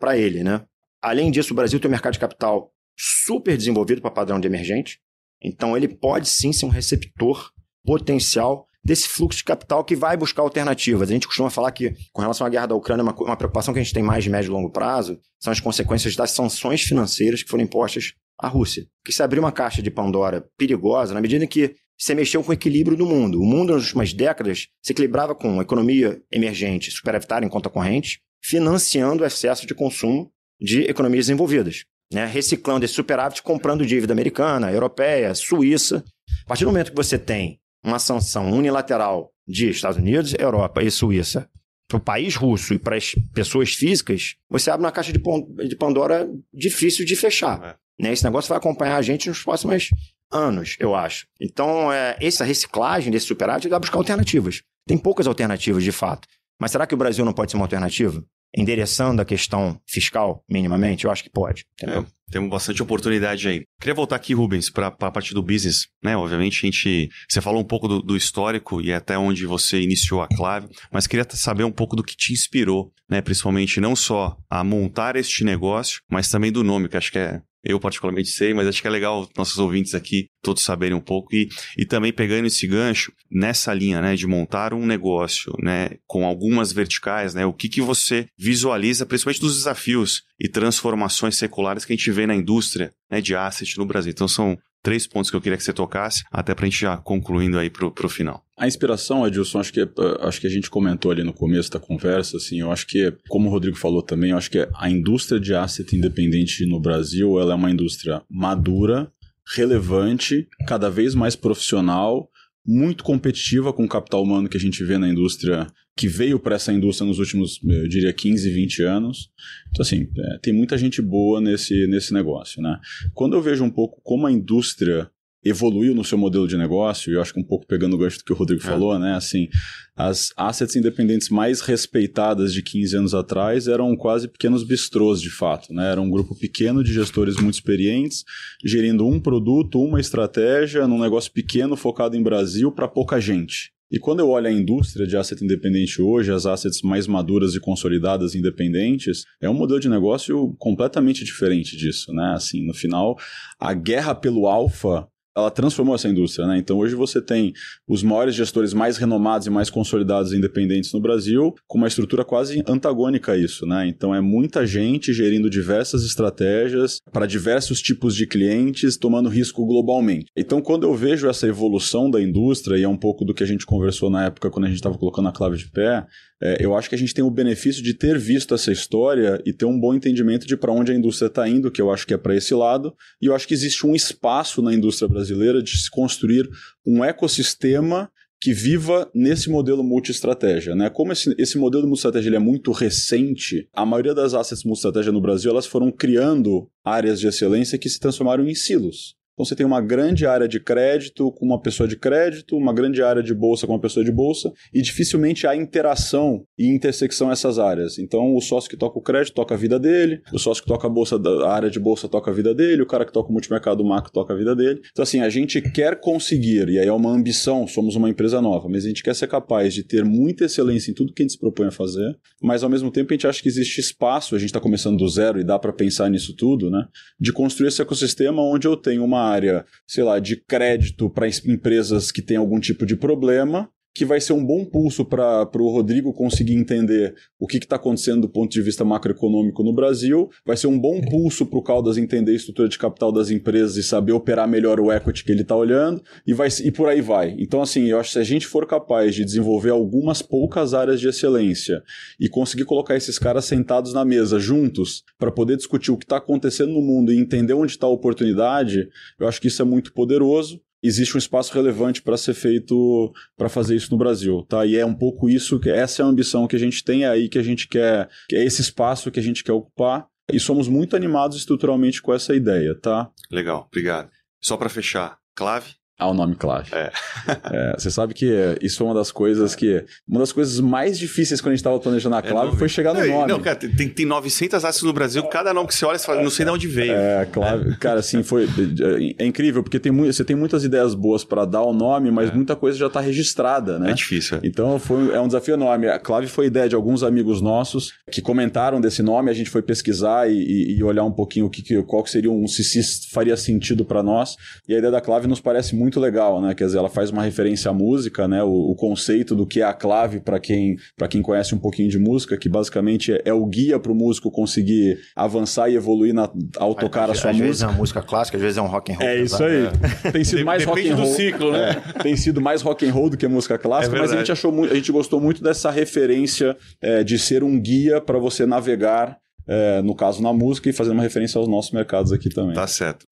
para 0.00 0.18
ele, 0.18 0.42
né? 0.42 0.64
Além 1.00 1.30
disso, 1.30 1.52
o 1.52 1.54
Brasil 1.54 1.78
tem 1.78 1.88
um 1.88 1.92
mercado 1.92 2.14
de 2.14 2.18
capital 2.18 2.72
super 2.98 3.56
desenvolvido 3.56 4.00
para 4.00 4.10
padrão 4.10 4.40
de 4.40 4.48
emergente. 4.48 4.98
Então, 5.40 5.76
ele 5.76 5.86
pode 5.86 6.28
sim 6.28 6.52
ser 6.52 6.66
um 6.66 6.70
receptor 6.70 7.52
potencial 7.84 8.66
desse 8.84 9.08
fluxo 9.08 9.38
de 9.38 9.44
capital 9.44 9.84
que 9.84 9.94
vai 9.94 10.16
buscar 10.16 10.42
alternativas. 10.42 11.08
A 11.08 11.12
gente 11.12 11.26
costuma 11.26 11.50
falar 11.50 11.70
que, 11.72 11.94
com 12.12 12.20
relação 12.20 12.46
à 12.46 12.50
guerra 12.50 12.66
da 12.66 12.74
Ucrânia, 12.74 13.02
uma, 13.02 13.14
uma 13.14 13.36
preocupação 13.36 13.72
que 13.72 13.80
a 13.80 13.82
gente 13.82 13.94
tem 13.94 14.02
mais 14.02 14.24
de 14.24 14.30
médio 14.30 14.48
e 14.48 14.52
longo 14.52 14.70
prazo 14.70 15.20
são 15.40 15.52
as 15.52 15.60
consequências 15.60 16.16
das 16.16 16.32
sanções 16.32 16.82
financeiras 16.82 17.42
que 17.42 17.48
foram 17.48 17.64
impostas 17.64 18.14
a 18.38 18.48
Rússia. 18.48 18.86
Que 19.04 19.12
se 19.12 19.22
abriu 19.22 19.42
uma 19.42 19.52
caixa 19.52 19.80
de 19.80 19.90
Pandora 19.90 20.44
perigosa 20.58 21.14
na 21.14 21.20
medida 21.20 21.44
em 21.44 21.48
que 21.48 21.76
se 21.98 22.14
mexeu 22.14 22.42
com 22.42 22.50
o 22.50 22.54
equilíbrio 22.54 22.96
do 22.96 23.06
mundo. 23.06 23.40
O 23.40 23.44
mundo, 23.44 23.74
nas 23.74 23.84
últimas 23.84 24.12
décadas, 24.12 24.66
se 24.82 24.92
equilibrava 24.92 25.34
com 25.34 25.62
economia 25.62 26.20
emergente 26.32 26.90
superavitária 26.90 27.46
em 27.46 27.48
conta 27.48 27.70
corrente, 27.70 28.20
financiando 28.42 29.22
o 29.22 29.26
excesso 29.26 29.66
de 29.66 29.74
consumo 29.74 30.28
de 30.60 30.82
economias 30.82 31.26
desenvolvidas. 31.26 31.84
Né? 32.12 32.26
Reciclando 32.26 32.84
esse 32.84 32.94
superávit, 32.94 33.42
comprando 33.42 33.86
dívida 33.86 34.12
americana, 34.12 34.72
europeia, 34.72 35.34
suíça. 35.34 36.04
A 36.44 36.48
partir 36.48 36.64
do 36.64 36.70
momento 36.72 36.90
que 36.90 36.96
você 36.96 37.16
tem 37.16 37.60
uma 37.84 37.98
sanção 37.98 38.50
unilateral 38.50 39.32
de 39.46 39.70
Estados 39.70 39.98
Unidos, 39.98 40.34
Europa 40.38 40.82
e 40.82 40.90
Suíça 40.90 41.48
para 41.88 41.98
o 41.98 42.00
país 42.00 42.36
russo 42.36 42.72
e 42.72 42.78
para 42.78 42.96
as 42.96 43.14
pessoas 43.34 43.74
físicas, 43.74 44.36
você 44.48 44.70
abre 44.70 44.86
uma 44.86 44.92
caixa 44.92 45.12
de 45.12 45.76
Pandora 45.76 46.28
difícil 46.52 47.04
de 47.04 47.14
fechar. 47.14 47.62
É. 47.62 48.02
Né? 48.02 48.12
Esse 48.12 48.24
negócio 48.24 48.48
vai 48.48 48.56
acompanhar 48.56 48.96
a 48.96 49.02
gente 49.02 49.28
nos 49.28 49.42
próximos 49.42 49.90
anos, 50.30 50.76
eu 50.80 50.94
acho. 50.94 51.26
Então, 51.38 51.92
é, 51.92 52.16
essa 52.20 52.44
reciclagem 52.44 53.12
desse 53.12 53.26
superávit 53.26 53.68
vai 53.68 53.78
buscar 53.78 53.98
alternativas. 53.98 54.62
Tem 54.86 54.96
poucas 54.96 55.26
alternativas, 55.26 55.84
de 55.84 55.92
fato. 55.92 56.26
Mas 56.58 56.70
será 56.70 56.86
que 56.86 56.94
o 56.94 56.98
Brasil 56.98 57.24
não 57.24 57.32
pode 57.32 57.50
ser 57.50 57.58
uma 57.58 57.64
alternativa? 57.64 58.24
Endereçando 58.56 59.22
a 59.22 59.24
questão 59.24 59.80
fiscal, 59.86 60.44
minimamente? 60.48 61.04
Eu 61.04 61.10
acho 61.10 61.22
que 61.22 61.30
pode. 61.30 61.64
É, 61.82 62.04
temos 62.30 62.50
bastante 62.50 62.82
oportunidade 62.82 63.46
aí. 63.46 63.66
Queria 63.78 63.94
voltar 63.94 64.16
aqui, 64.16 64.32
Rubens, 64.32 64.70
para 64.70 64.86
a 64.86 65.10
parte 65.10 65.34
do 65.34 65.42
business. 65.42 65.86
Né? 66.02 66.16
Obviamente, 66.16 66.60
a 66.62 66.66
gente. 66.66 67.10
Você 67.28 67.40
falou 67.40 67.60
um 67.60 67.64
pouco 67.64 67.86
do, 67.86 68.02
do, 68.02 68.16
histórico 68.16 68.80
e 68.80 68.92
até 68.92 69.18
onde 69.18 69.46
você 69.46 69.80
iniciou 69.80 70.22
a 70.22 70.28
clave, 70.28 70.68
mas 70.90 71.06
queria 71.06 71.26
saber 71.30 71.64
um 71.64 71.72
pouco 71.72 71.94
do 71.94 72.02
que 72.02 72.16
te 72.16 72.32
inspirou, 72.32 72.92
né? 73.08 73.20
Principalmente 73.20 73.80
não 73.80 73.94
só 73.94 74.36
a 74.48 74.64
montar 74.64 75.16
este 75.16 75.44
negócio, 75.44 76.00
mas 76.10 76.30
também 76.30 76.50
do 76.50 76.64
nome, 76.64 76.88
que 76.88 76.96
acho 76.96 77.12
que 77.12 77.18
é 77.18 77.42
eu 77.64 77.78
particularmente 77.78 78.28
sei, 78.30 78.52
mas 78.52 78.66
acho 78.66 78.80
que 78.80 78.88
é 78.88 78.90
legal 78.90 79.28
nossos 79.36 79.58
ouvintes 79.58 79.94
aqui 79.94 80.26
todos 80.42 80.62
saberem 80.62 80.96
um 80.96 81.00
pouco 81.00 81.34
e, 81.34 81.48
e 81.78 81.84
também 81.84 82.12
pegando 82.12 82.46
esse 82.46 82.66
gancho 82.66 83.12
nessa 83.30 83.72
linha, 83.72 84.00
né, 84.00 84.16
de 84.16 84.26
montar 84.26 84.74
um 84.74 84.84
negócio, 84.84 85.52
né, 85.62 85.90
com 86.06 86.26
algumas 86.26 86.72
verticais, 86.72 87.34
né, 87.34 87.46
o 87.46 87.52
que 87.52 87.68
que 87.68 87.80
você 87.80 88.26
visualiza, 88.36 89.06
principalmente 89.06 89.40
dos 89.40 89.56
desafios 89.56 90.22
e 90.40 90.48
transformações 90.48 91.36
seculares 91.36 91.84
que 91.84 91.92
a 91.92 91.96
gente 91.96 92.10
vê 92.10 92.26
na 92.26 92.34
indústria, 92.34 92.92
né, 93.10 93.20
de 93.20 93.34
asset 93.34 93.78
no 93.78 93.86
Brasil. 93.86 94.10
Então 94.10 94.26
são 94.26 94.58
três 94.82 95.06
pontos 95.06 95.30
que 95.30 95.36
eu 95.36 95.40
queria 95.40 95.56
que 95.56 95.64
você 95.64 95.72
tocasse, 95.72 96.24
até 96.30 96.54
para 96.54 96.64
a 96.64 96.68
gente 96.68 96.80
já 96.80 96.96
concluindo 96.96 97.58
aí 97.58 97.70
para 97.70 97.86
o 97.86 98.08
final. 98.08 98.44
A 98.58 98.66
inspiração, 98.66 99.24
Adilson, 99.24 99.60
acho 99.60 99.72
que, 99.72 99.80
é, 99.80 99.88
acho 100.20 100.40
que 100.40 100.46
a 100.46 100.50
gente 100.50 100.68
comentou 100.68 101.10
ali 101.10 101.22
no 101.22 101.32
começo 101.32 101.70
da 101.70 101.80
conversa, 101.80 102.36
assim, 102.36 102.60
eu 102.60 102.70
acho 102.70 102.86
que, 102.86 103.12
como 103.28 103.48
o 103.48 103.50
Rodrigo 103.50 103.76
falou 103.76 104.02
também, 104.02 104.30
eu 104.30 104.36
acho 104.36 104.50
que 104.50 104.68
a 104.74 104.90
indústria 104.90 105.40
de 105.40 105.54
asset 105.54 105.96
independente 105.96 106.66
no 106.66 106.80
Brasil, 106.80 107.38
ela 107.40 107.52
é 107.52 107.56
uma 107.56 107.70
indústria 107.70 108.22
madura, 108.28 109.10
relevante, 109.54 110.46
cada 110.66 110.88
vez 110.88 111.14
mais 111.14 111.34
profissional, 111.34 112.28
muito 112.64 113.02
competitiva 113.02 113.72
com 113.72 113.84
o 113.84 113.88
capital 113.88 114.22
humano 114.22 114.48
que 114.48 114.56
a 114.56 114.60
gente 114.60 114.84
vê 114.84 114.96
na 114.96 115.08
indústria, 115.08 115.66
que 115.96 116.08
veio 116.08 116.38
para 116.38 116.56
essa 116.56 116.72
indústria 116.72 117.06
nos 117.06 117.18
últimos, 117.18 117.60
eu 117.64 117.88
diria, 117.88 118.12
15, 118.12 118.50
20 118.50 118.82
anos. 118.82 119.30
Então, 119.70 119.82
assim, 119.82 120.08
é, 120.16 120.38
tem 120.38 120.52
muita 120.52 120.78
gente 120.78 121.02
boa 121.02 121.40
nesse, 121.40 121.86
nesse 121.86 122.14
negócio, 122.14 122.62
né? 122.62 122.78
Quando 123.14 123.34
eu 123.34 123.42
vejo 123.42 123.64
um 123.64 123.70
pouco 123.70 124.00
como 124.02 124.26
a 124.26 124.32
indústria 124.32 125.10
evoluiu 125.44 125.94
no 125.94 126.04
seu 126.04 126.16
modelo 126.16 126.46
de 126.46 126.56
negócio, 126.56 127.10
e 127.10 127.14
eu 127.14 127.20
acho 127.20 127.34
que 127.34 127.40
um 127.40 127.44
pouco 127.44 127.66
pegando 127.66 127.94
o 127.94 127.98
gancho 127.98 128.18
do 128.18 128.24
que 128.24 128.32
o 128.32 128.36
Rodrigo 128.36 128.62
é. 128.62 128.64
falou, 128.64 128.98
né? 128.98 129.14
Assim, 129.14 129.48
as 129.96 130.32
assets 130.36 130.76
independentes 130.76 131.28
mais 131.28 131.60
respeitadas 131.60 132.52
de 132.52 132.62
15 132.62 132.96
anos 132.96 133.14
atrás 133.14 133.68
eram 133.68 133.94
quase 133.96 134.28
pequenos 134.28 134.64
bistrôs, 134.64 135.20
de 135.20 135.30
fato, 135.30 135.72
né? 135.72 135.90
Era 135.90 136.00
um 136.00 136.10
grupo 136.10 136.34
pequeno 136.34 136.82
de 136.82 136.92
gestores 136.92 137.36
muito 137.36 137.54
experientes, 137.54 138.24
gerindo 138.64 139.06
um 139.06 139.20
produto, 139.20 139.82
uma 139.82 140.00
estratégia, 140.00 140.86
num 140.86 141.00
negócio 141.00 141.32
pequeno 141.32 141.76
focado 141.76 142.16
em 142.16 142.22
Brasil 142.22 142.70
para 142.70 142.88
pouca 142.88 143.20
gente. 143.20 143.72
E 143.92 143.98
quando 143.98 144.20
eu 144.20 144.30
olho 144.30 144.46
a 144.46 144.50
indústria 144.50 145.06
de 145.06 145.18
asset 145.18 145.44
independente 145.44 146.00
hoje, 146.00 146.32
as 146.32 146.46
assets 146.46 146.80
mais 146.80 147.06
maduras 147.06 147.54
e 147.54 147.60
consolidadas 147.60 148.34
independentes, 148.34 149.26
é 149.38 149.50
um 149.50 149.54
modelo 149.54 149.78
de 149.78 149.88
negócio 149.90 150.54
completamente 150.58 151.22
diferente 151.26 151.76
disso, 151.76 152.10
né? 152.10 152.32
Assim, 152.34 152.66
no 152.66 152.72
final, 152.72 153.18
a 153.60 153.74
guerra 153.74 154.14
pelo 154.14 154.46
alfa 154.46 155.06
ela 155.36 155.50
transformou 155.50 155.94
essa 155.94 156.08
indústria, 156.08 156.46
né? 156.46 156.58
Então 156.58 156.78
hoje 156.78 156.94
você 156.94 157.20
tem 157.20 157.52
os 157.88 158.02
maiores 158.02 158.34
gestores 158.34 158.74
mais 158.74 158.98
renomados 158.98 159.46
e 159.46 159.50
mais 159.50 159.70
consolidados 159.70 160.32
e 160.32 160.36
independentes 160.36 160.92
no 160.92 161.00
Brasil, 161.00 161.54
com 161.66 161.78
uma 161.78 161.88
estrutura 161.88 162.24
quase 162.24 162.62
antagônica 162.66 163.32
a 163.32 163.36
isso, 163.36 163.66
né? 163.66 163.86
Então 163.88 164.14
é 164.14 164.20
muita 164.20 164.66
gente 164.66 165.12
gerindo 165.12 165.48
diversas 165.48 166.04
estratégias 166.04 167.00
para 167.10 167.26
diversos 167.26 167.80
tipos 167.80 168.14
de 168.14 168.26
clientes, 168.26 168.96
tomando 168.96 169.28
risco 169.28 169.64
globalmente. 169.66 170.26
Então 170.36 170.60
quando 170.60 170.84
eu 170.84 170.94
vejo 170.94 171.28
essa 171.28 171.46
evolução 171.46 172.10
da 172.10 172.20
indústria, 172.20 172.76
e 172.76 172.82
é 172.82 172.88
um 172.88 172.96
pouco 172.96 173.24
do 173.24 173.32
que 173.32 173.42
a 173.42 173.46
gente 173.46 173.64
conversou 173.64 174.10
na 174.10 174.26
época 174.26 174.50
quando 174.50 174.66
a 174.66 174.68
gente 174.68 174.76
estava 174.76 174.98
colocando 174.98 175.28
a 175.28 175.32
clave 175.32 175.56
de 175.56 175.70
pé, 175.70 176.06
é, 176.42 176.56
eu 176.60 176.74
acho 176.76 176.88
que 176.88 176.94
a 176.94 176.98
gente 176.98 177.14
tem 177.14 177.24
o 177.24 177.30
benefício 177.30 177.82
de 177.82 177.94
ter 177.94 178.18
visto 178.18 178.52
essa 178.52 178.72
história 178.72 179.40
e 179.46 179.52
ter 179.52 179.64
um 179.64 179.78
bom 179.78 179.94
entendimento 179.94 180.46
de 180.46 180.56
para 180.56 180.72
onde 180.72 180.90
a 180.90 180.94
indústria 180.94 181.28
está 181.28 181.48
indo, 181.48 181.70
que 181.70 181.80
eu 181.80 181.90
acho 181.90 182.06
que 182.06 182.12
é 182.12 182.18
para 182.18 182.34
esse 182.34 182.52
lado, 182.52 182.92
e 183.20 183.26
eu 183.26 183.34
acho 183.34 183.46
que 183.46 183.54
existe 183.54 183.86
um 183.86 183.94
espaço 183.94 184.60
na 184.60 184.74
indústria 184.74 185.08
brasileira 185.08 185.21
de 185.62 185.78
se 185.78 185.90
construir 185.90 186.48
um 186.86 187.04
ecossistema 187.04 188.10
que 188.40 188.52
viva 188.52 189.08
nesse 189.14 189.48
modelo 189.48 189.84
multi-estratégia. 189.84 190.74
Né? 190.74 190.90
Como 190.90 191.12
esse, 191.12 191.32
esse 191.38 191.56
modelo 191.56 191.86
multi-estratégia 191.86 192.34
é 192.34 192.40
muito 192.40 192.72
recente, 192.72 193.68
a 193.72 193.86
maioria 193.86 194.12
das 194.12 194.34
assets 194.34 194.64
multi-estratégia 194.64 195.12
no 195.12 195.20
Brasil 195.20 195.50
elas 195.50 195.64
foram 195.64 195.92
criando 195.92 196.68
áreas 196.84 197.20
de 197.20 197.28
excelência 197.28 197.78
que 197.78 197.88
se 197.88 198.00
transformaram 198.00 198.44
em 198.48 198.54
silos. 198.54 199.14
Então 199.32 199.44
você 199.44 199.56
tem 199.56 199.64
uma 199.64 199.80
grande 199.80 200.26
área 200.26 200.46
de 200.46 200.60
crédito 200.60 201.32
com 201.32 201.46
uma 201.46 201.60
pessoa 201.60 201.88
de 201.88 201.96
crédito, 201.96 202.56
uma 202.56 202.72
grande 202.72 203.02
área 203.02 203.22
de 203.22 203.34
bolsa 203.34 203.66
com 203.66 203.72
uma 203.72 203.80
pessoa 203.80 204.04
de 204.04 204.12
bolsa, 204.12 204.52
e 204.72 204.82
dificilmente 204.82 205.46
há 205.46 205.56
interação 205.56 206.44
e 206.58 206.66
intersecção 206.66 207.30
essas 207.30 207.58
áreas. 207.58 207.98
Então 207.98 208.34
o 208.34 208.40
sócio 208.40 208.68
que 208.68 208.76
toca 208.76 208.98
o 208.98 209.02
crédito 209.02 209.34
toca 209.34 209.54
a 209.54 209.58
vida 209.58 209.78
dele, 209.78 210.20
o 210.32 210.38
sócio 210.38 210.62
que 210.62 210.68
toca 210.68 210.86
a 210.86 210.90
bolsa, 210.90 211.20
a 211.44 211.52
área 211.52 211.70
de 211.70 211.80
bolsa 211.80 212.08
toca 212.08 212.30
a 212.30 212.34
vida 212.34 212.54
dele, 212.54 212.82
o 212.82 212.86
cara 212.86 213.04
que 213.04 213.12
toca 213.12 213.30
o 213.30 213.32
multimercado 213.32 213.84
macro 213.84 214.12
toca 214.12 214.34
a 214.34 214.36
vida 214.36 214.54
dele. 214.54 214.80
Então 214.90 215.02
assim, 215.02 215.20
a 215.20 215.30
gente 215.30 215.60
quer 215.60 215.98
conseguir, 216.00 216.68
e 216.68 216.78
aí 216.78 216.86
é 216.86 216.92
uma 216.92 217.10
ambição, 217.10 217.66
somos 217.66 217.96
uma 217.96 218.10
empresa 218.10 218.40
nova, 218.40 218.68
mas 218.68 218.84
a 218.84 218.88
gente 218.88 219.02
quer 219.02 219.14
ser 219.14 219.28
capaz 219.28 219.72
de 219.72 219.82
ter 219.82 220.04
muita 220.04 220.44
excelência 220.44 220.90
em 220.90 220.94
tudo 220.94 221.12
que 221.12 221.22
a 221.22 221.24
gente 221.24 221.32
se 221.32 221.38
propõe 221.38 221.68
a 221.68 221.70
fazer, 221.70 222.16
mas 222.42 222.62
ao 222.62 222.70
mesmo 222.70 222.90
tempo 222.90 223.12
a 223.12 223.14
gente 223.14 223.26
acha 223.26 223.42
que 223.42 223.48
existe 223.48 223.80
espaço, 223.80 224.34
a 224.34 224.38
gente 224.38 224.48
está 224.48 224.60
começando 224.60 224.98
do 224.98 225.08
zero 225.08 225.40
e 225.40 225.44
dá 225.44 225.58
para 225.58 225.72
pensar 225.72 226.10
nisso 226.10 226.34
tudo, 226.36 226.70
né? 226.70 226.84
De 227.18 227.32
construir 227.32 227.68
esse 227.68 227.80
ecossistema 227.80 228.42
onde 228.42 228.66
eu 228.66 228.76
tenho 228.76 229.04
uma 229.04 229.21
área, 229.22 229.64
sei 229.86 230.04
lá, 230.04 230.18
de 230.18 230.36
crédito 230.36 231.08
para 231.10 231.28
empresas 231.28 232.10
que 232.10 232.22
têm 232.22 232.36
algum 232.36 232.58
tipo 232.60 232.84
de 232.84 232.96
problema 232.96 233.68
que 233.94 234.04
vai 234.04 234.20
ser 234.20 234.32
um 234.32 234.44
bom 234.44 234.64
pulso 234.64 235.04
para 235.04 235.48
o 235.54 235.70
Rodrigo 235.70 236.12
conseguir 236.12 236.54
entender 236.54 237.14
o 237.38 237.46
que 237.46 237.58
está 237.58 237.76
acontecendo 237.76 238.22
do 238.22 238.28
ponto 238.28 238.50
de 238.50 238.62
vista 238.62 238.84
macroeconômico 238.84 239.62
no 239.62 239.72
Brasil, 239.72 240.30
vai 240.46 240.56
ser 240.56 240.66
um 240.66 240.78
bom 240.78 241.00
pulso 241.00 241.44
para 241.44 241.58
o 241.58 241.62
Caldas 241.62 241.98
entender 241.98 242.32
a 242.32 242.36
estrutura 242.36 242.68
de 242.68 242.78
capital 242.78 243.12
das 243.12 243.30
empresas 243.30 243.76
e 243.76 243.82
saber 243.82 244.12
operar 244.12 244.48
melhor 244.48 244.80
o 244.80 244.90
equity 244.90 245.24
que 245.24 245.32
ele 245.32 245.42
está 245.42 245.54
olhando, 245.54 246.02
e, 246.26 246.32
vai, 246.32 246.48
e 246.64 246.70
por 246.70 246.88
aí 246.88 247.00
vai. 247.00 247.36
Então, 247.38 247.60
assim, 247.60 247.84
eu 247.86 248.00
acho 248.00 248.10
que 248.10 248.14
se 248.14 248.18
a 248.18 248.24
gente 248.24 248.46
for 248.46 248.66
capaz 248.66 249.14
de 249.14 249.24
desenvolver 249.24 249.70
algumas 249.70 250.22
poucas 250.22 250.72
áreas 250.72 251.00
de 251.00 251.08
excelência 251.08 251.82
e 252.18 252.28
conseguir 252.28 252.64
colocar 252.64 252.96
esses 252.96 253.18
caras 253.18 253.44
sentados 253.44 253.92
na 253.92 254.04
mesa 254.04 254.38
juntos 254.38 255.04
para 255.18 255.30
poder 255.30 255.56
discutir 255.56 255.90
o 255.90 255.98
que 255.98 256.04
está 256.04 256.16
acontecendo 256.16 256.72
no 256.72 256.80
mundo 256.80 257.12
e 257.12 257.18
entender 257.18 257.52
onde 257.52 257.72
está 257.72 257.86
a 257.86 257.90
oportunidade, 257.90 258.88
eu 259.18 259.28
acho 259.28 259.40
que 259.40 259.48
isso 259.48 259.60
é 259.60 259.64
muito 259.64 259.92
poderoso 259.92 260.60
existe 260.82 261.14
um 261.14 261.18
espaço 261.18 261.52
relevante 261.54 262.02
para 262.02 262.16
ser 262.16 262.34
feito 262.34 263.12
para 263.36 263.48
fazer 263.48 263.76
isso 263.76 263.90
no 263.90 263.98
Brasil, 263.98 264.44
tá? 264.48 264.66
E 264.66 264.76
é 264.76 264.84
um 264.84 264.94
pouco 264.94 265.28
isso 265.28 265.60
que 265.60 265.70
essa 265.70 266.02
é 266.02 266.04
a 266.04 266.08
ambição 266.08 266.46
que 266.46 266.56
a 266.56 266.58
gente 266.58 266.82
tem 266.82 267.04
é 267.04 267.08
aí 267.08 267.28
que 267.28 267.38
a 267.38 267.42
gente 267.42 267.68
quer, 267.68 268.08
que 268.28 268.36
é 268.36 268.44
esse 268.44 268.60
espaço 268.60 269.10
que 269.10 269.20
a 269.20 269.22
gente 269.22 269.44
quer 269.44 269.52
ocupar 269.52 270.06
e 270.32 270.40
somos 270.40 270.68
muito 270.68 270.96
animados 270.96 271.36
estruturalmente 271.36 272.00
com 272.00 272.12
essa 272.12 272.34
ideia, 272.34 272.74
tá? 272.74 273.10
Legal, 273.30 273.66
obrigado. 273.68 274.10
Só 274.40 274.56
para 274.56 274.68
fechar, 274.68 275.18
clave 275.34 275.81
ao 276.02 276.14
nome 276.14 276.34
Clave. 276.34 276.70
É. 276.72 276.92
é, 277.52 277.74
você 277.78 277.90
sabe 277.90 278.14
que 278.14 278.26
isso 278.60 278.82
é 278.82 278.86
uma 278.86 278.94
das 278.94 279.10
coisas 279.10 279.54
que. 279.54 279.84
Uma 280.08 280.20
das 280.20 280.32
coisas 280.32 280.60
mais 280.60 280.98
difíceis 280.98 281.40
quando 281.40 281.52
a 281.52 281.54
gente 281.54 281.60
estava 281.60 281.78
planejando 281.78 282.16
a 282.16 282.18
é 282.18 282.22
Clave 282.22 282.54
é 282.54 282.58
foi 282.58 282.68
chegar 282.68 282.94
no 282.94 283.04
nome. 283.06 283.28
Não, 283.28 283.40
cara, 283.40 283.56
tem, 283.56 283.88
tem 283.88 284.06
900 284.06 284.64
asses 284.64 284.82
no 284.82 284.92
Brasil, 284.92 285.22
cada 285.24 285.52
nome 285.54 285.68
que 285.68 285.74
você 285.74 285.84
olha, 285.84 285.98
você 285.98 286.06
fala, 286.06 286.22
não 286.22 286.30
sei 286.30 286.44
de 286.44 286.50
onde 286.50 286.68
veio. 286.68 286.92
É, 286.92 287.26
Clave. 287.26 287.76
Cara, 287.76 288.00
assim, 288.00 288.22
foi. 288.22 288.44
É, 288.44 289.24
é 289.24 289.26
incrível, 289.26 289.62
porque 289.62 289.78
tem, 289.78 289.92
você 289.92 290.24
tem 290.24 290.36
muitas 290.36 290.64
ideias 290.64 290.94
boas 290.94 291.24
para 291.24 291.44
dar 291.44 291.62
o 291.62 291.72
nome, 291.72 292.10
mas 292.10 292.30
é. 292.30 292.34
muita 292.34 292.56
coisa 292.56 292.78
já 292.78 292.86
está 292.86 293.00
registrada, 293.00 293.78
né? 293.78 293.90
É 293.90 293.94
difícil. 293.94 294.40
Então 294.42 294.78
foi, 294.78 295.14
é 295.14 295.20
um 295.20 295.26
desafio 295.26 295.54
enorme. 295.54 295.88
A 295.88 295.98
Clave 295.98 296.26
foi 296.26 296.46
ideia 296.46 296.68
de 296.68 296.74
alguns 296.74 297.02
amigos 297.02 297.40
nossos 297.40 297.92
que 298.10 298.20
comentaram 298.20 298.80
desse 298.80 299.02
nome, 299.02 299.30
a 299.30 299.34
gente 299.34 299.50
foi 299.50 299.62
pesquisar 299.62 300.30
e, 300.30 300.76
e 300.76 300.82
olhar 300.82 301.04
um 301.04 301.12
pouquinho 301.12 301.46
o 301.46 301.50
que, 301.50 301.82
qual 301.82 302.02
que 302.02 302.10
seria 302.10 302.30
um. 302.30 302.46
se, 302.46 302.64
se 302.64 303.10
faria 303.10 303.36
sentido 303.36 303.84
para 303.84 304.02
nós. 304.02 304.36
E 304.68 304.74
a 304.74 304.78
ideia 304.78 304.90
da 304.90 305.00
Clave 305.00 305.26
nos 305.26 305.40
parece 305.40 305.74
muito 305.74 305.91
legal, 306.00 306.40
né? 306.40 306.54
Quer 306.54 306.66
dizer, 306.66 306.78
ela 306.78 306.88
faz 306.88 307.10
uma 307.10 307.22
referência 307.22 307.70
à 307.70 307.74
música, 307.74 308.26
né? 308.28 308.42
O, 308.42 308.70
o 308.70 308.74
conceito 308.74 309.34
do 309.34 309.46
que 309.46 309.60
é 309.60 309.64
a 309.64 309.72
clave 309.72 310.20
para 310.20 310.38
quem, 310.38 310.76
quem 311.08 311.22
conhece 311.22 311.54
um 311.54 311.58
pouquinho 311.58 311.88
de 311.88 311.98
música, 311.98 312.36
que 312.36 312.48
basicamente 312.48 313.12
é, 313.12 313.22
é 313.24 313.32
o 313.32 313.44
guia 313.46 313.78
para 313.78 313.92
o 313.92 313.94
músico 313.94 314.30
conseguir 314.30 314.98
avançar 315.16 315.68
e 315.70 315.76
evoluir 315.76 316.14
na, 316.14 316.30
ao 316.56 316.74
tocar 316.74 317.10
a 317.10 317.14
sua 317.14 317.30
às 317.30 317.36
música. 317.36 317.44
Às 317.44 317.48
vezes 317.48 317.62
é 317.62 317.66
uma 317.66 317.76
música 317.76 318.02
clássica, 318.02 318.36
às 318.36 318.42
vezes 318.42 318.58
é 318.58 318.62
um 318.62 318.66
rock 318.66 318.92
and 318.92 318.96
roll. 318.96 319.08
É 319.08 319.20
isso 319.20 319.42
aí. 319.42 319.66
É. 320.04 320.10
Tem 320.12 320.24
sido 320.24 320.44
mais 320.44 320.64
rock 320.64 320.88
and 320.88 320.96
roll. 320.96 321.06
do 321.06 321.14
ciclo, 321.14 321.52
né? 321.52 321.82
É, 321.94 321.98
tem 322.02 322.16
sido 322.16 322.40
mais 322.40 322.62
rock 322.62 322.86
and 322.86 322.92
roll 322.92 323.10
do 323.10 323.16
que 323.16 323.26
música 323.28 323.58
clássica, 323.58 323.96
é 323.96 324.00
mas 324.00 324.12
a 324.12 324.16
gente 324.18 324.32
achou 324.32 324.52
muito, 324.52 324.72
a 324.72 324.76
gente 324.76 324.90
gostou 324.92 325.20
muito 325.20 325.42
dessa 325.42 325.70
referência 325.70 326.56
é, 326.80 327.02
de 327.02 327.18
ser 327.18 327.42
um 327.42 327.60
guia 327.60 328.00
para 328.00 328.18
você 328.18 328.46
navegar 328.46 329.16
é, 329.46 329.82
no 329.82 329.94
caso 329.94 330.22
na 330.22 330.32
música 330.32 330.68
e 330.68 330.72
fazer 330.72 330.92
uma 330.92 331.02
referência 331.02 331.38
aos 331.38 331.48
nossos 331.48 331.72
mercados 331.72 332.12
aqui 332.12 332.28
também. 332.28 332.54
Tá 332.54 332.66
certo. 332.66 333.06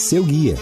Seu 0.00 0.24
guia. 0.24 0.56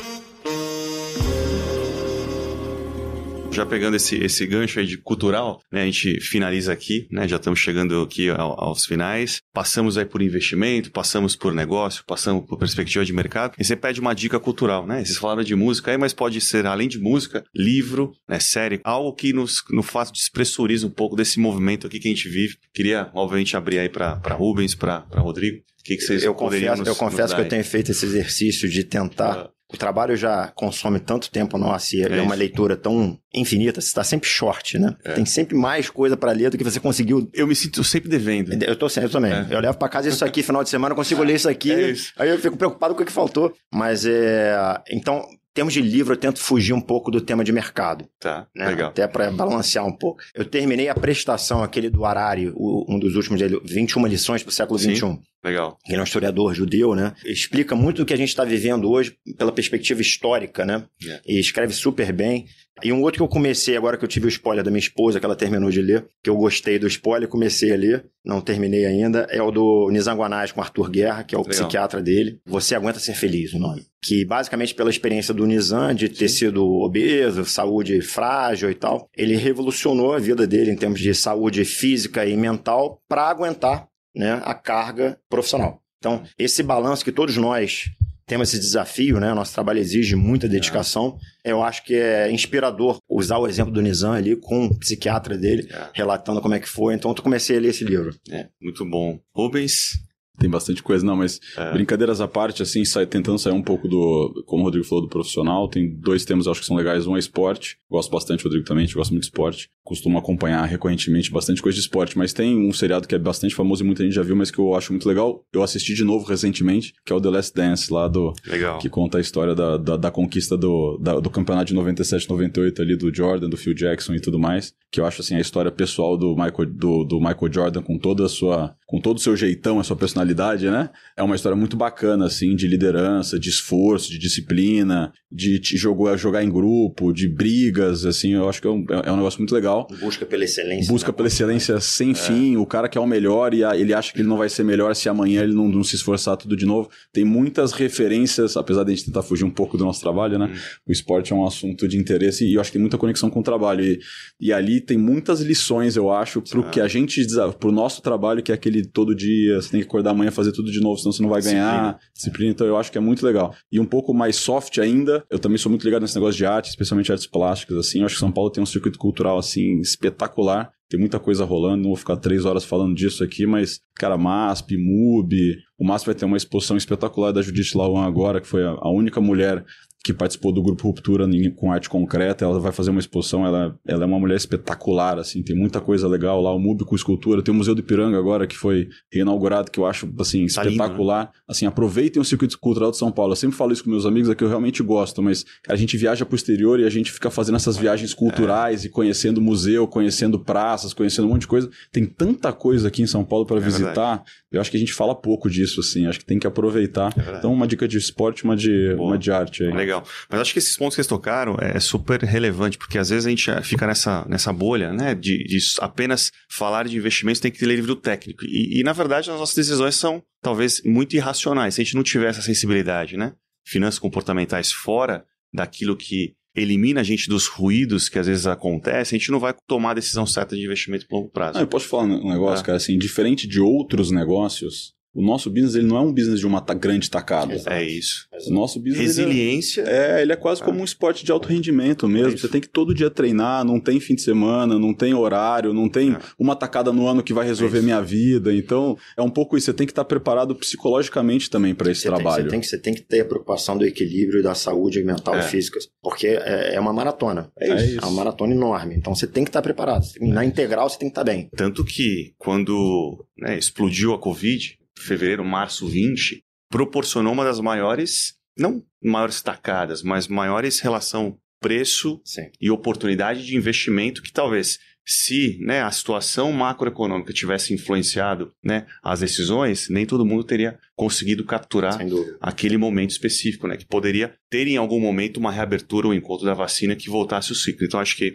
Já 3.50 3.66
pegando 3.66 3.96
esse, 3.96 4.16
esse 4.16 4.46
gancho 4.46 4.78
aí 4.78 4.86
de 4.86 4.98
cultural, 4.98 5.60
né, 5.72 5.82
a 5.82 5.84
gente 5.84 6.20
finaliza 6.20 6.72
aqui, 6.72 7.08
né, 7.10 7.26
já 7.26 7.36
estamos 7.36 7.58
chegando 7.58 8.02
aqui 8.02 8.28
ao, 8.28 8.62
aos 8.62 8.84
finais, 8.84 9.40
passamos 9.52 9.98
aí 9.98 10.04
por 10.04 10.22
investimento, 10.22 10.90
passamos 10.90 11.34
por 11.34 11.52
negócio, 11.52 12.04
passamos 12.06 12.46
por 12.46 12.58
perspectiva 12.58 13.04
de 13.04 13.12
mercado, 13.12 13.54
e 13.58 13.64
você 13.64 13.74
pede 13.74 14.00
uma 14.00 14.14
dica 14.14 14.38
cultural, 14.38 14.86
né, 14.86 15.04
vocês 15.04 15.18
falaram 15.18 15.42
de 15.42 15.54
música 15.54 15.90
aí, 15.90 15.98
mas 15.98 16.12
pode 16.12 16.40
ser, 16.40 16.66
além 16.66 16.88
de 16.88 16.98
música, 16.98 17.42
livro, 17.54 18.12
né, 18.28 18.38
série, 18.38 18.80
algo 18.84 19.12
que 19.12 19.32
nos, 19.32 19.62
nos 19.70 19.86
faz 19.86 20.12
despressuriza 20.12 20.86
um 20.86 20.90
pouco 20.90 21.16
desse 21.16 21.40
movimento 21.40 21.86
aqui 21.86 21.98
que 21.98 22.08
a 22.08 22.10
gente 22.10 22.28
vive. 22.28 22.56
Queria, 22.72 23.10
obviamente, 23.14 23.56
abrir 23.56 23.78
aí 23.78 23.88
para 23.88 24.20
Rubens, 24.34 24.74
para 24.74 25.04
Rodrigo. 25.14 25.58
O 25.58 25.84
que, 25.84 25.96
que 25.96 26.02
vocês 26.02 26.22
eu 26.22 26.34
confesso, 26.34 26.76
nos, 26.76 26.88
eu 26.88 26.94
confesso 26.94 27.34
que 27.34 27.40
eu 27.40 27.48
tenho 27.48 27.64
feito 27.64 27.90
esse 27.90 28.04
exercício 28.04 28.68
de 28.68 28.84
tentar 28.84 29.46
uh, 29.46 29.50
o 29.72 29.76
trabalho 29.76 30.16
já 30.16 30.50
consome 30.54 30.98
tanto 30.98 31.30
tempo 31.30 31.58
nosso 31.58 31.94
e 31.94 32.02
é, 32.02 32.18
é 32.18 32.22
uma 32.22 32.34
leitura 32.34 32.76
tão 32.76 33.18
infinita, 33.34 33.80
você 33.80 33.88
está 33.88 34.02
sempre 34.02 34.28
short, 34.28 34.78
né? 34.78 34.96
É. 35.04 35.12
Tem 35.12 35.26
sempre 35.26 35.54
mais 35.54 35.90
coisa 35.90 36.16
para 36.16 36.32
ler 36.32 36.50
do 36.50 36.56
que 36.56 36.64
você 36.64 36.80
conseguiu. 36.80 37.28
Eu 37.34 37.46
me 37.46 37.54
sinto 37.54 37.84
sempre 37.84 38.08
devendo. 38.08 38.52
Eu 38.64 38.76
tô 38.76 38.88
sempre, 38.88 39.08
eu 39.08 39.12
também. 39.12 39.32
É. 39.32 39.46
Eu 39.50 39.60
levo 39.60 39.76
para 39.76 39.88
casa 39.88 40.08
isso 40.08 40.24
aqui 40.24 40.42
final 40.42 40.64
de 40.64 40.70
semana, 40.70 40.92
eu 40.92 40.96
consigo 40.96 41.22
ler 41.22 41.34
isso 41.34 41.48
aqui. 41.48 41.70
É 41.70 41.90
isso. 41.90 42.12
Aí 42.16 42.30
eu 42.30 42.38
fico 42.38 42.56
preocupado 42.56 42.94
com 42.94 43.02
o 43.02 43.06
que 43.06 43.12
faltou. 43.12 43.52
Mas 43.72 44.06
é. 44.06 44.56
Então, 44.90 45.22
termos 45.58 45.74
de 45.74 45.82
livro, 45.82 46.14
eu 46.14 46.16
tento 46.16 46.38
fugir 46.38 46.72
um 46.72 46.80
pouco 46.80 47.10
do 47.10 47.20
tema 47.20 47.42
de 47.42 47.50
mercado. 47.50 48.08
Tá, 48.20 48.46
né? 48.54 48.68
legal. 48.68 48.90
Até 48.90 49.08
para 49.08 49.28
balancear 49.32 49.84
um 49.84 49.92
pouco. 49.92 50.22
Eu 50.32 50.44
terminei 50.44 50.88
a 50.88 50.94
prestação, 50.94 51.64
aquele 51.64 51.90
do 51.90 52.04
Harari, 52.04 52.52
o, 52.54 52.86
um 52.88 52.96
dos 52.96 53.16
últimos 53.16 53.40
dele, 53.40 53.60
21 53.64 54.06
lições 54.06 54.44
para 54.44 54.50
o 54.50 54.52
século 54.52 54.78
XXI. 54.78 55.18
Legal. 55.44 55.76
Ele 55.88 55.96
é 55.96 56.00
um 56.00 56.04
historiador 56.04 56.54
judeu, 56.54 56.94
né? 56.94 57.12
Explica 57.24 57.74
muito 57.74 57.98
do 57.98 58.06
que 58.06 58.14
a 58.14 58.16
gente 58.16 58.28
está 58.28 58.44
vivendo 58.44 58.88
hoje 58.88 59.16
pela 59.36 59.50
perspectiva 59.50 60.00
histórica, 60.00 60.64
né? 60.64 60.84
Yeah. 61.02 61.22
E 61.26 61.40
escreve 61.40 61.72
super 61.72 62.12
bem. 62.12 62.46
E 62.82 62.92
um 62.92 63.02
outro 63.02 63.18
que 63.18 63.22
eu 63.22 63.28
comecei 63.28 63.76
agora 63.76 63.96
que 63.96 64.04
eu 64.04 64.08
tive 64.08 64.26
o 64.26 64.28
spoiler 64.28 64.64
da 64.64 64.70
minha 64.70 64.78
esposa, 64.78 65.18
que 65.18 65.26
ela 65.26 65.36
terminou 65.36 65.70
de 65.70 65.82
ler, 65.82 66.06
que 66.22 66.30
eu 66.30 66.36
gostei 66.36 66.78
do 66.78 66.86
spoiler, 66.86 67.28
comecei 67.28 67.72
a 67.72 67.76
ler, 67.76 68.04
não 68.24 68.40
terminei 68.40 68.84
ainda, 68.86 69.26
é 69.30 69.42
o 69.42 69.50
do 69.50 69.90
Nizanguanais 69.90 70.52
com 70.52 70.60
Arthur 70.60 70.90
Guerra, 70.90 71.24
que 71.24 71.34
é 71.34 71.38
o 71.38 71.42
Legal. 71.42 71.50
psiquiatra 71.50 72.02
dele. 72.02 72.40
Você 72.46 72.74
aguenta 72.74 72.98
ser 72.98 73.14
feliz, 73.14 73.52
o 73.52 73.58
nome. 73.58 73.86
Que 74.02 74.24
basicamente 74.24 74.74
pela 74.74 74.90
experiência 74.90 75.34
do 75.34 75.46
Nizam 75.46 75.94
de 75.94 76.08
ter 76.08 76.28
Sim. 76.28 76.36
sido 76.36 76.64
obeso, 76.64 77.44
saúde 77.44 78.00
frágil 78.00 78.70
e 78.70 78.74
tal, 78.74 79.08
ele 79.16 79.36
revolucionou 79.36 80.14
a 80.14 80.18
vida 80.18 80.46
dele 80.46 80.70
em 80.70 80.76
termos 80.76 81.00
de 81.00 81.14
saúde 81.14 81.64
física 81.64 82.24
e 82.24 82.36
mental 82.36 83.02
para 83.08 83.28
aguentar 83.28 83.88
né, 84.14 84.40
a 84.44 84.54
carga 84.54 85.18
profissional. 85.28 85.82
Então, 85.98 86.22
esse 86.38 86.62
balanço 86.62 87.04
que 87.04 87.12
todos 87.12 87.36
nós 87.36 87.90
temos 88.28 88.50
esse 88.50 88.60
desafio, 88.60 89.18
né? 89.18 89.32
Nosso 89.32 89.54
trabalho 89.54 89.80
exige 89.80 90.14
muita 90.14 90.46
dedicação. 90.46 91.18
É. 91.42 91.50
Eu 91.50 91.62
acho 91.62 91.82
que 91.82 91.94
é 91.94 92.30
inspirador 92.30 92.98
usar 93.08 93.38
o 93.38 93.48
exemplo 93.48 93.72
do 93.72 93.80
Nizam 93.80 94.12
ali 94.12 94.36
com 94.36 94.66
o 94.66 94.78
psiquiatra 94.78 95.36
dele, 95.36 95.66
é. 95.72 95.88
relatando 95.94 96.40
como 96.40 96.54
é 96.54 96.60
que 96.60 96.68
foi. 96.68 96.94
Então, 96.94 97.10
eu 97.10 97.22
comecei 97.22 97.56
a 97.56 97.60
ler 97.60 97.70
esse 97.70 97.84
livro. 97.84 98.14
É, 98.30 98.46
muito 98.60 98.84
bom. 98.84 99.18
Rubens, 99.34 99.98
tem 100.38 100.48
bastante 100.48 100.82
coisa, 100.82 101.04
não, 101.04 101.16
mas 101.16 101.40
é. 101.56 101.72
brincadeiras 101.72 102.20
à 102.20 102.28
parte, 102.28 102.62
assim, 102.62 102.84
sai, 102.84 103.06
tentando 103.06 103.38
sair 103.38 103.52
um 103.52 103.62
pouco 103.62 103.88
do, 103.88 104.44
como 104.46 104.62
o 104.62 104.64
Rodrigo 104.64 104.86
falou, 104.86 105.02
do 105.02 105.10
profissional. 105.10 105.68
Tem 105.68 105.88
dois 105.88 106.24
temas 106.24 106.46
acho 106.46 106.60
que 106.60 106.66
são 106.66 106.76
legais. 106.76 107.06
Um 107.06 107.16
é 107.16 107.18
esporte. 107.18 107.78
Gosto 107.90 108.10
bastante, 108.10 108.44
Rodrigo 108.44 108.64
também, 108.64 108.84
a 108.84 108.86
gente 108.86 108.94
gosta 108.94 109.12
muito 109.12 109.22
de 109.22 109.28
esporte. 109.28 109.70
Costumo 109.82 110.18
acompanhar 110.18 110.64
recorrentemente 110.64 111.32
bastante 111.32 111.62
coisa 111.62 111.74
de 111.74 111.80
esporte, 111.80 112.16
mas 112.16 112.32
tem 112.32 112.56
um 112.58 112.72
seriado 112.72 113.08
que 113.08 113.14
é 113.14 113.18
bastante 113.18 113.54
famoso 113.54 113.82
e 113.82 113.86
muita 113.86 114.04
gente 114.04 114.14
já 114.14 114.22
viu, 114.22 114.36
mas 114.36 114.50
que 114.50 114.58
eu 114.58 114.74
acho 114.74 114.92
muito 114.92 115.08
legal. 115.08 115.42
Eu 115.52 115.62
assisti 115.62 115.94
de 115.94 116.04
novo 116.04 116.26
recentemente, 116.26 116.92
que 117.04 117.12
é 117.12 117.16
o 117.16 117.20
The 117.20 117.30
Last 117.30 117.54
Dance, 117.54 117.92
lá 117.92 118.06
do. 118.06 118.32
Legal. 118.46 118.78
Que 118.78 118.88
conta 118.88 119.18
a 119.18 119.20
história 119.20 119.54
da, 119.54 119.76
da, 119.76 119.96
da 119.96 120.10
conquista 120.10 120.56
do, 120.56 120.98
da, 120.98 121.18
do 121.18 121.30
campeonato 121.30 121.66
de 121.66 121.74
97, 121.74 122.28
98 122.28 122.82
ali, 122.82 122.96
do 122.96 123.14
Jordan, 123.14 123.48
do 123.48 123.56
Phil 123.56 123.74
Jackson 123.74 124.14
e 124.14 124.20
tudo 124.20 124.38
mais. 124.38 124.72
Que 124.92 125.00
eu 125.00 125.06
acho, 125.06 125.22
assim, 125.22 125.34
a 125.34 125.40
história 125.40 125.70
pessoal 125.70 126.16
do 126.16 126.36
Michael, 126.36 126.66
do, 126.66 127.04
do 127.04 127.18
Michael 127.18 127.52
Jordan 127.52 127.82
com 127.82 127.98
toda 127.98 128.26
a 128.26 128.28
sua. 128.28 128.74
com 128.86 129.00
todo 129.00 129.16
o 129.16 129.20
seu 129.20 129.36
jeitão, 129.36 129.80
a 129.80 129.84
sua 129.84 129.96
personalidade, 129.96 130.27
né? 130.34 130.90
é 131.18 131.22
uma 131.22 131.34
história 131.34 131.56
muito 131.56 131.76
bacana, 131.76 132.26
assim, 132.26 132.54
de 132.54 132.68
liderança, 132.68 133.40
de 133.40 133.48
esforço, 133.48 134.08
de 134.08 134.18
disciplina, 134.18 135.12
de, 135.30 135.58
de 135.58 135.76
jogar, 135.76 136.16
jogar 136.16 136.44
em 136.44 136.48
grupo, 136.48 137.12
de 137.12 137.28
brigas, 137.28 138.06
assim, 138.06 138.34
eu 138.34 138.48
acho 138.48 138.62
que 138.62 138.68
é 138.68 138.70
um, 138.70 138.86
é 139.04 139.10
um 139.10 139.16
negócio 139.16 139.40
muito 139.40 139.52
legal. 139.52 139.88
Busca 140.00 140.24
pela 140.24 140.44
excelência. 140.44 140.92
Busca 140.92 141.10
né? 141.10 141.16
pela 141.16 141.26
excelência 141.26 141.80
sem 141.80 142.12
é. 142.12 142.14
fim, 142.14 142.56
o 142.56 142.64
cara 142.64 142.88
que 142.88 142.96
é 142.96 143.00
o 143.00 143.06
melhor 143.06 143.52
e 143.52 143.64
ele 143.64 143.92
acha 143.92 144.12
que 144.12 144.20
ele 144.20 144.28
não 144.28 144.38
vai 144.38 144.48
ser 144.48 144.62
melhor 144.62 144.94
se 144.94 145.08
amanhã 145.08 145.42
ele 145.42 145.54
não, 145.54 145.68
não, 145.68 145.82
se 145.82 145.96
esforçar 145.96 146.36
tudo 146.36 146.56
de 146.56 146.64
novo. 146.64 146.88
Tem 147.12 147.24
muitas 147.24 147.72
referências, 147.72 148.56
apesar 148.56 148.84
de 148.84 148.92
a 148.92 148.94
gente 148.94 149.06
tentar 149.06 149.22
fugir 149.22 149.44
um 149.44 149.50
pouco 149.50 149.76
do 149.76 149.84
nosso 149.84 150.00
trabalho, 150.00 150.38
né? 150.38 150.46
Hum. 150.46 150.58
O 150.86 150.92
esporte 150.92 151.32
é 151.32 151.36
um 151.36 151.44
assunto 151.44 151.88
de 151.88 151.98
interesse 151.98 152.46
e 152.46 152.54
eu 152.54 152.60
acho 152.60 152.70
que 152.70 152.74
tem 152.74 152.80
muita 152.80 152.96
conexão 152.96 153.28
com 153.28 153.40
o 153.40 153.42
trabalho. 153.42 153.84
E, 153.84 153.98
e 154.40 154.52
ali 154.52 154.80
tem 154.80 154.96
muitas 154.96 155.40
lições, 155.40 155.96
eu 155.96 156.12
acho, 156.12 156.40
pro 156.40 156.60
ah. 156.60 156.70
que 156.70 156.80
a 156.80 156.86
gente, 156.86 157.26
pro 157.58 157.72
nosso 157.72 158.00
trabalho, 158.02 158.40
que 158.40 158.52
é 158.52 158.54
aquele 158.54 158.84
todo 158.84 159.16
dia, 159.16 159.60
você 159.60 159.70
tem 159.70 159.80
que 159.80 159.86
acordar 159.86 160.14
amanhã 160.18 160.30
fazer 160.30 160.52
tudo 160.52 160.70
de 160.70 160.80
novo, 160.80 160.98
senão 160.98 161.12
você 161.12 161.22
não 161.22 161.30
vai 161.30 161.40
ganhar. 161.40 161.72
Disciplina. 161.72 162.00
Disciplina, 162.14 162.50
então 162.50 162.66
eu 162.66 162.76
acho 162.76 162.90
que 162.90 162.98
é 162.98 163.00
muito 163.00 163.24
legal. 163.24 163.54
E 163.70 163.78
um 163.78 163.84
pouco 163.84 164.12
mais 164.12 164.36
soft 164.36 164.78
ainda, 164.78 165.24
eu 165.30 165.38
também 165.38 165.58
sou 165.58 165.70
muito 165.70 165.84
ligado 165.84 166.02
nesse 166.02 166.14
negócio 166.14 166.36
de 166.36 166.44
arte, 166.44 166.68
especialmente 166.68 167.10
artes 167.10 167.26
plásticas, 167.26 167.76
assim. 167.78 168.00
Eu 168.00 168.06
acho 168.06 168.16
que 168.16 168.20
São 168.20 168.32
Paulo 168.32 168.50
tem 168.50 168.62
um 168.62 168.66
circuito 168.66 168.98
cultural, 168.98 169.38
assim, 169.38 169.78
espetacular. 169.80 170.70
Tem 170.88 170.98
muita 170.98 171.18
coisa 171.18 171.44
rolando, 171.44 171.82
não 171.82 171.90
vou 171.90 171.96
ficar 171.96 172.16
três 172.16 172.46
horas 172.46 172.64
falando 172.64 172.94
disso 172.94 173.22
aqui, 173.22 173.46
mas, 173.46 173.80
cara, 173.94 174.16
MASP, 174.16 174.76
MUB, 174.78 175.58
o 175.78 175.86
MASP 175.86 176.06
vai 176.06 176.14
ter 176.14 176.24
uma 176.24 176.36
exposição 176.36 176.78
espetacular 176.78 177.30
da 177.30 177.42
Judith 177.42 177.74
Lawan 177.74 178.06
agora, 178.06 178.40
que 178.40 178.46
foi 178.46 178.64
a 178.64 178.88
única 178.88 179.20
mulher 179.20 179.64
que 180.12 180.18
participou 180.18 180.52
do 180.52 180.62
grupo 180.62 180.86
Ruptura 180.86 181.28
com 181.56 181.70
arte 181.70 181.88
concreta, 181.88 182.44
ela 182.44 182.58
vai 182.58 182.72
fazer 182.72 182.90
uma 182.90 183.00
exposição, 183.00 183.44
ela, 183.44 183.78
ela 183.86 184.04
é 184.04 184.06
uma 184.06 184.18
mulher 184.18 184.36
espetacular, 184.36 185.18
assim, 185.18 185.42
tem 185.42 185.54
muita 185.54 185.80
coisa 185.80 186.08
legal 186.08 186.40
lá, 186.40 186.52
o 186.54 186.58
MUB 186.58 186.84
com 186.84 186.96
escultura, 186.96 187.42
tem 187.42 187.52
o 187.52 187.56
Museu 187.56 187.74
do 187.74 187.80
Ipiranga 187.80 188.18
agora, 188.18 188.46
que 188.46 188.56
foi 188.56 188.88
reinaugurado, 189.12 189.70
que 189.70 189.78
eu 189.78 189.86
acho, 189.86 190.08
assim, 190.18 190.46
tá 190.46 190.64
espetacular. 190.64 191.20
Lindo, 191.20 191.32
né? 191.32 191.40
Assim, 191.46 191.66
aproveitem 191.66 192.20
o 192.20 192.24
circuito 192.24 192.58
cultural 192.58 192.90
de 192.90 192.96
São 192.96 193.12
Paulo, 193.12 193.32
eu 193.32 193.36
sempre 193.36 193.56
falo 193.56 193.72
isso 193.72 193.84
com 193.84 193.90
meus 193.90 194.06
amigos, 194.06 194.30
é 194.30 194.34
que 194.34 194.42
eu 194.42 194.48
realmente 194.48 194.82
gosto, 194.82 195.22
mas 195.22 195.44
a 195.68 195.76
gente 195.76 195.96
viaja 195.96 196.24
pro 196.24 196.36
exterior 196.36 196.80
e 196.80 196.84
a 196.84 196.90
gente 196.90 197.12
fica 197.12 197.30
fazendo 197.30 197.56
essas 197.56 197.76
viagens 197.76 198.14
culturais 198.14 198.84
é. 198.84 198.86
e 198.86 198.90
conhecendo 198.90 199.40
museu, 199.40 199.86
conhecendo 199.86 200.38
praças, 200.38 200.94
conhecendo 200.94 201.26
um 201.26 201.32
monte 201.32 201.42
de 201.42 201.48
coisa. 201.48 201.68
Tem 201.92 202.06
tanta 202.06 202.52
coisa 202.52 202.88
aqui 202.88 203.02
em 203.02 203.06
São 203.06 203.24
Paulo 203.24 203.44
para 203.44 203.58
é 203.58 203.60
visitar, 203.60 203.92
verdade. 203.92 204.32
Eu 204.50 204.60
acho 204.60 204.70
que 204.70 204.76
a 204.76 204.80
gente 204.80 204.94
fala 204.94 205.14
pouco 205.14 205.50
disso, 205.50 205.80
assim, 205.80 206.06
acho 206.06 206.18
que 206.18 206.24
tem 206.24 206.38
que 206.38 206.46
aproveitar. 206.46 207.12
É 207.16 207.38
então, 207.38 207.52
uma 207.52 207.66
dica 207.66 207.86
de 207.86 207.98
esporte, 207.98 208.44
uma 208.44 208.56
de, 208.56 208.94
uma 208.94 209.18
de 209.18 209.30
arte 209.30 209.62
aí. 209.62 209.72
Legal. 209.72 210.02
Mas 210.30 210.40
acho 210.40 210.52
que 210.52 210.58
esses 210.58 210.76
pontos 210.76 210.94
que 210.94 211.00
eles 211.00 211.06
tocaram 211.06 211.56
é 211.60 211.78
super 211.78 212.22
relevante, 212.22 212.78
porque 212.78 212.98
às 212.98 213.10
vezes 213.10 213.26
a 213.26 213.30
gente 213.30 213.50
fica 213.62 213.86
nessa, 213.86 214.24
nessa 214.26 214.52
bolha, 214.52 214.92
né, 214.92 215.14
de, 215.14 215.44
de 215.44 215.58
apenas 215.80 216.32
falar 216.48 216.88
de 216.88 216.96
investimentos, 216.96 217.40
tem 217.40 217.50
que 217.50 217.58
ter 217.58 217.66
livro 217.66 217.94
técnico. 217.94 218.44
E, 218.44 218.80
e, 218.80 218.82
na 218.82 218.92
verdade, 218.92 219.30
as 219.30 219.38
nossas 219.38 219.54
decisões 219.54 219.96
são 219.96 220.22
talvez 220.42 220.80
muito 220.84 221.14
irracionais. 221.14 221.74
Se 221.74 221.82
a 221.82 221.84
gente 221.84 221.94
não 221.94 222.02
tiver 222.02 222.30
essa 222.30 222.42
sensibilidade, 222.42 223.16
né, 223.16 223.34
finanças 223.66 223.98
comportamentais 223.98 224.72
fora 224.72 225.24
daquilo 225.52 225.96
que 225.96 226.34
elimina 226.58 227.00
a 227.00 227.04
gente 227.04 227.28
dos 227.28 227.46
ruídos 227.46 228.08
que 228.08 228.18
às 228.18 228.26
vezes 228.26 228.46
acontecem, 228.46 229.16
a 229.16 229.18
gente 229.18 229.30
não 229.30 229.40
vai 229.40 229.54
tomar 229.66 229.92
a 229.92 229.94
decisão 229.94 230.26
certa 230.26 230.56
de 230.56 230.64
investimento 230.64 231.06
a 231.10 231.14
longo 231.14 231.28
prazo. 231.28 231.58
Ah, 231.58 231.62
eu 231.62 231.66
posso 231.66 231.88
falar 231.88 232.04
um 232.04 232.30
negócio, 232.30 232.62
é. 232.62 232.66
cara, 232.66 232.76
assim, 232.76 232.98
diferente 232.98 233.46
de 233.46 233.60
outros 233.60 234.10
negócios, 234.10 234.92
o 235.18 235.22
nosso 235.22 235.50
business 235.50 235.74
ele 235.74 235.88
não 235.88 235.96
é 235.96 236.00
um 236.00 236.12
business 236.12 236.38
de 236.38 236.46
uma 236.46 236.60
grande 236.60 237.10
tacada. 237.10 237.52
Exato. 237.52 237.74
É 237.74 237.82
isso. 237.82 238.28
O 238.46 238.52
nosso 238.52 238.78
business. 238.78 239.16
Resiliência. 239.16 239.80
Ele 239.80 239.90
é, 239.90 240.18
é, 240.18 240.22
ele 240.22 240.32
é 240.32 240.36
quase 240.36 240.62
como 240.62 240.80
um 240.80 240.84
esporte 240.84 241.24
de 241.24 241.32
alto 241.32 241.48
rendimento 241.48 242.08
mesmo. 242.08 242.34
É 242.34 242.36
você 242.36 242.46
tem 242.46 242.60
que 242.60 242.68
todo 242.68 242.94
dia 242.94 243.10
treinar, 243.10 243.64
não 243.64 243.80
tem 243.80 243.98
fim 243.98 244.14
de 244.14 244.22
semana, 244.22 244.78
não 244.78 244.94
tem 244.94 245.12
horário, 245.14 245.74
não 245.74 245.88
tem 245.88 246.12
é. 246.12 246.18
uma 246.38 246.54
tacada 246.54 246.92
no 246.92 247.08
ano 247.08 247.20
que 247.20 247.32
vai 247.32 247.44
resolver 247.44 247.80
é 247.80 247.82
minha 247.82 248.00
vida. 248.00 248.54
Então, 248.54 248.96
é 249.16 249.22
um 249.22 249.28
pouco 249.28 249.56
isso. 249.56 249.66
Você 249.66 249.72
tem 249.72 249.88
que 249.88 249.90
estar 249.90 250.04
preparado 250.04 250.54
psicologicamente 250.54 251.50
também 251.50 251.74
para 251.74 251.90
esse 251.90 252.02
você 252.02 252.08
trabalho. 252.08 252.44
Tem, 252.44 252.44
você, 252.44 252.50
tem 252.50 252.60
que, 252.60 252.66
você 252.68 252.78
tem 252.78 252.94
que 252.94 253.02
ter 253.02 253.20
a 253.22 253.24
preocupação 253.24 253.76
do 253.76 253.84
equilíbrio 253.84 254.40
da 254.40 254.54
saúde 254.54 255.02
mental 255.02 255.36
e 255.36 255.42
física. 255.42 255.80
Porque 256.00 256.28
é, 256.28 256.78
uma 256.78 256.92
maratona. 256.92 257.50
É 257.58 257.74
isso. 257.74 257.98
É 257.98 258.04
uma 258.04 258.12
maratona 258.12 258.54
enorme. 258.54 258.94
Então, 258.94 259.16
você 259.16 259.26
tem 259.26 259.42
que 259.42 259.50
estar 259.50 259.62
preparado. 259.62 260.06
Na 260.20 260.44
integral, 260.44 260.88
você 260.88 260.96
tem 260.96 261.08
que 261.08 261.12
estar 261.12 261.24
bem. 261.24 261.50
Tanto 261.56 261.84
que, 261.84 262.34
quando 262.38 263.26
né, 263.36 263.58
explodiu 263.58 264.14
a 264.14 264.18
Covid, 264.18 264.78
fevereiro, 265.00 265.44
março 265.44 265.86
20, 265.88 266.42
proporcionou 266.70 267.32
uma 267.32 267.44
das 267.44 267.60
maiores, 267.60 268.34
não 268.56 268.84
maiores 269.02 269.40
tacadas, 269.42 270.02
mas 270.02 270.28
maiores 270.28 270.80
relação 270.80 271.38
preço 271.60 272.20
Sim. 272.24 272.50
e 272.60 272.70
oportunidade 272.70 273.44
de 273.44 273.56
investimento 273.56 274.22
que 274.22 274.32
talvez 274.32 274.78
se 275.10 275.58
né, 275.62 275.80
a 275.80 275.90
situação 275.90 276.52
macroeconômica 276.52 277.32
tivesse 277.32 277.72
influenciado 277.72 278.52
né, 278.62 278.86
as 279.02 279.20
decisões, 279.20 279.88
nem 279.88 280.04
todo 280.04 280.24
mundo 280.24 280.44
teria 280.44 280.78
conseguido 280.94 281.44
capturar 281.44 281.98
aquele 282.38 282.76
momento 282.76 283.10
específico, 283.10 283.66
né, 283.66 283.78
que 283.78 283.86
poderia 283.86 284.34
ter 284.50 284.66
em 284.66 284.76
algum 284.76 285.00
momento 285.00 285.38
uma 285.38 285.50
reabertura 285.50 286.08
ou 286.08 286.14
encontro 286.14 286.44
da 286.44 286.52
vacina 286.52 286.94
que 286.94 287.08
voltasse 287.08 287.52
o 287.52 287.54
ciclo. 287.54 287.86
Então, 287.86 287.98
acho 287.98 288.16
que 288.16 288.34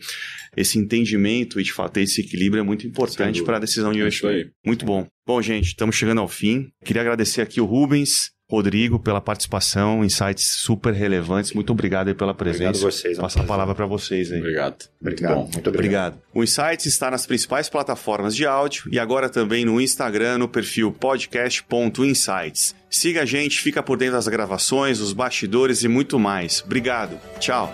esse 0.57 0.79
entendimento 0.79 1.59
e, 1.59 1.63
de 1.63 1.71
fato, 1.71 1.97
esse 1.97 2.21
equilíbrio 2.21 2.61
é 2.61 2.63
muito 2.63 2.87
importante 2.87 3.43
para 3.43 3.57
a 3.57 3.59
decisão 3.59 3.93
de 3.93 3.99
investimento. 3.99 4.51
Muito 4.65 4.83
bom. 4.83 5.05
Bom, 5.27 5.41
gente, 5.43 5.67
estamos 5.67 5.95
chegando 5.95 6.21
ao 6.21 6.27
fim. 6.27 6.69
Queria 6.83 7.03
agradecer 7.03 7.41
aqui 7.41 7.61
o 7.61 7.65
Rubens, 7.65 8.31
Rodrigo, 8.53 8.99
pela 8.99 9.19
participação, 9.19 10.05
insights 10.05 10.45
super 10.45 10.93
relevantes. 10.93 11.53
Muito 11.53 11.73
obrigado 11.73 12.09
aí 12.09 12.13
pela 12.13 12.35
presença. 12.35 12.69
Obrigado 12.69 12.87
a 12.87 12.91
vocês. 12.91 13.17
Passar 13.17 13.41
a 13.41 13.45
palavra 13.45 13.73
para 13.73 13.87
vocês 13.87 14.31
aí. 14.31 14.37
Obrigado. 14.37 14.85
Obrigado. 15.01 15.35
Muito, 15.37 15.53
muito 15.53 15.69
obrigado. 15.69 16.17
O 16.31 16.43
Insights 16.43 16.85
está 16.85 17.09
nas 17.09 17.25
principais 17.25 17.67
plataformas 17.67 18.35
de 18.35 18.45
áudio 18.45 18.83
e 18.91 18.99
agora 18.99 19.27
também 19.27 19.65
no 19.65 19.81
Instagram, 19.81 20.37
no 20.37 20.47
perfil 20.47 20.91
podcast.insights. 20.91 22.75
Siga 22.91 23.23
a 23.23 23.25
gente, 23.25 23.59
fica 23.59 23.81
por 23.81 23.97
dentro 23.97 24.13
das 24.13 24.27
gravações, 24.27 24.99
dos 24.99 25.13
bastidores 25.13 25.83
e 25.83 25.87
muito 25.87 26.19
mais. 26.19 26.61
Obrigado. 26.63 27.19
Tchau. 27.39 27.73